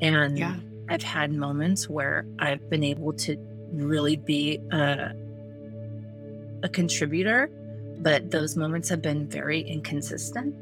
And 0.00 0.38
yeah. 0.38 0.56
I've 0.88 1.02
had 1.02 1.32
moments 1.32 1.88
where 1.88 2.26
I've 2.38 2.68
been 2.70 2.84
able 2.84 3.12
to 3.14 3.36
really 3.72 4.16
be 4.16 4.60
a, 4.70 5.12
a 6.64 6.68
contributor, 6.68 7.48
but 7.98 8.32
those 8.32 8.56
moments 8.56 8.88
have 8.88 9.00
been 9.00 9.28
very 9.28 9.60
inconsistent. 9.60 10.56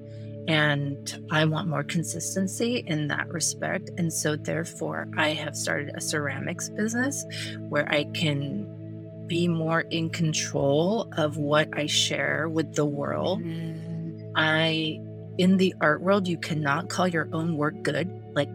And 0.49 1.25
I 1.31 1.45
want 1.45 1.69
more 1.69 1.85
consistency 1.85 2.85
in 2.87 3.07
that 3.09 3.29
respect. 3.29 3.91
And 3.97 4.13
so, 4.13 4.35
therefore, 4.35 5.09
I 5.17 5.29
have 5.31 5.57
started 5.57 5.95
a 5.95 6.01
ceramics 6.01 6.69
business 6.69 7.25
where 7.69 7.89
I 7.89 8.05
can 8.05 8.67
be 9.29 9.47
more 9.47 9.83
in 9.83 10.11
control 10.11 11.09
of 11.17 11.37
what 11.37 11.69
I 11.73 11.87
share 11.87 12.49
with 12.49 12.75
the 12.75 12.85
world. 12.85 13.41
Mm. 13.41 14.33
I, 14.35 15.01
in 15.39 15.59
the 15.59 15.75
art 15.81 16.03
world, 16.03 16.27
you 16.27 16.37
cannot 16.37 16.89
call 16.89 17.07
your 17.07 17.29
own 17.33 17.57
work 17.57 17.81
good. 17.83 18.11
Like, 18.35 18.49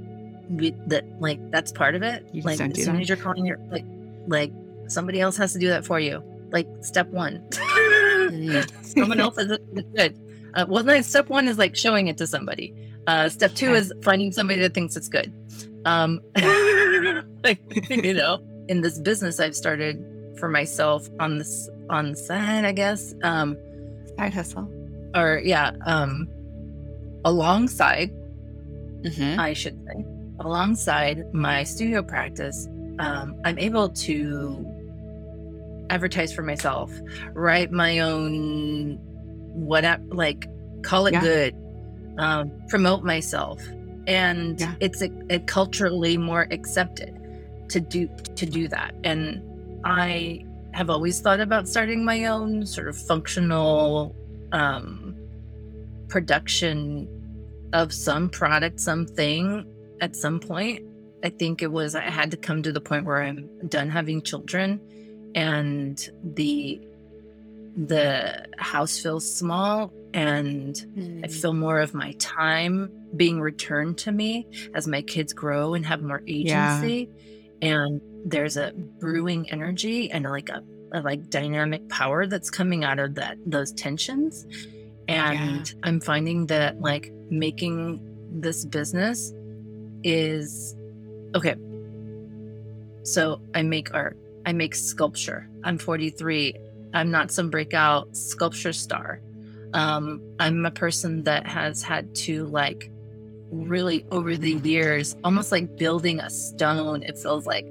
that 0.87 1.05
like 1.19 1.39
that's 1.51 1.71
part 1.71 1.95
of 1.95 2.03
it. 2.03 2.27
You 2.31 2.41
like 2.41 2.59
as 2.59 2.83
soon 2.83 3.01
as 3.01 3.09
you're 3.09 3.17
calling 3.17 3.45
your 3.45 3.59
like 3.69 3.85
like 4.27 4.51
somebody 4.87 5.19
else 5.19 5.37
has 5.37 5.53
to 5.53 5.59
do 5.59 5.69
that 5.69 5.85
for 5.85 5.99
you. 5.99 6.23
Like 6.51 6.67
step 6.81 7.07
one, 7.09 7.45
mm. 7.51 8.85
someone 8.85 9.19
else 9.19 9.37
is 9.37 9.57
good. 9.95 10.17
Uh, 10.53 10.65
well, 10.67 10.83
no, 10.83 11.01
step 11.01 11.29
one 11.29 11.47
is 11.47 11.57
like 11.57 11.75
showing 11.75 12.07
it 12.07 12.17
to 12.17 12.27
somebody. 12.27 12.73
Uh, 13.05 13.29
step 13.29 13.53
two 13.53 13.73
is 13.73 13.93
finding 14.03 14.31
somebody 14.31 14.59
that 14.61 14.73
thinks 14.73 14.95
it's 14.95 15.09
good. 15.09 15.33
Um, 15.85 16.21
like, 17.43 17.59
you 17.89 18.13
know, 18.13 18.39
in 18.67 18.81
this 18.81 18.99
business 18.99 19.39
I've 19.39 19.55
started 19.55 20.03
for 20.39 20.49
myself 20.49 21.07
on 21.19 21.37
this 21.37 21.69
on 21.89 22.11
the 22.11 22.17
side, 22.17 22.65
I 22.65 22.71
guess. 22.71 23.13
Um, 23.23 23.57
side 24.17 24.33
hustle, 24.33 24.69
or 25.15 25.41
yeah, 25.43 25.71
um, 25.85 26.27
alongside, 27.25 28.11
mm-hmm. 29.03 29.39
I 29.39 29.53
should 29.53 29.79
say 29.85 30.05
alongside 30.39 31.33
my 31.33 31.63
studio 31.63 32.01
practice, 32.01 32.67
um, 32.99 33.39
I'm 33.43 33.57
able 33.57 33.89
to 33.89 34.65
advertise 35.89 36.33
for 36.33 36.43
myself, 36.43 36.91
write 37.33 37.71
my 37.71 37.99
own 37.99 38.99
what 39.53 39.83
like 40.09 40.47
call 40.83 41.07
it 41.07 41.13
yeah. 41.13 41.21
good, 41.21 41.55
um, 42.17 42.51
promote 42.69 43.03
myself, 43.03 43.61
and 44.07 44.59
yeah. 44.59 44.75
it's 44.79 45.01
a, 45.01 45.09
a 45.29 45.39
culturally 45.39 46.17
more 46.17 46.47
accepted 46.51 47.13
to 47.69 47.79
do 47.79 48.09
to 48.35 48.45
do 48.45 48.67
that. 48.67 48.95
And 49.03 49.41
I 49.83 50.45
have 50.73 50.89
always 50.89 51.19
thought 51.21 51.39
about 51.39 51.67
starting 51.67 52.05
my 52.05 52.25
own 52.25 52.65
sort 52.65 52.87
of 52.87 52.97
functional 52.97 54.15
um, 54.51 55.15
production 56.07 57.07
of 57.73 57.91
some 57.91 58.29
product, 58.29 58.79
something 58.79 59.65
at 60.01 60.15
some 60.15 60.39
point. 60.39 60.83
I 61.23 61.29
think 61.29 61.61
it 61.61 61.71
was 61.71 61.95
I 61.95 62.01
had 62.01 62.31
to 62.31 62.37
come 62.37 62.61
to 62.63 62.71
the 62.71 62.79
point 62.79 63.05
where 63.05 63.23
I'm 63.23 63.49
done 63.67 63.89
having 63.89 64.21
children 64.21 64.79
and 65.35 66.09
the 66.23 66.81
the 67.77 68.47
house 68.57 68.97
feels 68.97 69.31
small 69.31 69.93
and 70.13 70.75
mm. 70.97 71.23
I 71.23 71.27
feel 71.27 71.53
more 71.53 71.79
of 71.79 71.93
my 71.93 72.13
time 72.13 72.91
being 73.15 73.39
returned 73.39 73.99
to 73.99 74.11
me 74.11 74.47
as 74.73 74.87
my 74.87 75.03
kids 75.03 75.31
grow 75.31 75.75
and 75.75 75.85
have 75.85 76.01
more 76.01 76.23
agency. 76.27 77.09
Yeah. 77.61 77.69
And 77.69 78.01
there's 78.25 78.57
a 78.57 78.73
brewing 78.99 79.49
energy 79.51 80.09
and 80.09 80.25
like 80.25 80.49
a, 80.49 80.63
a, 80.91 81.01
like 81.01 81.29
dynamic 81.29 81.87
power 81.89 82.25
that's 82.25 82.49
coming 82.49 82.83
out 82.83 82.97
of 82.97 83.15
that 83.15 83.37
those 83.45 83.71
tensions. 83.73 84.47
And 85.07 85.69
yeah. 85.69 85.75
I'm 85.83 85.99
finding 85.99 86.47
that 86.47 86.81
like 86.81 87.11
making 87.29 88.01
this 88.31 88.65
business 88.65 89.33
is 90.03 90.75
okay. 91.35 91.55
So 93.03 93.39
I 93.53 93.61
make 93.61 93.93
art. 93.93 94.17
I 94.47 94.53
make 94.53 94.73
sculpture. 94.75 95.49
I'm 95.65 95.77
43. 95.77 96.55
I'm 96.93 97.11
not 97.11 97.31
some 97.31 97.49
breakout 97.49 98.15
sculpture 98.15 98.71
star. 98.71 99.19
Um, 99.73 100.21
I'm 100.39 100.65
a 100.65 100.71
person 100.71 101.23
that 101.23 101.45
has 101.45 101.83
had 101.83 102.15
to 102.15 102.45
like 102.45 102.89
really 103.51 104.05
over 104.09 104.37
the 104.37 104.53
years, 104.53 105.17
almost 105.25 105.51
like 105.51 105.75
building 105.75 106.21
a 106.21 106.29
stone. 106.29 107.03
It 107.03 107.17
feels 107.17 107.45
like 107.45 107.67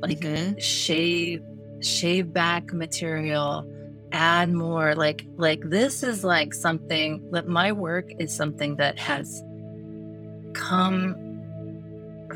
like 0.00 0.20
mm-hmm. 0.20 0.58
shave 0.58 1.42
shave 1.80 2.30
back 2.30 2.74
material, 2.74 3.66
add 4.12 4.52
more. 4.52 4.94
Like 4.94 5.24
like 5.38 5.62
this 5.64 6.02
is 6.02 6.24
like 6.24 6.52
something 6.52 7.30
that 7.30 7.48
my 7.48 7.72
work 7.72 8.12
is 8.18 8.36
something 8.36 8.76
that 8.76 8.98
has 8.98 9.42
come 10.52 11.14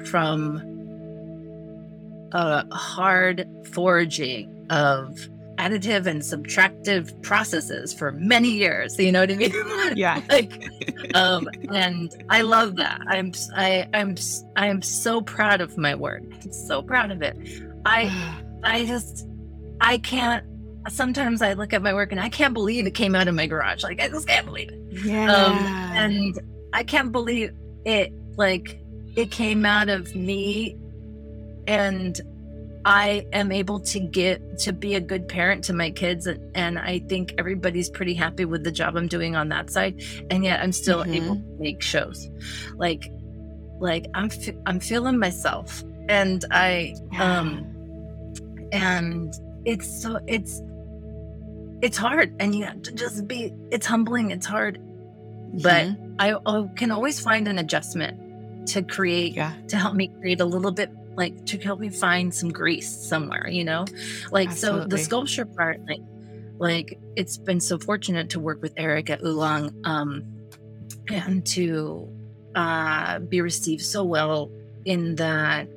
from 0.07 0.72
a 2.33 2.67
hard 2.75 3.47
forging 3.73 4.67
of 4.71 5.29
additive 5.59 6.07
and 6.07 6.23
subtractive 6.23 7.21
processes 7.23 7.93
for 7.93 8.13
many 8.13 8.51
years. 8.51 8.99
You 8.99 9.13
know 9.13 9.21
what 9.21 9.31
I 9.31 9.37
mean? 9.37 9.53
Yeah. 9.97 10.23
like, 10.31 10.65
um, 11.15 11.49
and 11.71 12.13
I 12.31 12.43
love 12.43 12.77
that. 12.77 13.01
I'm, 13.07 13.33
I, 13.55 13.87
I'm, 13.93 14.17
I 14.57 14.69
am 14.69 14.81
so 14.83 15.21
proud 15.21 15.61
of 15.61 15.77
my 15.77 15.95
work. 15.95 16.23
I'm 16.43 16.53
so 16.53 16.83
proud 16.83 17.11
of 17.11 17.23
it. 17.23 17.37
I, 17.85 18.11
I 18.65 18.85
just, 18.87 19.27
I 19.81 19.99
can't. 19.99 20.45
Sometimes 20.89 21.43
I 21.43 21.53
look 21.53 21.73
at 21.73 21.83
my 21.83 21.95
work 21.95 22.11
and 22.11 22.21
I 22.21 22.29
can't 22.29 22.55
believe 22.55 22.87
it 22.87 22.95
came 22.95 23.15
out 23.15 23.29
of 23.29 23.35
my 23.35 23.47
garage. 23.47 23.85
Like 23.85 24.01
I 24.01 24.09
just 24.09 24.27
can't 24.27 24.47
believe 24.47 24.69
it. 24.71 25.05
Yeah. 25.05 25.33
Um, 25.33 25.57
and 25.57 26.41
I 26.73 26.83
can't 26.83 27.13
believe 27.13 27.53
it. 27.85 28.13
Like 28.37 28.81
it 29.15 29.31
came 29.31 29.65
out 29.65 29.89
of 29.89 30.17
me 30.17 30.77
and 31.67 32.21
I 32.85 33.27
am 33.33 33.53
able 33.53 33.79
to 33.81 34.01
get 34.01 34.59
to 34.61 34.73
be 34.73 34.97
a 34.97 35.01
good 35.01 35.29
parent 35.29 35.65
to 35.65 35.73
my 35.73 35.91
kids, 35.91 36.27
and, 36.27 36.57
and, 36.57 36.79
I 36.79 36.99
think 36.99 37.35
everybody's 37.39 37.89
pretty 37.89 38.15
happy 38.15 38.45
with 38.45 38.65
the 38.65 38.73
job 38.73 38.97
I'm 38.97 39.07
doing 39.07 39.37
on 39.37 39.49
that 39.51 39.71
side. 39.71 40.03
And 40.31 40.45
yet, 40.45 40.61
I'm 40.61 40.73
still 40.73 41.03
mm-hmm. 41.03 41.15
able 41.15 41.37
to 41.37 41.57
make 41.61 41.81
shows, 41.81 42.29
like, 42.77 43.13
like 43.79 44.07
I'm 44.15 44.31
I'm 44.67 44.81
feeling 44.81 45.19
myself, 45.19 45.85
and 46.09 46.45
I 46.51 46.97
yeah. 47.13 47.39
um, 47.39 47.73
and 48.73 49.33
it's 49.65 50.03
so 50.03 50.19
it's 50.27 50.61
it's 51.83 51.97
hard, 51.97 52.35
and 52.41 52.55
you 52.55 52.65
have 52.65 52.83
to 52.83 52.93
just 52.93 53.29
be. 53.29 53.53
It's 53.71 53.87
humbling. 53.87 54.33
It's 54.33 54.47
hard, 54.47 54.79
mm-hmm. 54.79 55.59
but 55.59 55.87
I, 56.19 56.35
I 56.47 56.69
can 56.75 56.91
always 56.91 57.21
find 57.21 57.47
an 57.47 57.59
adjustment 57.59 58.19
to 58.69 58.83
create 58.83 59.35
yeah. 59.35 59.55
to 59.69 59.77
help 59.77 59.95
me 59.95 60.09
create 60.21 60.41
a 60.41 60.45
little 60.45 60.71
bit 60.71 60.91
like 61.15 61.47
to 61.47 61.59
help 61.59 61.81
me 61.81 61.89
find 61.89 62.35
some 62.35 62.51
grease 62.51 62.89
somewhere, 62.89 63.49
you 63.49 63.65
know? 63.65 63.85
Like 64.31 64.51
Absolutely. 64.51 64.83
so 64.83 64.87
the 64.89 64.99
sculpture 64.99 65.45
part, 65.45 65.81
like 65.87 66.01
like 66.59 66.99
it's 67.17 67.39
been 67.39 67.61
so 67.61 67.79
fortunate 67.79 68.31
to 68.31 68.41
work 68.41 68.63
with 68.63 68.73
Eric 68.77 69.11
at 69.11 69.21
Oolong 69.23 69.75
um 69.85 70.25
and 71.09 71.45
to 71.47 72.09
uh 72.55 73.19
be 73.19 73.41
received 73.41 73.83
so 73.83 74.05
well 74.05 74.51
in 74.85 75.17
that 75.17 75.69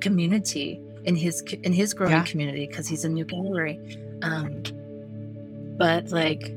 community 0.00 0.80
in 1.04 1.16
his 1.16 1.40
in 1.40 1.72
his 1.72 1.92
growing 1.92 2.12
yeah. 2.12 2.24
community 2.24 2.66
because 2.66 2.86
he's 2.86 3.04
a 3.04 3.08
new 3.08 3.24
gallery 3.24 3.98
um 4.22 4.62
but 5.76 6.10
like 6.10 6.52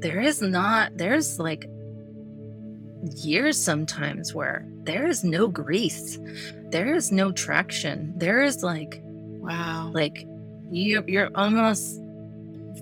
there 0.00 0.20
is 0.20 0.42
not 0.42 0.96
there's 0.96 1.38
like 1.38 1.68
years 3.16 3.62
sometimes 3.62 4.34
where 4.34 4.66
there 4.84 5.06
is 5.06 5.24
no 5.24 5.48
grease 5.48 6.18
there 6.70 6.94
is 6.94 7.12
no 7.12 7.30
traction 7.32 8.12
there 8.16 8.42
is 8.42 8.62
like 8.62 9.00
wow. 9.04 9.90
like 9.94 10.26
you 10.70 11.04
you're 11.06 11.30
almost 11.34 12.00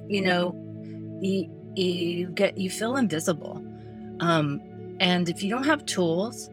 you 0.08 0.22
know 0.22 0.54
you, 1.20 1.50
you 1.76 2.26
get 2.28 2.58
you 2.58 2.70
feel 2.70 2.96
invisible. 2.96 3.64
Um 4.20 4.60
and 5.00 5.28
if 5.28 5.42
you 5.42 5.50
don't 5.50 5.64
have 5.64 5.84
tools 5.86 6.50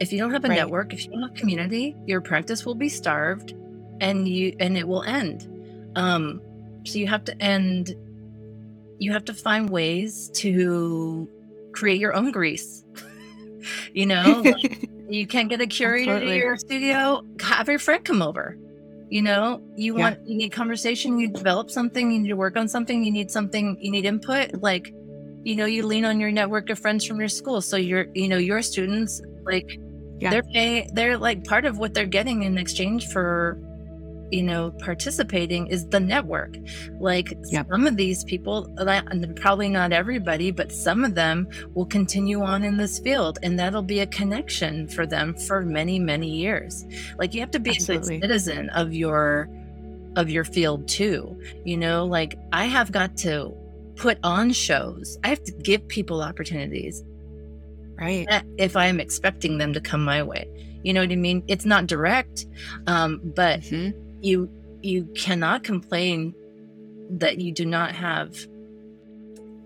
if 0.00 0.12
you 0.12 0.18
don't 0.18 0.32
have 0.32 0.44
a 0.44 0.48
right. 0.48 0.56
network 0.56 0.92
if 0.92 1.04
you 1.04 1.10
don't 1.12 1.22
have 1.22 1.34
community 1.34 1.94
your 2.06 2.20
practice 2.20 2.64
will 2.64 2.74
be 2.74 2.88
starved 2.88 3.54
and 4.00 4.26
you 4.28 4.54
and 4.60 4.76
it 4.76 4.86
will 4.86 5.02
end. 5.02 5.46
Um 5.96 6.40
so 6.84 6.98
you 6.98 7.06
have 7.06 7.24
to 7.24 7.42
end 7.42 7.94
you 8.98 9.12
have 9.12 9.24
to 9.26 9.34
find 9.34 9.70
ways 9.70 10.30
to 10.34 11.28
create 11.72 12.00
your 12.00 12.14
own 12.14 12.30
grease 12.32 12.84
you 13.92 14.06
know, 14.06 14.44
you 15.08 15.26
can't 15.26 15.48
get 15.48 15.60
a 15.60 15.66
curator 15.66 16.12
Absolutely. 16.12 16.38
to 16.38 16.44
your 16.44 16.56
studio, 16.56 17.22
have 17.40 17.68
your 17.68 17.78
friend 17.78 18.04
come 18.04 18.22
over. 18.22 18.56
You 19.08 19.22
know, 19.22 19.60
you 19.74 19.96
yeah. 19.96 20.02
want 20.02 20.28
you 20.28 20.36
need 20.36 20.52
conversation, 20.52 21.18
you 21.18 21.28
develop 21.28 21.70
something, 21.70 22.12
you 22.12 22.20
need 22.20 22.28
to 22.28 22.36
work 22.36 22.56
on 22.56 22.68
something, 22.68 23.02
you 23.02 23.10
need 23.10 23.30
something, 23.30 23.76
you 23.80 23.90
need 23.90 24.04
input. 24.04 24.62
Like, 24.62 24.94
you 25.42 25.56
know, 25.56 25.64
you 25.64 25.84
lean 25.84 26.04
on 26.04 26.20
your 26.20 26.30
network 26.30 26.70
of 26.70 26.78
friends 26.78 27.04
from 27.04 27.18
your 27.18 27.28
school. 27.28 27.60
So 27.60 27.76
you're, 27.76 28.06
you 28.14 28.28
know, 28.28 28.38
your 28.38 28.62
students 28.62 29.20
like 29.44 29.80
yeah. 30.20 30.30
they're 30.30 30.44
pay, 30.44 30.88
they're 30.92 31.18
like 31.18 31.44
part 31.44 31.64
of 31.64 31.78
what 31.78 31.92
they're 31.92 32.06
getting 32.06 32.44
in 32.44 32.56
exchange 32.56 33.08
for 33.08 33.58
you 34.30 34.42
know 34.42 34.70
participating 34.78 35.66
is 35.66 35.86
the 35.88 36.00
network. 36.00 36.56
Like 36.98 37.32
yep. 37.50 37.66
some 37.70 37.86
of 37.86 37.96
these 37.96 38.24
people 38.24 38.74
probably 39.36 39.68
not 39.68 39.92
everybody 39.92 40.50
but 40.50 40.72
some 40.72 41.04
of 41.04 41.14
them 41.14 41.48
will 41.74 41.86
continue 41.86 42.42
on 42.42 42.62
in 42.62 42.76
this 42.76 42.98
field 42.98 43.38
and 43.42 43.58
that'll 43.58 43.82
be 43.82 44.00
a 44.00 44.06
connection 44.06 44.88
for 44.88 45.06
them 45.06 45.34
for 45.34 45.62
many 45.62 45.98
many 45.98 46.28
years. 46.28 46.84
Like 47.18 47.34
you 47.34 47.40
have 47.40 47.50
to 47.52 47.60
be 47.60 47.70
Absolutely. 47.70 48.18
a 48.18 48.20
citizen 48.20 48.68
of 48.70 48.92
your 48.92 49.48
of 50.16 50.30
your 50.30 50.44
field 50.44 50.88
too. 50.88 51.40
You 51.64 51.76
know 51.76 52.04
like 52.04 52.38
i 52.52 52.66
have 52.66 52.92
got 52.92 53.16
to 53.18 53.54
put 53.96 54.18
on 54.22 54.52
shows. 54.52 55.18
I 55.24 55.28
have 55.28 55.42
to 55.44 55.52
give 55.52 55.86
people 55.88 56.22
opportunities 56.22 57.04
right. 57.98 58.26
if 58.56 58.76
i'm 58.76 58.98
expecting 58.98 59.58
them 59.58 59.72
to 59.72 59.80
come 59.80 60.04
my 60.04 60.22
way. 60.22 60.48
You 60.82 60.94
know 60.94 61.00
what 61.02 61.12
i 61.12 61.16
mean? 61.16 61.42
It's 61.48 61.66
not 61.66 61.86
direct 61.86 62.46
um, 62.86 63.20
but 63.34 63.60
mm-hmm 63.60 64.09
you 64.20 64.50
you 64.82 65.04
cannot 65.16 65.62
complain 65.64 66.34
that 67.10 67.40
you 67.40 67.52
do 67.52 67.66
not 67.66 67.92
have 67.92 68.36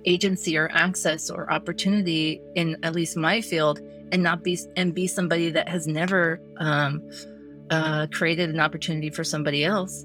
agency 0.07 0.57
or 0.57 0.71
access 0.73 1.31
or 1.31 1.51
opportunity 1.53 2.41
in 2.55 2.77
at 2.83 2.95
least 2.95 3.17
my 3.17 3.41
field 3.41 3.81
and 4.13 4.23
not 4.23 4.43
be 4.43 4.59
and 4.77 4.95
be 4.95 5.07
somebody 5.07 5.51
that 5.51 5.69
has 5.69 5.87
never 5.87 6.41
um, 6.59 7.03
uh, 7.71 8.07
created 8.13 8.51
an 8.51 8.61
opportunity 8.61 9.11
for 9.11 9.25
somebody 9.25 9.65
else. 9.65 10.05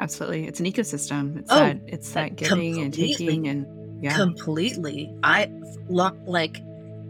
Absolutely. 0.00 0.46
It's 0.46 0.60
an 0.60 0.66
ecosystem. 0.66 1.38
It's 1.38 1.52
oh, 1.52 1.58
that 1.58 1.80
it's 1.86 2.12
that 2.12 2.36
giving 2.36 2.80
and 2.80 2.92
taking 2.92 3.48
and 3.48 3.66
yeah. 4.02 4.16
Completely. 4.16 5.12
I 5.22 5.50
like 5.88 6.62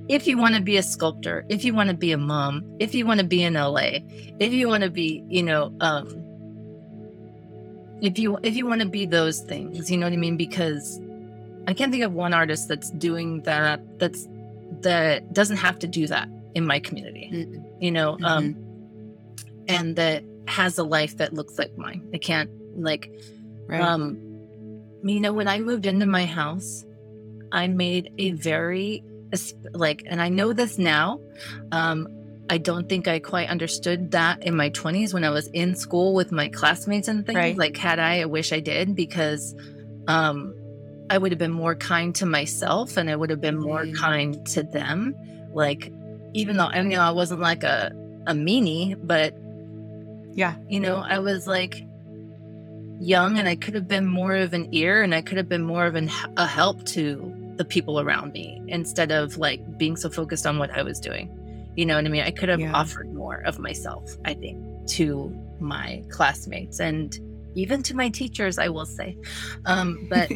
if 0.08 0.26
you 0.26 0.36
want 0.36 0.56
to 0.56 0.60
be 0.60 0.76
a 0.76 0.82
sculptor 0.82 1.46
if 1.48 1.64
you 1.64 1.72
want 1.72 1.88
to 1.88 1.94
be 1.94 2.10
a 2.10 2.18
mom 2.18 2.64
if 2.80 2.96
you 2.96 3.06
want 3.06 3.20
to 3.20 3.26
be 3.26 3.44
in 3.44 3.54
la 3.54 3.76
if 4.40 4.52
you 4.52 4.66
want 4.66 4.82
to 4.82 4.90
be 4.90 5.22
you 5.28 5.40
know 5.40 5.72
um, 5.80 6.08
if 8.02 8.18
you 8.18 8.38
if 8.42 8.56
you 8.56 8.66
want 8.66 8.80
to 8.80 8.88
be 8.88 9.06
those 9.06 9.40
things 9.40 9.90
you 9.90 9.96
know 9.96 10.06
what 10.06 10.12
i 10.12 10.16
mean 10.16 10.36
because 10.36 11.00
i 11.66 11.74
can't 11.74 11.92
think 11.92 12.04
of 12.04 12.12
one 12.12 12.32
artist 12.32 12.68
that's 12.68 12.90
doing 12.92 13.42
that 13.42 13.80
that's 13.98 14.28
that 14.80 15.32
doesn't 15.32 15.58
have 15.58 15.78
to 15.78 15.86
do 15.86 16.06
that 16.06 16.28
in 16.54 16.66
my 16.66 16.80
community 16.80 17.30
mm-hmm. 17.32 17.82
you 17.82 17.90
know 17.90 18.14
mm-hmm. 18.14 18.24
um 18.24 18.56
and 19.68 19.96
that 19.96 20.24
has 20.46 20.78
a 20.78 20.84
life 20.84 21.16
that 21.18 21.32
looks 21.32 21.58
like 21.58 21.76
mine 21.76 22.08
i 22.14 22.18
can't 22.18 22.50
like 22.76 23.10
right. 23.66 23.80
um 23.80 24.16
you 25.02 25.20
know 25.20 25.32
when 25.32 25.48
i 25.48 25.58
moved 25.58 25.86
into 25.86 26.06
my 26.06 26.24
house 26.24 26.84
i 27.52 27.66
made 27.66 28.12
a 28.18 28.32
very 28.32 29.04
like 29.72 30.02
and 30.06 30.20
i 30.20 30.28
know 30.28 30.52
this 30.52 30.78
now 30.78 31.20
um 31.72 32.06
I 32.50 32.58
don't 32.58 32.88
think 32.88 33.06
I 33.06 33.20
quite 33.20 33.48
understood 33.48 34.10
that 34.10 34.42
in 34.42 34.56
my 34.56 34.70
20s 34.70 35.14
when 35.14 35.22
I 35.22 35.30
was 35.30 35.46
in 35.52 35.76
school 35.76 36.14
with 36.14 36.32
my 36.32 36.48
classmates 36.48 37.06
and 37.06 37.24
things. 37.24 37.36
Right. 37.36 37.56
Like, 37.56 37.76
had 37.76 38.00
I, 38.00 38.22
I 38.22 38.24
wish 38.24 38.52
I 38.52 38.58
did 38.58 38.96
because 38.96 39.54
um, 40.08 40.52
I 41.08 41.16
would 41.16 41.30
have 41.30 41.38
been 41.38 41.52
more 41.52 41.76
kind 41.76 42.12
to 42.16 42.26
myself 42.26 42.96
and 42.96 43.08
I 43.08 43.14
would 43.14 43.30
have 43.30 43.40
been 43.40 43.56
more 43.56 43.84
mm. 43.84 43.96
kind 43.96 44.44
to 44.48 44.64
them. 44.64 45.14
Like, 45.52 45.92
even 46.34 46.56
though 46.56 46.66
I 46.66 46.82
mean, 46.82 46.98
I 46.98 47.12
wasn't 47.12 47.40
like 47.40 47.62
a, 47.62 47.92
a 48.26 48.32
meanie, 48.32 48.98
but 49.00 49.32
yeah, 50.36 50.56
you 50.68 50.80
know, 50.80 50.96
I 50.96 51.20
was 51.20 51.46
like 51.46 51.86
young 52.98 53.38
and 53.38 53.46
I 53.46 53.54
could 53.54 53.74
have 53.74 53.86
been 53.86 54.06
more 54.06 54.34
of 54.34 54.54
an 54.54 54.68
ear 54.72 55.04
and 55.04 55.14
I 55.14 55.22
could 55.22 55.36
have 55.36 55.48
been 55.48 55.62
more 55.62 55.86
of 55.86 55.94
an, 55.94 56.10
a 56.36 56.48
help 56.48 56.84
to 56.86 57.32
the 57.58 57.64
people 57.64 58.00
around 58.00 58.32
me 58.32 58.60
instead 58.66 59.12
of 59.12 59.38
like 59.38 59.78
being 59.78 59.96
so 59.96 60.10
focused 60.10 60.46
on 60.46 60.58
what 60.58 60.72
I 60.72 60.82
was 60.82 60.98
doing. 60.98 61.36
You 61.80 61.86
know 61.86 61.94
what 61.94 62.04
I 62.04 62.10
mean? 62.10 62.20
I 62.20 62.30
could 62.30 62.50
have 62.50 62.60
yeah. 62.60 62.74
offered 62.74 63.10
more 63.14 63.36
of 63.46 63.58
myself, 63.58 64.14
I 64.26 64.34
think, 64.34 64.62
to 64.90 65.34
my 65.60 66.04
classmates 66.10 66.78
and 66.78 67.18
even 67.54 67.82
to 67.84 67.96
my 67.96 68.10
teachers, 68.10 68.58
I 68.58 68.68
will 68.68 68.84
say. 68.84 69.16
Um, 69.64 70.06
but 70.10 70.30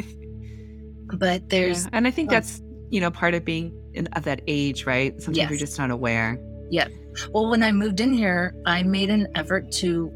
but 1.18 1.50
there's 1.50 1.84
yeah. 1.84 1.90
and 1.92 2.06
I 2.06 2.10
think 2.10 2.30
um, 2.30 2.36
that's 2.36 2.62
you 2.88 2.98
know 2.98 3.10
part 3.10 3.34
of 3.34 3.44
being 3.44 3.78
in, 3.92 4.06
of 4.14 4.24
that 4.24 4.40
age, 4.46 4.86
right? 4.86 5.12
Sometimes 5.20 5.36
yes. 5.36 5.50
you're 5.50 5.58
just 5.58 5.78
not 5.78 5.90
aware. 5.90 6.38
Yeah. 6.70 6.88
Well, 7.28 7.50
when 7.50 7.62
I 7.62 7.72
moved 7.72 8.00
in 8.00 8.14
here, 8.14 8.54
I 8.64 8.82
made 8.82 9.10
an 9.10 9.28
effort 9.34 9.70
to 9.72 10.10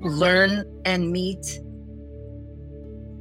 learn 0.00 0.64
and 0.86 1.12
meet 1.12 1.60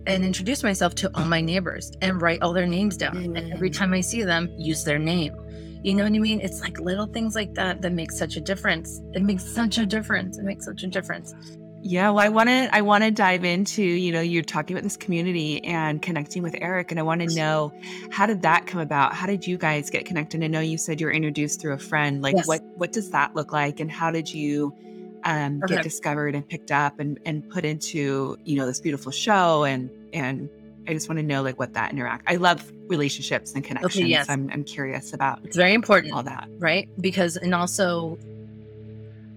and 0.07 0.24
introduce 0.24 0.63
myself 0.63 0.95
to 0.95 1.11
all 1.15 1.26
my 1.26 1.41
neighbors 1.41 1.91
and 2.01 2.22
write 2.22 2.41
all 2.41 2.53
their 2.53 2.65
names 2.65 2.95
down. 2.95 3.15
Mm. 3.15 3.38
And 3.38 3.51
every 3.51 3.72
mm. 3.72 3.78
time 3.78 3.93
I 3.93 3.99
see 3.99 4.24
them, 4.24 4.49
use 4.57 4.86
their 4.86 4.99
name. 4.99 5.36
You 5.84 5.94
know 5.94 6.04
what 6.04 6.14
I 6.14 6.20
mean? 6.20 6.42
It's 6.42 6.62
like 6.62 6.80
little 6.80 7.06
things 7.06 7.36
like 7.36 7.54
that 7.54 7.82
that 7.82 7.94
make 7.94 8.12
such 8.12 8.36
a 8.36 8.42
difference. 8.42 9.02
It 9.14 9.22
makes 9.22 9.46
such 9.46 9.78
a 9.78 9.86
difference. 9.86 10.38
It 10.38 10.44
makes 10.44 10.66
such 10.66 10.84
a 10.84 10.88
difference. 10.88 11.34
Yeah, 11.82 12.10
well, 12.10 12.26
I 12.26 12.30
want 12.30 12.50
to 12.50 12.70
I 12.76 12.82
want 12.82 13.06
to 13.06 13.12
dive 13.12 13.46
into 13.46 13.82
you 13.82 14.12
know 14.12 14.20
you're 14.20 14.44
talking 14.44 14.76
about 14.76 14.84
this 14.84 14.98
community 14.98 15.64
and 15.64 16.02
connecting 16.02 16.44
with 16.44 16.56
Eric, 16.60 16.92
and 16.92 17.00
I 17.00 17.04
want 17.04 17.22
to 17.22 17.34
know 17.34 17.74
how 18.12 18.26
did 18.26 18.42
that 18.42 18.68
come 18.68 18.82
about? 18.82 19.14
How 19.14 19.26
did 19.28 19.48
you 19.48 19.58
guys 19.58 19.90
get 19.90 20.06
connected? 20.06 20.44
I 20.44 20.48
know 20.48 20.60
you 20.60 20.78
said 20.78 21.00
you 21.00 21.08
were 21.08 21.14
introduced 21.14 21.62
through 21.62 21.74
a 21.74 21.80
friend. 21.80 22.22
Like, 22.22 22.36
yes. 22.36 22.48
what 22.48 22.62
what 22.76 22.92
does 22.92 23.12
that 23.12 23.34
look 23.34 23.54
like, 23.54 23.80
and 23.80 23.90
how 23.90 24.12
did 24.12 24.32
you 24.34 24.76
um, 25.24 25.62
okay. 25.64 25.76
get 25.76 25.84
discovered 25.84 26.36
and 26.36 26.48
picked 26.48 26.72
up 26.72 27.00
and 27.00 27.18
and 27.26 27.50
put 27.50 27.64
into 27.64 28.38
you 28.44 28.58
know 28.58 28.66
this 28.66 28.82
beautiful 28.82 29.14
show? 29.14 29.64
And 29.64 29.90
and 30.12 30.50
I 30.90 30.94
just 30.94 31.08
want 31.08 31.20
to 31.20 31.24
know 31.24 31.44
like 31.44 31.60
what 31.60 31.74
that 31.76 31.92
interact. 31.92 32.24
I 32.28 32.38
love 32.38 32.70
relationships 32.88 33.54
and 33.54 33.64
connections. 33.64 33.96
Okay, 33.96 34.08
yes. 34.08 34.28
I'm 34.28 34.50
I'm 34.52 34.64
curious 34.64 35.14
about. 35.14 35.40
It's 35.44 35.56
very 35.56 35.76
important, 35.76 36.14
all 36.14 36.24
that, 36.24 36.50
right? 36.58 36.90
Because 37.00 37.38
and 37.38 37.54
also, 37.54 38.18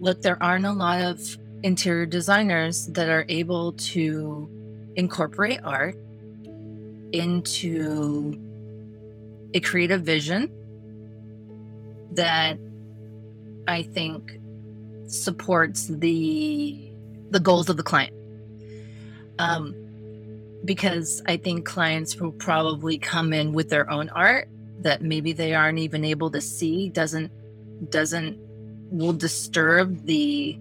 look, 0.00 0.22
there 0.22 0.42
aren't 0.42 0.64
a 0.64 0.72
lot 0.72 1.02
of 1.02 1.20
interior 1.62 2.06
designers 2.06 2.86
that 2.86 3.10
are 3.10 3.26
able 3.28 3.74
to 3.74 4.48
incorporate 4.96 5.60
art 5.62 5.94
into 7.12 8.40
a 9.52 9.60
creative 9.60 10.00
vision 10.02 10.50
that 12.12 12.58
I 13.68 13.82
think 13.82 14.38
supports 15.06 15.88
the 15.88 16.90
the 17.30 17.40
goals 17.40 17.68
of 17.68 17.76
the 17.76 17.82
client. 17.82 18.14
Um, 19.38 19.74
because 20.64 21.22
I 21.26 21.36
think 21.36 21.66
clients 21.66 22.16
will 22.16 22.32
probably 22.32 22.98
come 22.98 23.32
in 23.32 23.52
with 23.52 23.68
their 23.68 23.90
own 23.90 24.08
art 24.10 24.48
that 24.80 25.02
maybe 25.02 25.32
they 25.32 25.54
aren't 25.54 25.78
even 25.78 26.04
able 26.04 26.30
to 26.30 26.40
see 26.40 26.88
doesn't 26.88 27.30
doesn't 27.90 28.38
will 28.90 29.12
disturb 29.12 30.04
the 30.06 30.58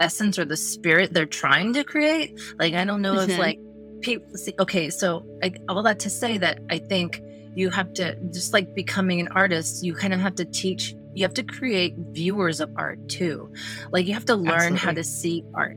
essence 0.00 0.38
or 0.38 0.44
the 0.44 0.56
spirit 0.56 1.12
they're 1.12 1.26
trying 1.26 1.72
to 1.74 1.84
create. 1.84 2.38
Like 2.58 2.74
I 2.74 2.84
don't 2.84 3.02
know 3.02 3.14
mm-hmm. 3.14 3.30
if 3.30 3.38
like 3.38 3.60
people 4.00 4.36
see. 4.36 4.54
Okay, 4.58 4.90
so 4.90 5.24
I, 5.42 5.52
all 5.68 5.82
that 5.82 6.00
to 6.00 6.10
say 6.10 6.38
that 6.38 6.60
I 6.70 6.78
think 6.78 7.22
you 7.54 7.70
have 7.70 7.92
to 7.94 8.16
just 8.32 8.52
like 8.52 8.74
becoming 8.74 9.20
an 9.20 9.28
artist. 9.28 9.84
You 9.84 9.94
kind 9.94 10.12
of 10.14 10.20
have 10.20 10.34
to 10.36 10.44
teach. 10.44 10.94
You 11.14 11.22
have 11.22 11.34
to 11.34 11.42
create 11.42 11.94
viewers 11.96 12.60
of 12.60 12.70
art 12.76 13.08
too. 13.08 13.52
Like 13.90 14.06
you 14.06 14.14
have 14.14 14.26
to 14.26 14.36
learn 14.36 14.74
Absolutely. 14.74 14.78
how 14.78 14.92
to 14.92 15.04
see 15.04 15.44
art. 15.54 15.76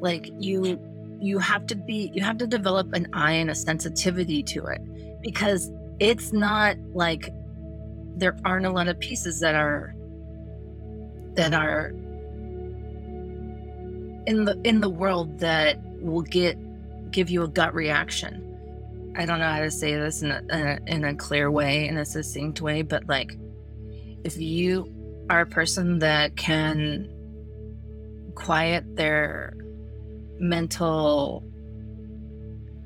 Like 0.00 0.28
you 0.38 0.80
you 1.22 1.38
have 1.38 1.66
to 1.68 1.76
be 1.76 2.10
you 2.14 2.22
have 2.22 2.36
to 2.38 2.46
develop 2.46 2.92
an 2.92 3.06
eye 3.12 3.32
and 3.32 3.50
a 3.50 3.54
sensitivity 3.54 4.42
to 4.42 4.64
it 4.66 4.80
because 5.22 5.70
it's 6.00 6.32
not 6.32 6.76
like 6.94 7.32
there 8.16 8.36
aren't 8.44 8.66
a 8.66 8.70
lot 8.70 8.88
of 8.88 8.98
pieces 8.98 9.38
that 9.40 9.54
are 9.54 9.94
that 11.34 11.54
are 11.54 11.88
in 14.26 14.44
the 14.44 14.60
in 14.64 14.80
the 14.80 14.90
world 14.90 15.38
that 15.38 15.78
will 16.00 16.22
get 16.22 16.58
give 17.12 17.30
you 17.30 17.44
a 17.44 17.48
gut 17.48 17.72
reaction. 17.74 18.48
I 19.16 19.26
don't 19.26 19.38
know 19.38 19.48
how 19.48 19.60
to 19.60 19.70
say 19.70 19.94
this 19.94 20.22
in 20.22 20.30
a, 20.30 20.78
in 20.86 21.04
a, 21.04 21.14
clear 21.14 21.50
way, 21.50 21.86
in 21.86 21.98
a 21.98 22.04
succinct 22.04 22.62
way, 22.62 22.80
but 22.80 23.06
like 23.08 23.36
if 24.24 24.38
you 24.38 24.90
are 25.28 25.42
a 25.42 25.46
person 25.46 25.98
that 25.98 26.34
can 26.36 27.10
quiet 28.34 28.96
their 28.96 29.52
mental 30.42 31.44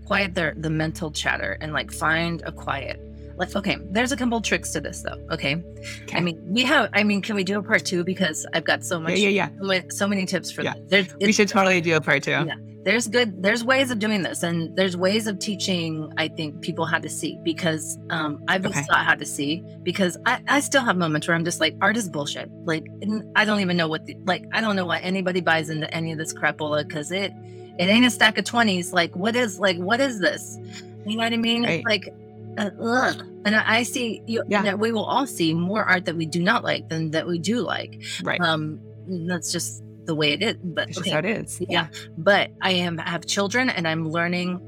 quiet 0.07 0.35
their 0.35 0.55
the 0.57 0.71
mental 0.71 1.11
chatter 1.11 1.59
and 1.61 1.73
like 1.73 1.91
find 1.91 2.43
a 2.45 2.53
quiet 2.53 3.01
like 3.37 3.55
okay 3.57 3.77
there's 3.91 4.13
a 4.13 4.17
couple 4.17 4.41
tricks 4.41 4.71
to 4.73 4.81
this 4.81 5.03
though 5.03 5.19
okay? 5.31 5.57
okay? 6.03 6.17
i 6.17 6.21
mean 6.21 6.41
we 6.47 6.63
have 6.63 6.89
i 6.93 7.03
mean 7.03 7.21
can 7.21 7.35
we 7.35 7.43
do 7.43 7.59
a 7.59 7.63
part 7.63 7.85
two 7.85 8.05
because 8.05 8.47
i've 8.55 8.65
got 8.65 8.85
so 8.85 9.01
much 9.01 9.19
yeah 9.19 9.29
yeah, 9.29 9.49
yeah. 9.61 9.81
so 9.91 10.07
many 10.07 10.25
tips 10.25 10.51
for 10.51 10.63
yeah. 10.63 10.75
There's, 10.89 11.15
we 11.17 11.33
should 11.33 11.49
totally 11.49 11.81
do 11.81 11.97
a 11.97 12.01
part 12.01 12.23
two 12.23 12.31
yeah 12.31 12.55
there's 12.87 13.09
good 13.09 13.43
there's 13.43 13.65
ways 13.65 13.91
of 13.91 13.99
doing 13.99 14.23
this 14.23 14.45
and 14.45 14.75
there's 14.77 14.97
ways 14.97 15.27
of 15.27 15.41
teaching 15.41 16.11
i 16.17 16.29
think 16.29 16.61
people 16.63 16.87
how 16.87 16.99
to 16.99 17.11
see 17.11 17.37
because 17.43 17.99
um, 18.11 18.43
i've 18.47 18.65
okay. 18.65 18.85
taught 18.89 19.05
how 19.05 19.15
to 19.15 19.27
see 19.27 19.63
because 19.83 20.17
I, 20.25 20.41
I 20.47 20.61
still 20.61 20.83
have 20.83 20.97
moments 20.97 21.27
where 21.27 21.37
i'm 21.37 21.45
just 21.45 21.61
like 21.61 21.77
art 21.83 21.97
is 21.97 22.09
bullshit 22.09 22.49
like 22.65 22.87
i 23.35 23.45
don't 23.45 23.61
even 23.61 23.77
know 23.77 23.89
what 23.89 24.07
the, 24.07 24.17
like 24.25 24.45
i 24.53 24.61
don't 24.61 24.77
know 24.77 24.87
why 24.87 25.01
anybody 25.01 25.41
buys 25.41 25.69
into 25.69 25.93
any 25.93 26.13
of 26.13 26.19
this 26.19 26.33
crapola 26.33 26.87
because 26.87 27.11
it 27.11 27.33
it 27.79 27.89
ain't 27.89 28.07
a 28.07 28.11
stack 28.11 28.39
of 28.39 28.45
20s 28.45 28.93
like 28.93 29.15
what 29.17 29.35
is 29.35 29.59
like 29.59 29.77
what 29.79 30.01
is 30.01 30.21
this 30.21 30.57
you 31.05 31.17
know 31.17 31.25
what 31.25 31.33
i 31.33 31.37
mean 31.37 31.65
right. 31.65 31.85
like 31.85 32.15
uh, 32.59 32.71
ugh. 32.81 33.23
And 33.45 33.55
I 33.55 33.83
see 33.83 34.23
you, 34.27 34.43
yeah. 34.49 34.63
that 34.63 34.79
we 34.79 34.91
will 34.91 35.05
all 35.05 35.27
see 35.27 35.53
more 35.53 35.85
art 35.85 36.07
that 36.07 36.17
we 36.17 36.25
do 36.25 36.43
not 36.43 36.65
like 36.65 36.89
than 36.89 37.11
that 37.11 37.27
we 37.27 37.39
do 37.39 37.61
like. 37.61 38.03
Right. 38.23 38.41
Um, 38.41 38.81
that's 39.07 39.53
just 39.53 39.85
the 40.07 40.15
way 40.15 40.33
it 40.33 40.43
is. 40.43 40.57
But 40.63 40.89
it's 40.89 40.99
okay. 40.99 41.11
how 41.11 41.19
it 41.19 41.25
is. 41.25 41.61
Yeah. 41.61 41.67
yeah. 41.69 41.89
But 42.17 42.51
I 42.63 42.73
am 42.73 43.01
I 43.01 43.11
have 43.11 43.27
children 43.27 43.71
and 43.71 43.87
I'm 43.87 44.09
learning. 44.09 44.61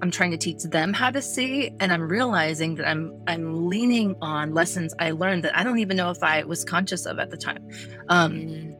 I'm 0.00 0.12
trying 0.12 0.30
to 0.30 0.36
teach 0.36 0.62
them 0.62 0.92
how 0.92 1.10
to 1.10 1.20
see, 1.20 1.72
and 1.80 1.92
I'm 1.92 2.08
realizing 2.08 2.76
that 2.76 2.86
I'm 2.86 3.20
I'm 3.26 3.68
leaning 3.68 4.14
on 4.22 4.54
lessons 4.54 4.94
I 4.98 5.10
learned 5.10 5.44
that 5.44 5.58
I 5.58 5.64
don't 5.64 5.80
even 5.80 5.96
know 5.96 6.10
if 6.10 6.22
I 6.22 6.44
was 6.44 6.64
conscious 6.64 7.04
of 7.04 7.18
at 7.18 7.30
the 7.30 7.36
time. 7.36 7.68
Um, 8.08 8.32
mm. 8.32 8.74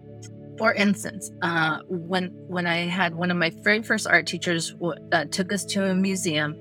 For 0.58 0.72
instance, 0.72 1.30
uh, 1.42 1.78
when 1.88 2.26
when 2.46 2.66
I 2.66 2.86
had 2.86 3.14
one 3.14 3.30
of 3.30 3.36
my 3.36 3.50
very 3.62 3.82
first 3.82 4.06
art 4.06 4.26
teachers 4.26 4.74
uh, 5.12 5.24
took 5.26 5.52
us 5.52 5.64
to 5.66 5.84
a 5.84 5.94
museum, 5.94 6.56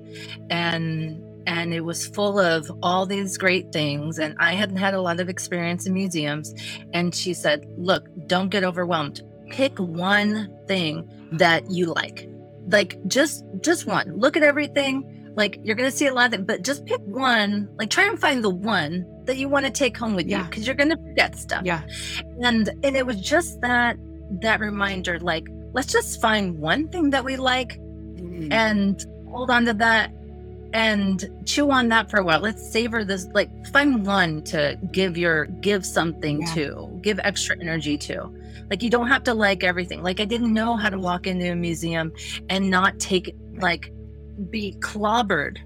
and 0.50 1.22
and 1.46 1.72
it 1.72 1.80
was 1.80 2.06
full 2.06 2.38
of 2.38 2.70
all 2.82 3.06
these 3.06 3.36
great 3.38 3.72
things 3.72 4.18
and 4.18 4.34
i 4.38 4.52
hadn't 4.54 4.76
had 4.76 4.94
a 4.94 5.00
lot 5.00 5.20
of 5.20 5.28
experience 5.28 5.86
in 5.86 5.92
museums 5.92 6.54
and 6.92 7.14
she 7.14 7.34
said 7.34 7.64
look 7.76 8.08
don't 8.28 8.50
get 8.50 8.62
overwhelmed. 8.62 9.22
Pick 9.50 9.78
one 9.78 10.54
thing 10.68 11.08
that 11.32 11.68
you 11.70 11.86
like. 11.86 12.28
Like 12.68 12.98
just 13.06 13.44
just 13.60 13.86
one. 13.86 14.16
Look 14.16 14.36
at 14.36 14.42
everything. 14.42 15.32
Like 15.34 15.58
you're 15.62 15.76
gonna 15.76 15.90
see 15.90 16.06
a 16.06 16.14
lot 16.14 16.34
of 16.34 16.40
it 16.40 16.46
but 16.46 16.62
just 16.62 16.84
pick 16.84 17.00
one. 17.00 17.68
Like 17.78 17.90
try 17.90 18.04
and 18.04 18.20
find 18.20 18.44
the 18.44 18.50
one 18.50 19.06
that 19.24 19.36
you 19.36 19.48
want 19.48 19.66
to 19.66 19.72
take 19.72 19.96
home 19.96 20.14
with 20.14 20.26
yeah. 20.26 20.38
you 20.38 20.44
because 20.44 20.66
you're 20.66 20.76
gonna 20.76 20.96
forget 20.96 21.36
stuff. 21.36 21.62
Yeah. 21.64 21.82
And 22.42 22.68
and 22.82 22.96
it 22.96 23.06
was 23.06 23.20
just 23.20 23.60
that 23.62 23.96
that 24.42 24.60
reminder 24.60 25.18
like 25.20 25.46
let's 25.72 25.90
just 25.90 26.20
find 26.20 26.58
one 26.58 26.88
thing 26.88 27.10
that 27.10 27.24
we 27.24 27.36
like 27.36 27.78
mm. 27.78 28.52
and 28.52 29.06
hold 29.30 29.50
on 29.50 29.64
to 29.64 29.72
that 29.72 30.12
and 30.72 31.24
chew 31.46 31.70
on 31.70 31.88
that 31.88 32.10
for 32.10 32.18
a 32.18 32.24
while. 32.24 32.40
Let's 32.40 32.70
savor 32.70 33.04
this. 33.04 33.26
Like 33.32 33.66
find 33.68 34.04
one 34.04 34.42
to 34.44 34.78
give 34.92 35.16
your 35.16 35.46
give 35.46 35.84
something 35.84 36.42
yeah. 36.42 36.54
to, 36.54 36.98
give 37.02 37.18
extra 37.22 37.56
energy 37.60 37.96
to. 37.98 38.30
Like 38.70 38.82
you 38.82 38.90
don't 38.90 39.08
have 39.08 39.24
to 39.24 39.34
like 39.34 39.64
everything. 39.64 40.02
Like 40.02 40.20
I 40.20 40.24
didn't 40.24 40.52
know 40.52 40.76
how 40.76 40.90
to 40.90 40.98
walk 40.98 41.26
into 41.26 41.50
a 41.50 41.56
museum 41.56 42.12
and 42.50 42.70
not 42.70 42.98
take 42.98 43.34
like 43.60 43.92
be 44.50 44.76
clobbered 44.80 45.58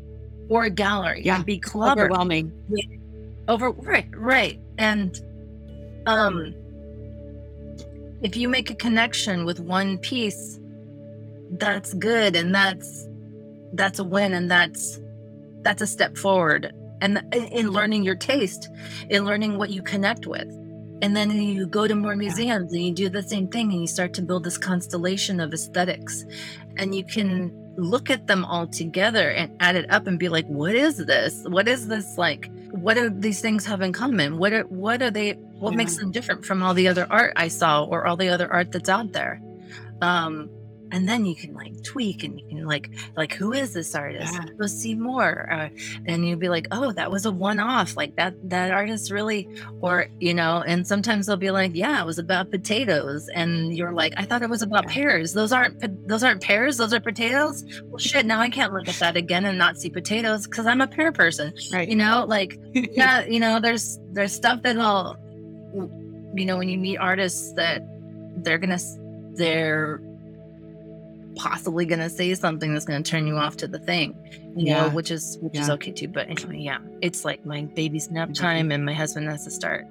or 0.49 0.65
a 0.65 0.71
gallery. 0.71 1.23
Yeah, 1.25 1.43
be 1.43 1.59
clobbered. 1.59 2.05
Overwhelming. 2.05 2.53
Over 3.49 3.71
right, 3.71 4.09
right. 4.15 4.61
And 4.79 5.21
um 6.07 6.55
if 8.23 8.37
you 8.37 8.49
make 8.49 8.71
a 8.71 8.77
connection 8.77 9.45
with 9.45 9.59
one 9.59 9.99
piece, 9.99 10.61
that's 11.59 11.93
good 11.95 12.37
and 12.37 12.55
that's 12.55 13.09
that's 13.73 13.99
a 13.99 14.05
win 14.05 14.33
and 14.35 14.51
that's 14.51 15.01
that's 15.63 15.83
a 15.83 15.87
step 15.87 16.17
forward. 16.17 16.73
And 17.01 17.23
in 17.33 17.71
learning 17.71 18.05
your 18.05 18.15
taste 18.15 18.69
in 19.11 19.25
learning 19.25 19.59
what 19.59 19.71
you 19.71 19.83
connect 19.83 20.27
with. 20.27 20.49
And 21.03 21.17
then 21.17 21.33
you 21.33 21.67
go 21.67 21.89
to 21.89 21.97
more 21.97 22.15
museums 22.15 22.73
and 22.73 22.81
you 22.81 22.93
do 22.93 23.09
the 23.09 23.25
same 23.25 23.49
thing 23.49 23.73
and 23.73 23.81
you 23.81 23.89
start 23.89 24.15
to 24.15 24.23
build 24.23 24.45
this 24.45 24.57
constellation 24.57 25.41
of 25.41 25.53
aesthetics. 25.53 26.25
And 26.77 26.95
you 26.95 27.05
can 27.05 27.53
look 27.77 28.09
at 28.09 28.29
them 28.29 28.45
all 28.45 28.69
together 28.69 29.31
and 29.31 29.57
add 29.59 29.75
it 29.75 29.91
up 29.91 30.07
and 30.07 30.19
be 30.19 30.29
like 30.29 30.47
what 30.47 30.75
is 30.75 30.99
this? 30.99 31.43
What 31.49 31.67
is 31.67 31.89
this 31.89 32.19
like 32.19 32.51
what 32.71 32.95
do 32.95 33.11
these 33.11 33.41
things 33.41 33.67
have 33.67 33.81
in 33.83 33.93
common? 33.93 34.39
What 34.39 34.53
are 34.53 34.63
what 34.63 35.03
are 35.03 35.11
they 35.11 35.33
what 35.59 35.73
yeah. 35.73 35.79
makes 35.79 35.97
them 35.97 36.13
different 36.13 36.45
from 36.45 36.63
all 36.63 36.75
the 36.75 36.89
other 36.89 37.07
art 37.11 37.33
i 37.37 37.49
saw 37.49 37.85
or 37.85 38.07
all 38.07 38.17
the 38.17 38.29
other 38.29 38.53
art 38.53 38.71
that's 38.71 38.89
out 38.89 39.13
there? 39.13 39.41
Um 40.01 40.49
and 40.93 41.09
then 41.09 41.25
you 41.25 41.35
can 41.35 41.53
like 41.55 41.83
tweak 41.83 42.23
and 42.23 42.39
you 42.39 42.47
can 42.49 42.65
like 42.67 42.91
like 43.17 43.33
who 43.33 43.53
is 43.53 43.73
this 43.75 43.95
artist 43.95 44.33
Yeah. 44.35 44.45
go 44.59 44.67
see 44.67 44.95
more 44.95 45.51
uh, 45.53 45.69
and 46.07 46.27
you'd 46.29 46.39
be 46.39 46.49
like 46.49 46.67
oh 46.71 46.93
that 46.93 47.11
was 47.11 47.27
a 47.27 47.31
one-off 47.33 47.97
like 47.97 48.15
that 48.17 48.35
that 48.49 48.71
artist 48.71 49.11
really 49.11 49.49
or 49.81 50.07
you 50.21 50.35
know 50.35 50.63
and 50.67 50.87
sometimes 50.87 51.27
they'll 51.27 51.37
be 51.37 51.51
like 51.51 51.73
yeah 51.75 52.01
it 52.01 52.07
was 52.07 52.19
about 52.19 52.51
potatoes 52.51 53.29
and 53.35 53.77
you're 53.77 53.93
like 53.93 54.13
i 54.17 54.25
thought 54.25 54.43
it 54.43 54.51
was 54.51 54.63
about 54.63 54.87
pears 54.87 55.33
those 55.33 55.51
aren't 55.53 55.81
those 56.09 56.23
aren't 56.23 56.43
pears 56.43 56.77
those 56.77 56.93
are 56.93 57.01
potatoes 57.01 57.65
well 57.87 57.99
shit 57.99 58.25
now 58.27 58.39
i 58.41 58.49
can't 58.49 58.73
look 58.73 58.89
at 58.89 58.95
that 58.97 59.17
again 59.17 59.45
and 59.47 59.57
not 59.59 59.77
see 59.79 59.91
potatoes 59.91 60.47
because 60.47 60.67
i'm 60.67 60.81
a 60.81 60.87
pear 60.87 61.11
person 61.13 61.53
Right. 61.73 61.89
you 61.89 61.97
know 61.97 62.25
like 62.29 62.59
yeah 62.75 63.25
you 63.25 63.41
know 63.41 63.59
there's 63.61 63.99
there's 64.13 64.33
stuff 64.33 64.63
that'll 64.63 65.17
you 66.35 66.45
know 66.45 66.57
when 66.59 66.69
you 66.69 66.79
meet 66.79 66.99
artists 66.99 67.53
that 67.55 67.83
they're 68.45 68.59
gonna 68.59 68.79
they're 69.35 70.01
possibly 71.37 71.85
gonna 71.87 72.11
say 72.11 72.35
something 72.35 72.73
that's 72.73 72.85
gonna 72.85 73.03
turn 73.03 73.27
you 73.27 73.37
off 73.37 73.57
to 73.57 73.67
the 73.67 73.79
thing 73.79 74.15
you 74.57 74.73
know 74.73 74.89
which 74.91 75.11
is 75.11 75.39
which 75.41 75.57
is 75.59 75.71
okay 75.71 75.91
too 75.91 76.09
but 76.09 76.29
anyway 76.29 76.59
yeah 76.59 76.79
it's 77.01 77.25
like 77.25 77.45
my 77.47 77.63
baby's 77.75 78.11
nap 78.11 78.33
time 78.35 78.71
and 78.71 78.85
my 78.85 78.93
husband 78.93 79.29
has 79.29 79.45
to 79.45 79.51
start 79.51 79.87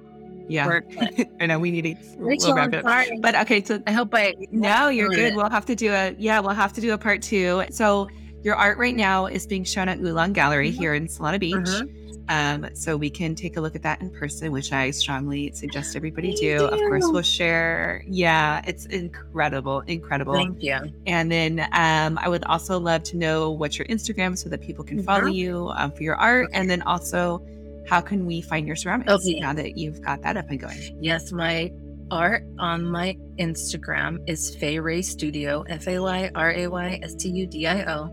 yeah. 0.48 0.66
work 0.66 0.84
I 1.40 1.46
know 1.46 1.58
we 1.58 1.70
need 1.70 1.82
to 1.82 1.94
Rachel, 2.18 2.48
we'll 2.48 2.56
wrap 2.56 2.74
it 2.74 2.84
up. 2.84 3.08
But 3.20 3.34
okay, 3.36 3.62
so 3.62 3.82
i 3.86 3.92
hope 3.92 4.14
i 4.14 4.34
No, 4.50 4.88
you're 4.88 5.08
good. 5.08 5.18
it. 5.32 5.36
We'll 5.36 5.48
have 5.50 5.66
to 5.66 5.74
do 5.74 5.92
a 5.92 6.14
yeah, 6.18 6.40
we'll 6.40 6.50
have 6.54 6.72
to 6.74 6.80
do 6.80 6.92
a 6.92 6.98
part 6.98 7.22
two. 7.22 7.64
So 7.70 8.08
your 8.42 8.56
art 8.56 8.76
right 8.78 8.94
now 8.94 9.26
is 9.26 9.46
being 9.46 9.64
shown 9.64 9.88
at 9.88 9.98
Oolong 10.00 10.32
Gallery 10.32 10.70
Mhm. 10.70 10.78
here 10.78 10.94
in 10.94 11.06
Solana 11.06 11.38
Beach. 11.38 11.54
Mhm. 11.54 12.01
Um, 12.28 12.68
so 12.74 12.96
we 12.96 13.10
can 13.10 13.34
take 13.34 13.56
a 13.56 13.60
look 13.60 13.74
at 13.74 13.82
that 13.82 14.00
in 14.00 14.10
person, 14.10 14.52
which 14.52 14.72
I 14.72 14.90
strongly 14.92 15.50
suggest 15.52 15.96
everybody 15.96 16.28
Me 16.28 16.36
do. 16.36 16.64
Of 16.66 16.78
course, 16.78 17.04
we'll 17.08 17.22
share. 17.22 18.04
Yeah, 18.06 18.62
it's 18.66 18.86
incredible, 18.86 19.80
incredible. 19.80 20.34
thank 20.34 20.62
you 20.62 20.78
And 21.06 21.30
then 21.30 21.60
um, 21.72 22.18
I 22.18 22.28
would 22.28 22.44
also 22.44 22.78
love 22.78 23.02
to 23.04 23.16
know 23.16 23.50
what's 23.50 23.78
your 23.78 23.86
Instagram 23.88 24.38
so 24.38 24.48
that 24.48 24.60
people 24.60 24.84
can 24.84 25.02
follow 25.02 25.24
Mhm. 25.24 25.34
you 25.34 25.72
um, 25.76 25.90
for 25.92 26.02
your 26.02 26.16
art. 26.16 26.46
Okay. 26.46 26.58
And 26.58 26.70
then 26.70 26.82
also, 26.82 27.44
how 27.88 28.00
can 28.00 28.24
we 28.26 28.40
find 28.40 28.66
your 28.66 28.76
ceramics 28.76 29.12
Okay. 29.12 29.40
now 29.40 29.52
that 29.52 29.76
you've 29.76 30.00
got 30.00 30.22
that 30.22 30.36
up 30.36 30.48
and 30.50 30.60
going? 30.60 30.78
Yes, 31.00 31.32
my 31.32 31.72
art 32.10 32.44
on 32.58 32.84
my 32.84 33.16
Instagram 33.38 34.18
is 34.28 34.54
Fay 34.54 34.78
Ray 34.78 35.02
Studio, 35.02 35.64
F 35.68 35.88
A 35.88 35.98
Y 35.98 36.30
R 36.34 36.50
A 36.52 36.66
Y 36.68 37.00
S 37.02 37.14
T 37.14 37.30
U 37.30 37.46
D 37.46 37.66
I 37.66 37.82
O. 37.92 38.10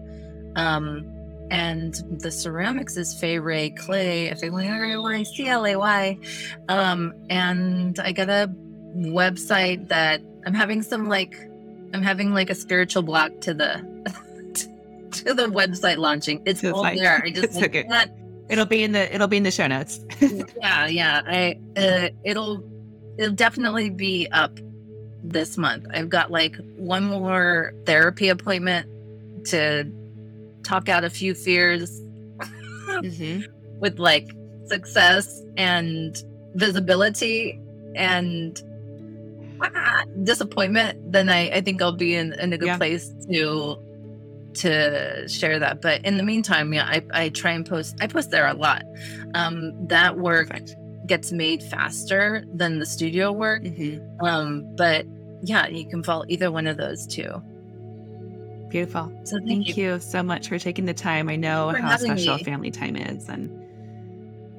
Um, 0.56 1.06
and 1.52 1.94
the 2.20 2.32
ceramics 2.32 2.98
is 2.98 3.14
Fay 3.20 3.40
Ray 3.40 3.72
Clay, 3.72 4.30
F 4.30 4.44
A 4.44 4.50
Y 4.50 4.68
R 4.68 4.86
A 4.86 5.02
Y 5.02 5.24
C 5.24 5.48
L 5.48 5.66
A 5.66 5.76
Y. 5.76 6.18
Um, 6.68 7.14
and 7.30 8.00
I 8.00 8.12
got 8.12 8.30
a 8.30 8.52
website 8.96 9.88
that 9.90 10.22
I'm 10.46 10.54
having 10.54 10.82
some 10.82 11.08
like, 11.08 11.36
I'm 11.94 12.02
having 12.02 12.34
like 12.34 12.50
a 12.50 12.56
spiritual 12.56 13.04
block 13.04 13.32
to 13.42 13.54
the. 13.54 13.90
To 15.24 15.34
the 15.34 15.48
website 15.48 15.98
launching, 15.98 16.44
it's 16.46 16.62
the 16.62 16.72
all 16.72 16.84
there. 16.84 17.20
I 17.26 17.32
just 17.34 17.46
It's 17.46 17.58
okay. 17.58 17.84
can't 17.84 18.12
It'll 18.48 18.66
be 18.66 18.84
in 18.84 18.92
the 18.92 19.14
it'll 19.14 19.28
be 19.28 19.38
in 19.38 19.44
the 19.44 19.52
show 19.52 19.66
notes. 19.66 20.00
yeah 20.22 20.86
yeah 20.88 21.22
i 21.26 21.60
uh, 21.76 22.10
it'll 22.24 22.64
it'll 23.18 23.34
definitely 23.36 23.90
be 23.90 24.28
up 24.32 24.60
this 25.24 25.58
month 25.58 25.86
i've 25.94 26.10
got 26.10 26.32
like 26.32 26.56
one 26.78 27.04
more 27.06 27.74
therapy 27.86 28.30
appointment 28.30 28.88
to 29.46 29.84
talk 30.64 30.90
out 30.90 31.04
a 31.04 31.10
few 31.10 31.34
fears 31.34 32.02
Mhm. 32.90 33.46
with 33.80 34.00
like 34.00 34.28
success 34.66 35.42
and 35.58 36.16
visibility 36.56 37.60
and 37.96 38.62
ah, 39.62 40.04
disappointment 40.24 40.98
then 41.12 41.30
i 41.30 41.50
i 41.52 41.62
think 41.62 41.82
i'll 41.82 41.92
be 41.96 42.16
in, 42.16 42.34
in 42.40 42.54
a 42.54 42.58
good 42.58 42.68
Yeah. 42.68 42.78
place 42.78 43.14
to 43.32 43.78
to 44.56 45.28
share 45.28 45.60
that 45.60 45.82
but 45.82 46.04
in 46.06 46.18
the 46.18 46.24
meantime 46.24 46.74
yeah 46.74 46.86
i 46.86 47.02
i 47.14 47.30
try 47.30 47.52
and 47.52 47.66
post 47.66 47.96
i 48.02 48.08
post 48.08 48.32
there 48.32 48.48
a 48.48 48.54
lot 48.54 48.84
um 49.36 49.72
that 49.88 50.18
work 50.18 50.50
Perfect. 50.50 50.76
gets 51.08 51.32
made 51.32 51.62
faster 51.64 52.44
than 52.54 52.78
the 52.80 52.86
studio 52.86 53.32
work. 53.32 53.64
Mhm. 53.64 54.00
Um, 54.24 54.76
but 54.76 55.06
yeah, 55.42 55.68
you 55.68 55.88
can 55.90 56.04
follow 56.04 56.24
either 56.28 56.52
one 56.52 56.68
of 56.68 56.78
those 56.78 57.08
too. 57.08 57.42
Beautiful. 58.70 59.12
So 59.24 59.38
thank, 59.38 59.48
Thank 59.48 59.78
you. 59.78 59.94
you 59.94 60.00
so 60.00 60.22
much 60.22 60.48
for 60.48 60.60
taking 60.60 60.86
the 60.86 60.94
time. 60.94 61.28
I 61.28 61.36
know 61.36 61.70
how 61.70 61.98
special 61.98 62.38
me. 62.38 62.44
family 62.44 62.72
time 62.72 62.96
is, 62.96 63.28
and 63.28 63.50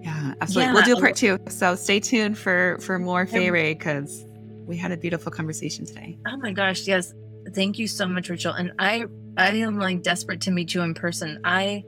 yeah, 0.03 0.35
absolutely. 0.41 0.69
Yeah, 0.69 0.75
we'll 0.75 0.83
do 0.83 0.97
part 0.97 1.17
two. 1.17 1.39
So 1.49 1.75
stay 1.77 2.01
tuned 2.01 2.37
for 2.37 2.79
for 2.81 2.99
more 2.99 3.27
Fay 3.27 3.51
Ray 3.51 3.75
because 3.75 4.25
we 4.67 4.77
had 4.77 4.93
a 4.93 4.97
beautiful 4.97 5.31
conversation 5.31 5.87
today. 5.87 6.19
Oh 6.27 6.37
my 6.39 6.53
gosh, 6.53 6.87
yes. 6.87 7.15
Thank 7.55 7.79
you 7.79 7.87
so 7.87 8.07
much, 8.07 8.29
Rachel. 8.29 8.53
And 8.53 8.73
I 8.79 9.07
I 9.37 9.51
am 9.51 9.79
like 9.79 10.03
desperate 10.03 10.41
to 10.43 10.51
meet 10.51 10.75
you 10.75 10.83
in 10.83 10.95
person. 10.95 11.41
I 11.45 11.85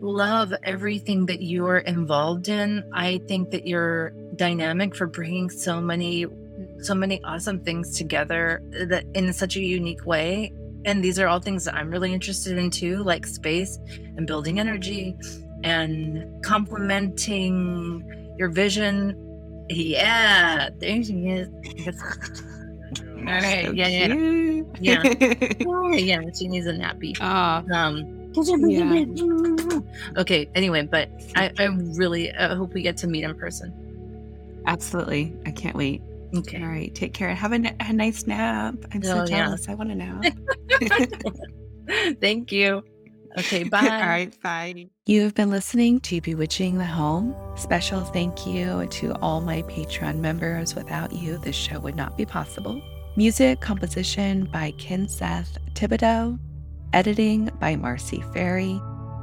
love 0.00 0.52
everything 0.64 1.26
that 1.26 1.42
you're 1.42 1.78
involved 1.78 2.48
in. 2.48 2.84
I 2.92 3.20
think 3.28 3.50
that 3.50 3.66
you're 3.66 4.10
dynamic 4.36 4.94
for 4.94 5.06
bringing 5.06 5.48
so 5.50 5.80
many 5.80 6.26
so 6.80 6.94
many 6.94 7.22
awesome 7.24 7.60
things 7.60 7.96
together 7.96 8.62
uh, 8.80 8.84
that 8.86 9.04
in 9.14 9.32
such 9.32 9.56
a 9.56 9.60
unique 9.60 10.04
way. 10.06 10.52
And 10.84 11.02
these 11.02 11.18
are 11.18 11.28
all 11.28 11.38
things 11.38 11.64
that 11.64 11.74
I'm 11.74 11.90
really 11.90 12.12
interested 12.12 12.58
in 12.58 12.70
too, 12.70 13.02
like 13.04 13.26
space 13.26 13.78
and 14.16 14.26
building 14.26 14.58
energy 14.58 15.16
and 15.62 16.42
complementing 16.44 18.34
your 18.38 18.48
vision. 18.48 19.16
Yeah, 19.70 20.70
there 20.78 21.02
she 21.02 21.28
is. 21.28 21.48
All 23.18 23.28
right, 23.28 23.66
So 23.66 23.72
yeah, 23.72 23.86
yeah. 23.86 24.06
cute. 24.08 24.66
Yeah. 24.80 25.02
Oh, 25.66 25.92
yeah, 25.94 26.20
she 26.36 26.48
needs 26.48 26.66
a 26.66 26.72
nappy. 26.72 27.16
Aw, 27.20 27.62
Um, 27.72 28.32
Yeah. 28.68 30.20
okay. 30.20 30.48
Anyway, 30.54 30.82
but 30.82 31.08
I, 31.36 31.52
I 31.58 31.66
really 31.96 32.32
uh, 32.32 32.56
hope 32.56 32.72
we 32.72 32.82
get 32.82 32.96
to 32.98 33.06
meet 33.06 33.22
in 33.24 33.34
person. 33.36 33.72
absolutely. 34.66 35.32
I 35.46 35.50
can't 35.52 35.76
wait. 35.76 36.02
Okay. 36.34 36.62
All 36.62 36.68
right. 36.68 36.94
Take 36.94 37.12
care. 37.14 37.34
Have 37.34 37.52
a, 37.52 37.56
n- 37.56 37.76
a 37.80 37.92
nice 37.92 38.26
nap. 38.26 38.74
I'm 38.92 39.02
so 39.02 39.12
Oh, 39.20 39.24
yeah. 39.28 39.44
jealous. 39.44 39.68
I 39.68 39.74
want 39.74 39.90
to 39.90 39.94
know. 39.94 40.20
Thank 42.20 42.52
you. 42.52 42.82
Okay. 43.38 43.64
Bye. 43.68 43.80
All 43.80 43.88
right. 44.08 44.42
Bye. 44.42 44.86
You've 45.06 45.34
been 45.34 45.50
listening 45.50 46.00
to 46.00 46.20
Bewitching 46.20 46.78
the 46.78 46.84
Home. 46.84 47.34
Special 47.56 48.00
thank 48.02 48.46
you 48.46 48.86
to 48.86 49.12
all 49.20 49.40
my 49.40 49.62
Patreon 49.62 50.16
members. 50.16 50.74
Without 50.74 51.12
you, 51.12 51.38
this 51.38 51.56
show 51.56 51.78
would 51.80 51.96
not 51.96 52.16
be 52.16 52.24
possible. 52.24 52.80
Music 53.16 53.60
composition 53.60 54.44
by 54.52 54.70
Ken 54.78 55.06
Seth 55.08 55.58
Thibodeau, 55.74 56.38
editing 56.94 57.50
by 57.60 57.76
Marcy 57.76 58.22
Ferry, 58.32 58.80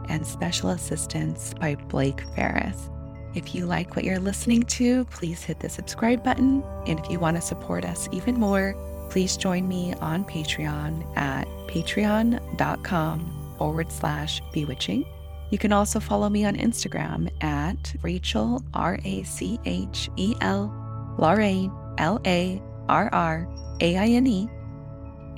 and 0.09 0.25
special 0.25 0.69
assistance 0.71 1.53
by 1.59 1.75
Blake 1.75 2.21
Ferris. 2.35 2.89
If 3.35 3.53
you 3.53 3.65
like 3.65 3.95
what 3.95 4.05
you're 4.05 4.19
listening 4.19 4.63
to, 4.63 5.05
please 5.05 5.43
hit 5.43 5.59
the 5.59 5.69
subscribe 5.69 6.23
button. 6.23 6.63
And 6.87 6.99
if 6.99 7.09
you 7.09 7.19
want 7.19 7.37
to 7.37 7.41
support 7.41 7.85
us 7.85 8.09
even 8.11 8.39
more, 8.39 8.75
please 9.09 9.37
join 9.37 9.67
me 9.67 9.93
on 9.95 10.23
Patreon 10.25 11.17
at 11.17 11.47
patreon.com 11.67 13.55
forward 13.57 13.91
slash 13.91 14.41
bewitching. 14.53 15.05
You 15.51 15.57
can 15.57 15.73
also 15.73 15.99
follow 15.99 16.29
me 16.29 16.45
on 16.45 16.55
Instagram 16.55 17.29
at 17.43 17.95
Rachel, 18.01 18.63
R 18.73 18.97
A 19.03 19.23
C 19.23 19.59
H 19.65 20.09
E 20.15 20.35
L, 20.41 20.71
Larraine, 21.17 21.73
L 21.97 22.21
A 22.25 22.61
R 22.87 23.09
R 23.11 23.45
A 23.81 23.97
I 23.97 24.07
N 24.07 24.27
E, 24.27 24.47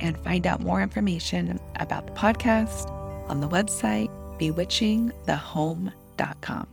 and 0.00 0.16
find 0.18 0.46
out 0.46 0.60
more 0.60 0.82
information 0.82 1.58
about 1.76 2.06
the 2.06 2.12
podcast 2.12 2.90
on 3.28 3.40
the 3.40 3.48
website 3.48 4.10
bewitchingthehome.com. 4.38 6.66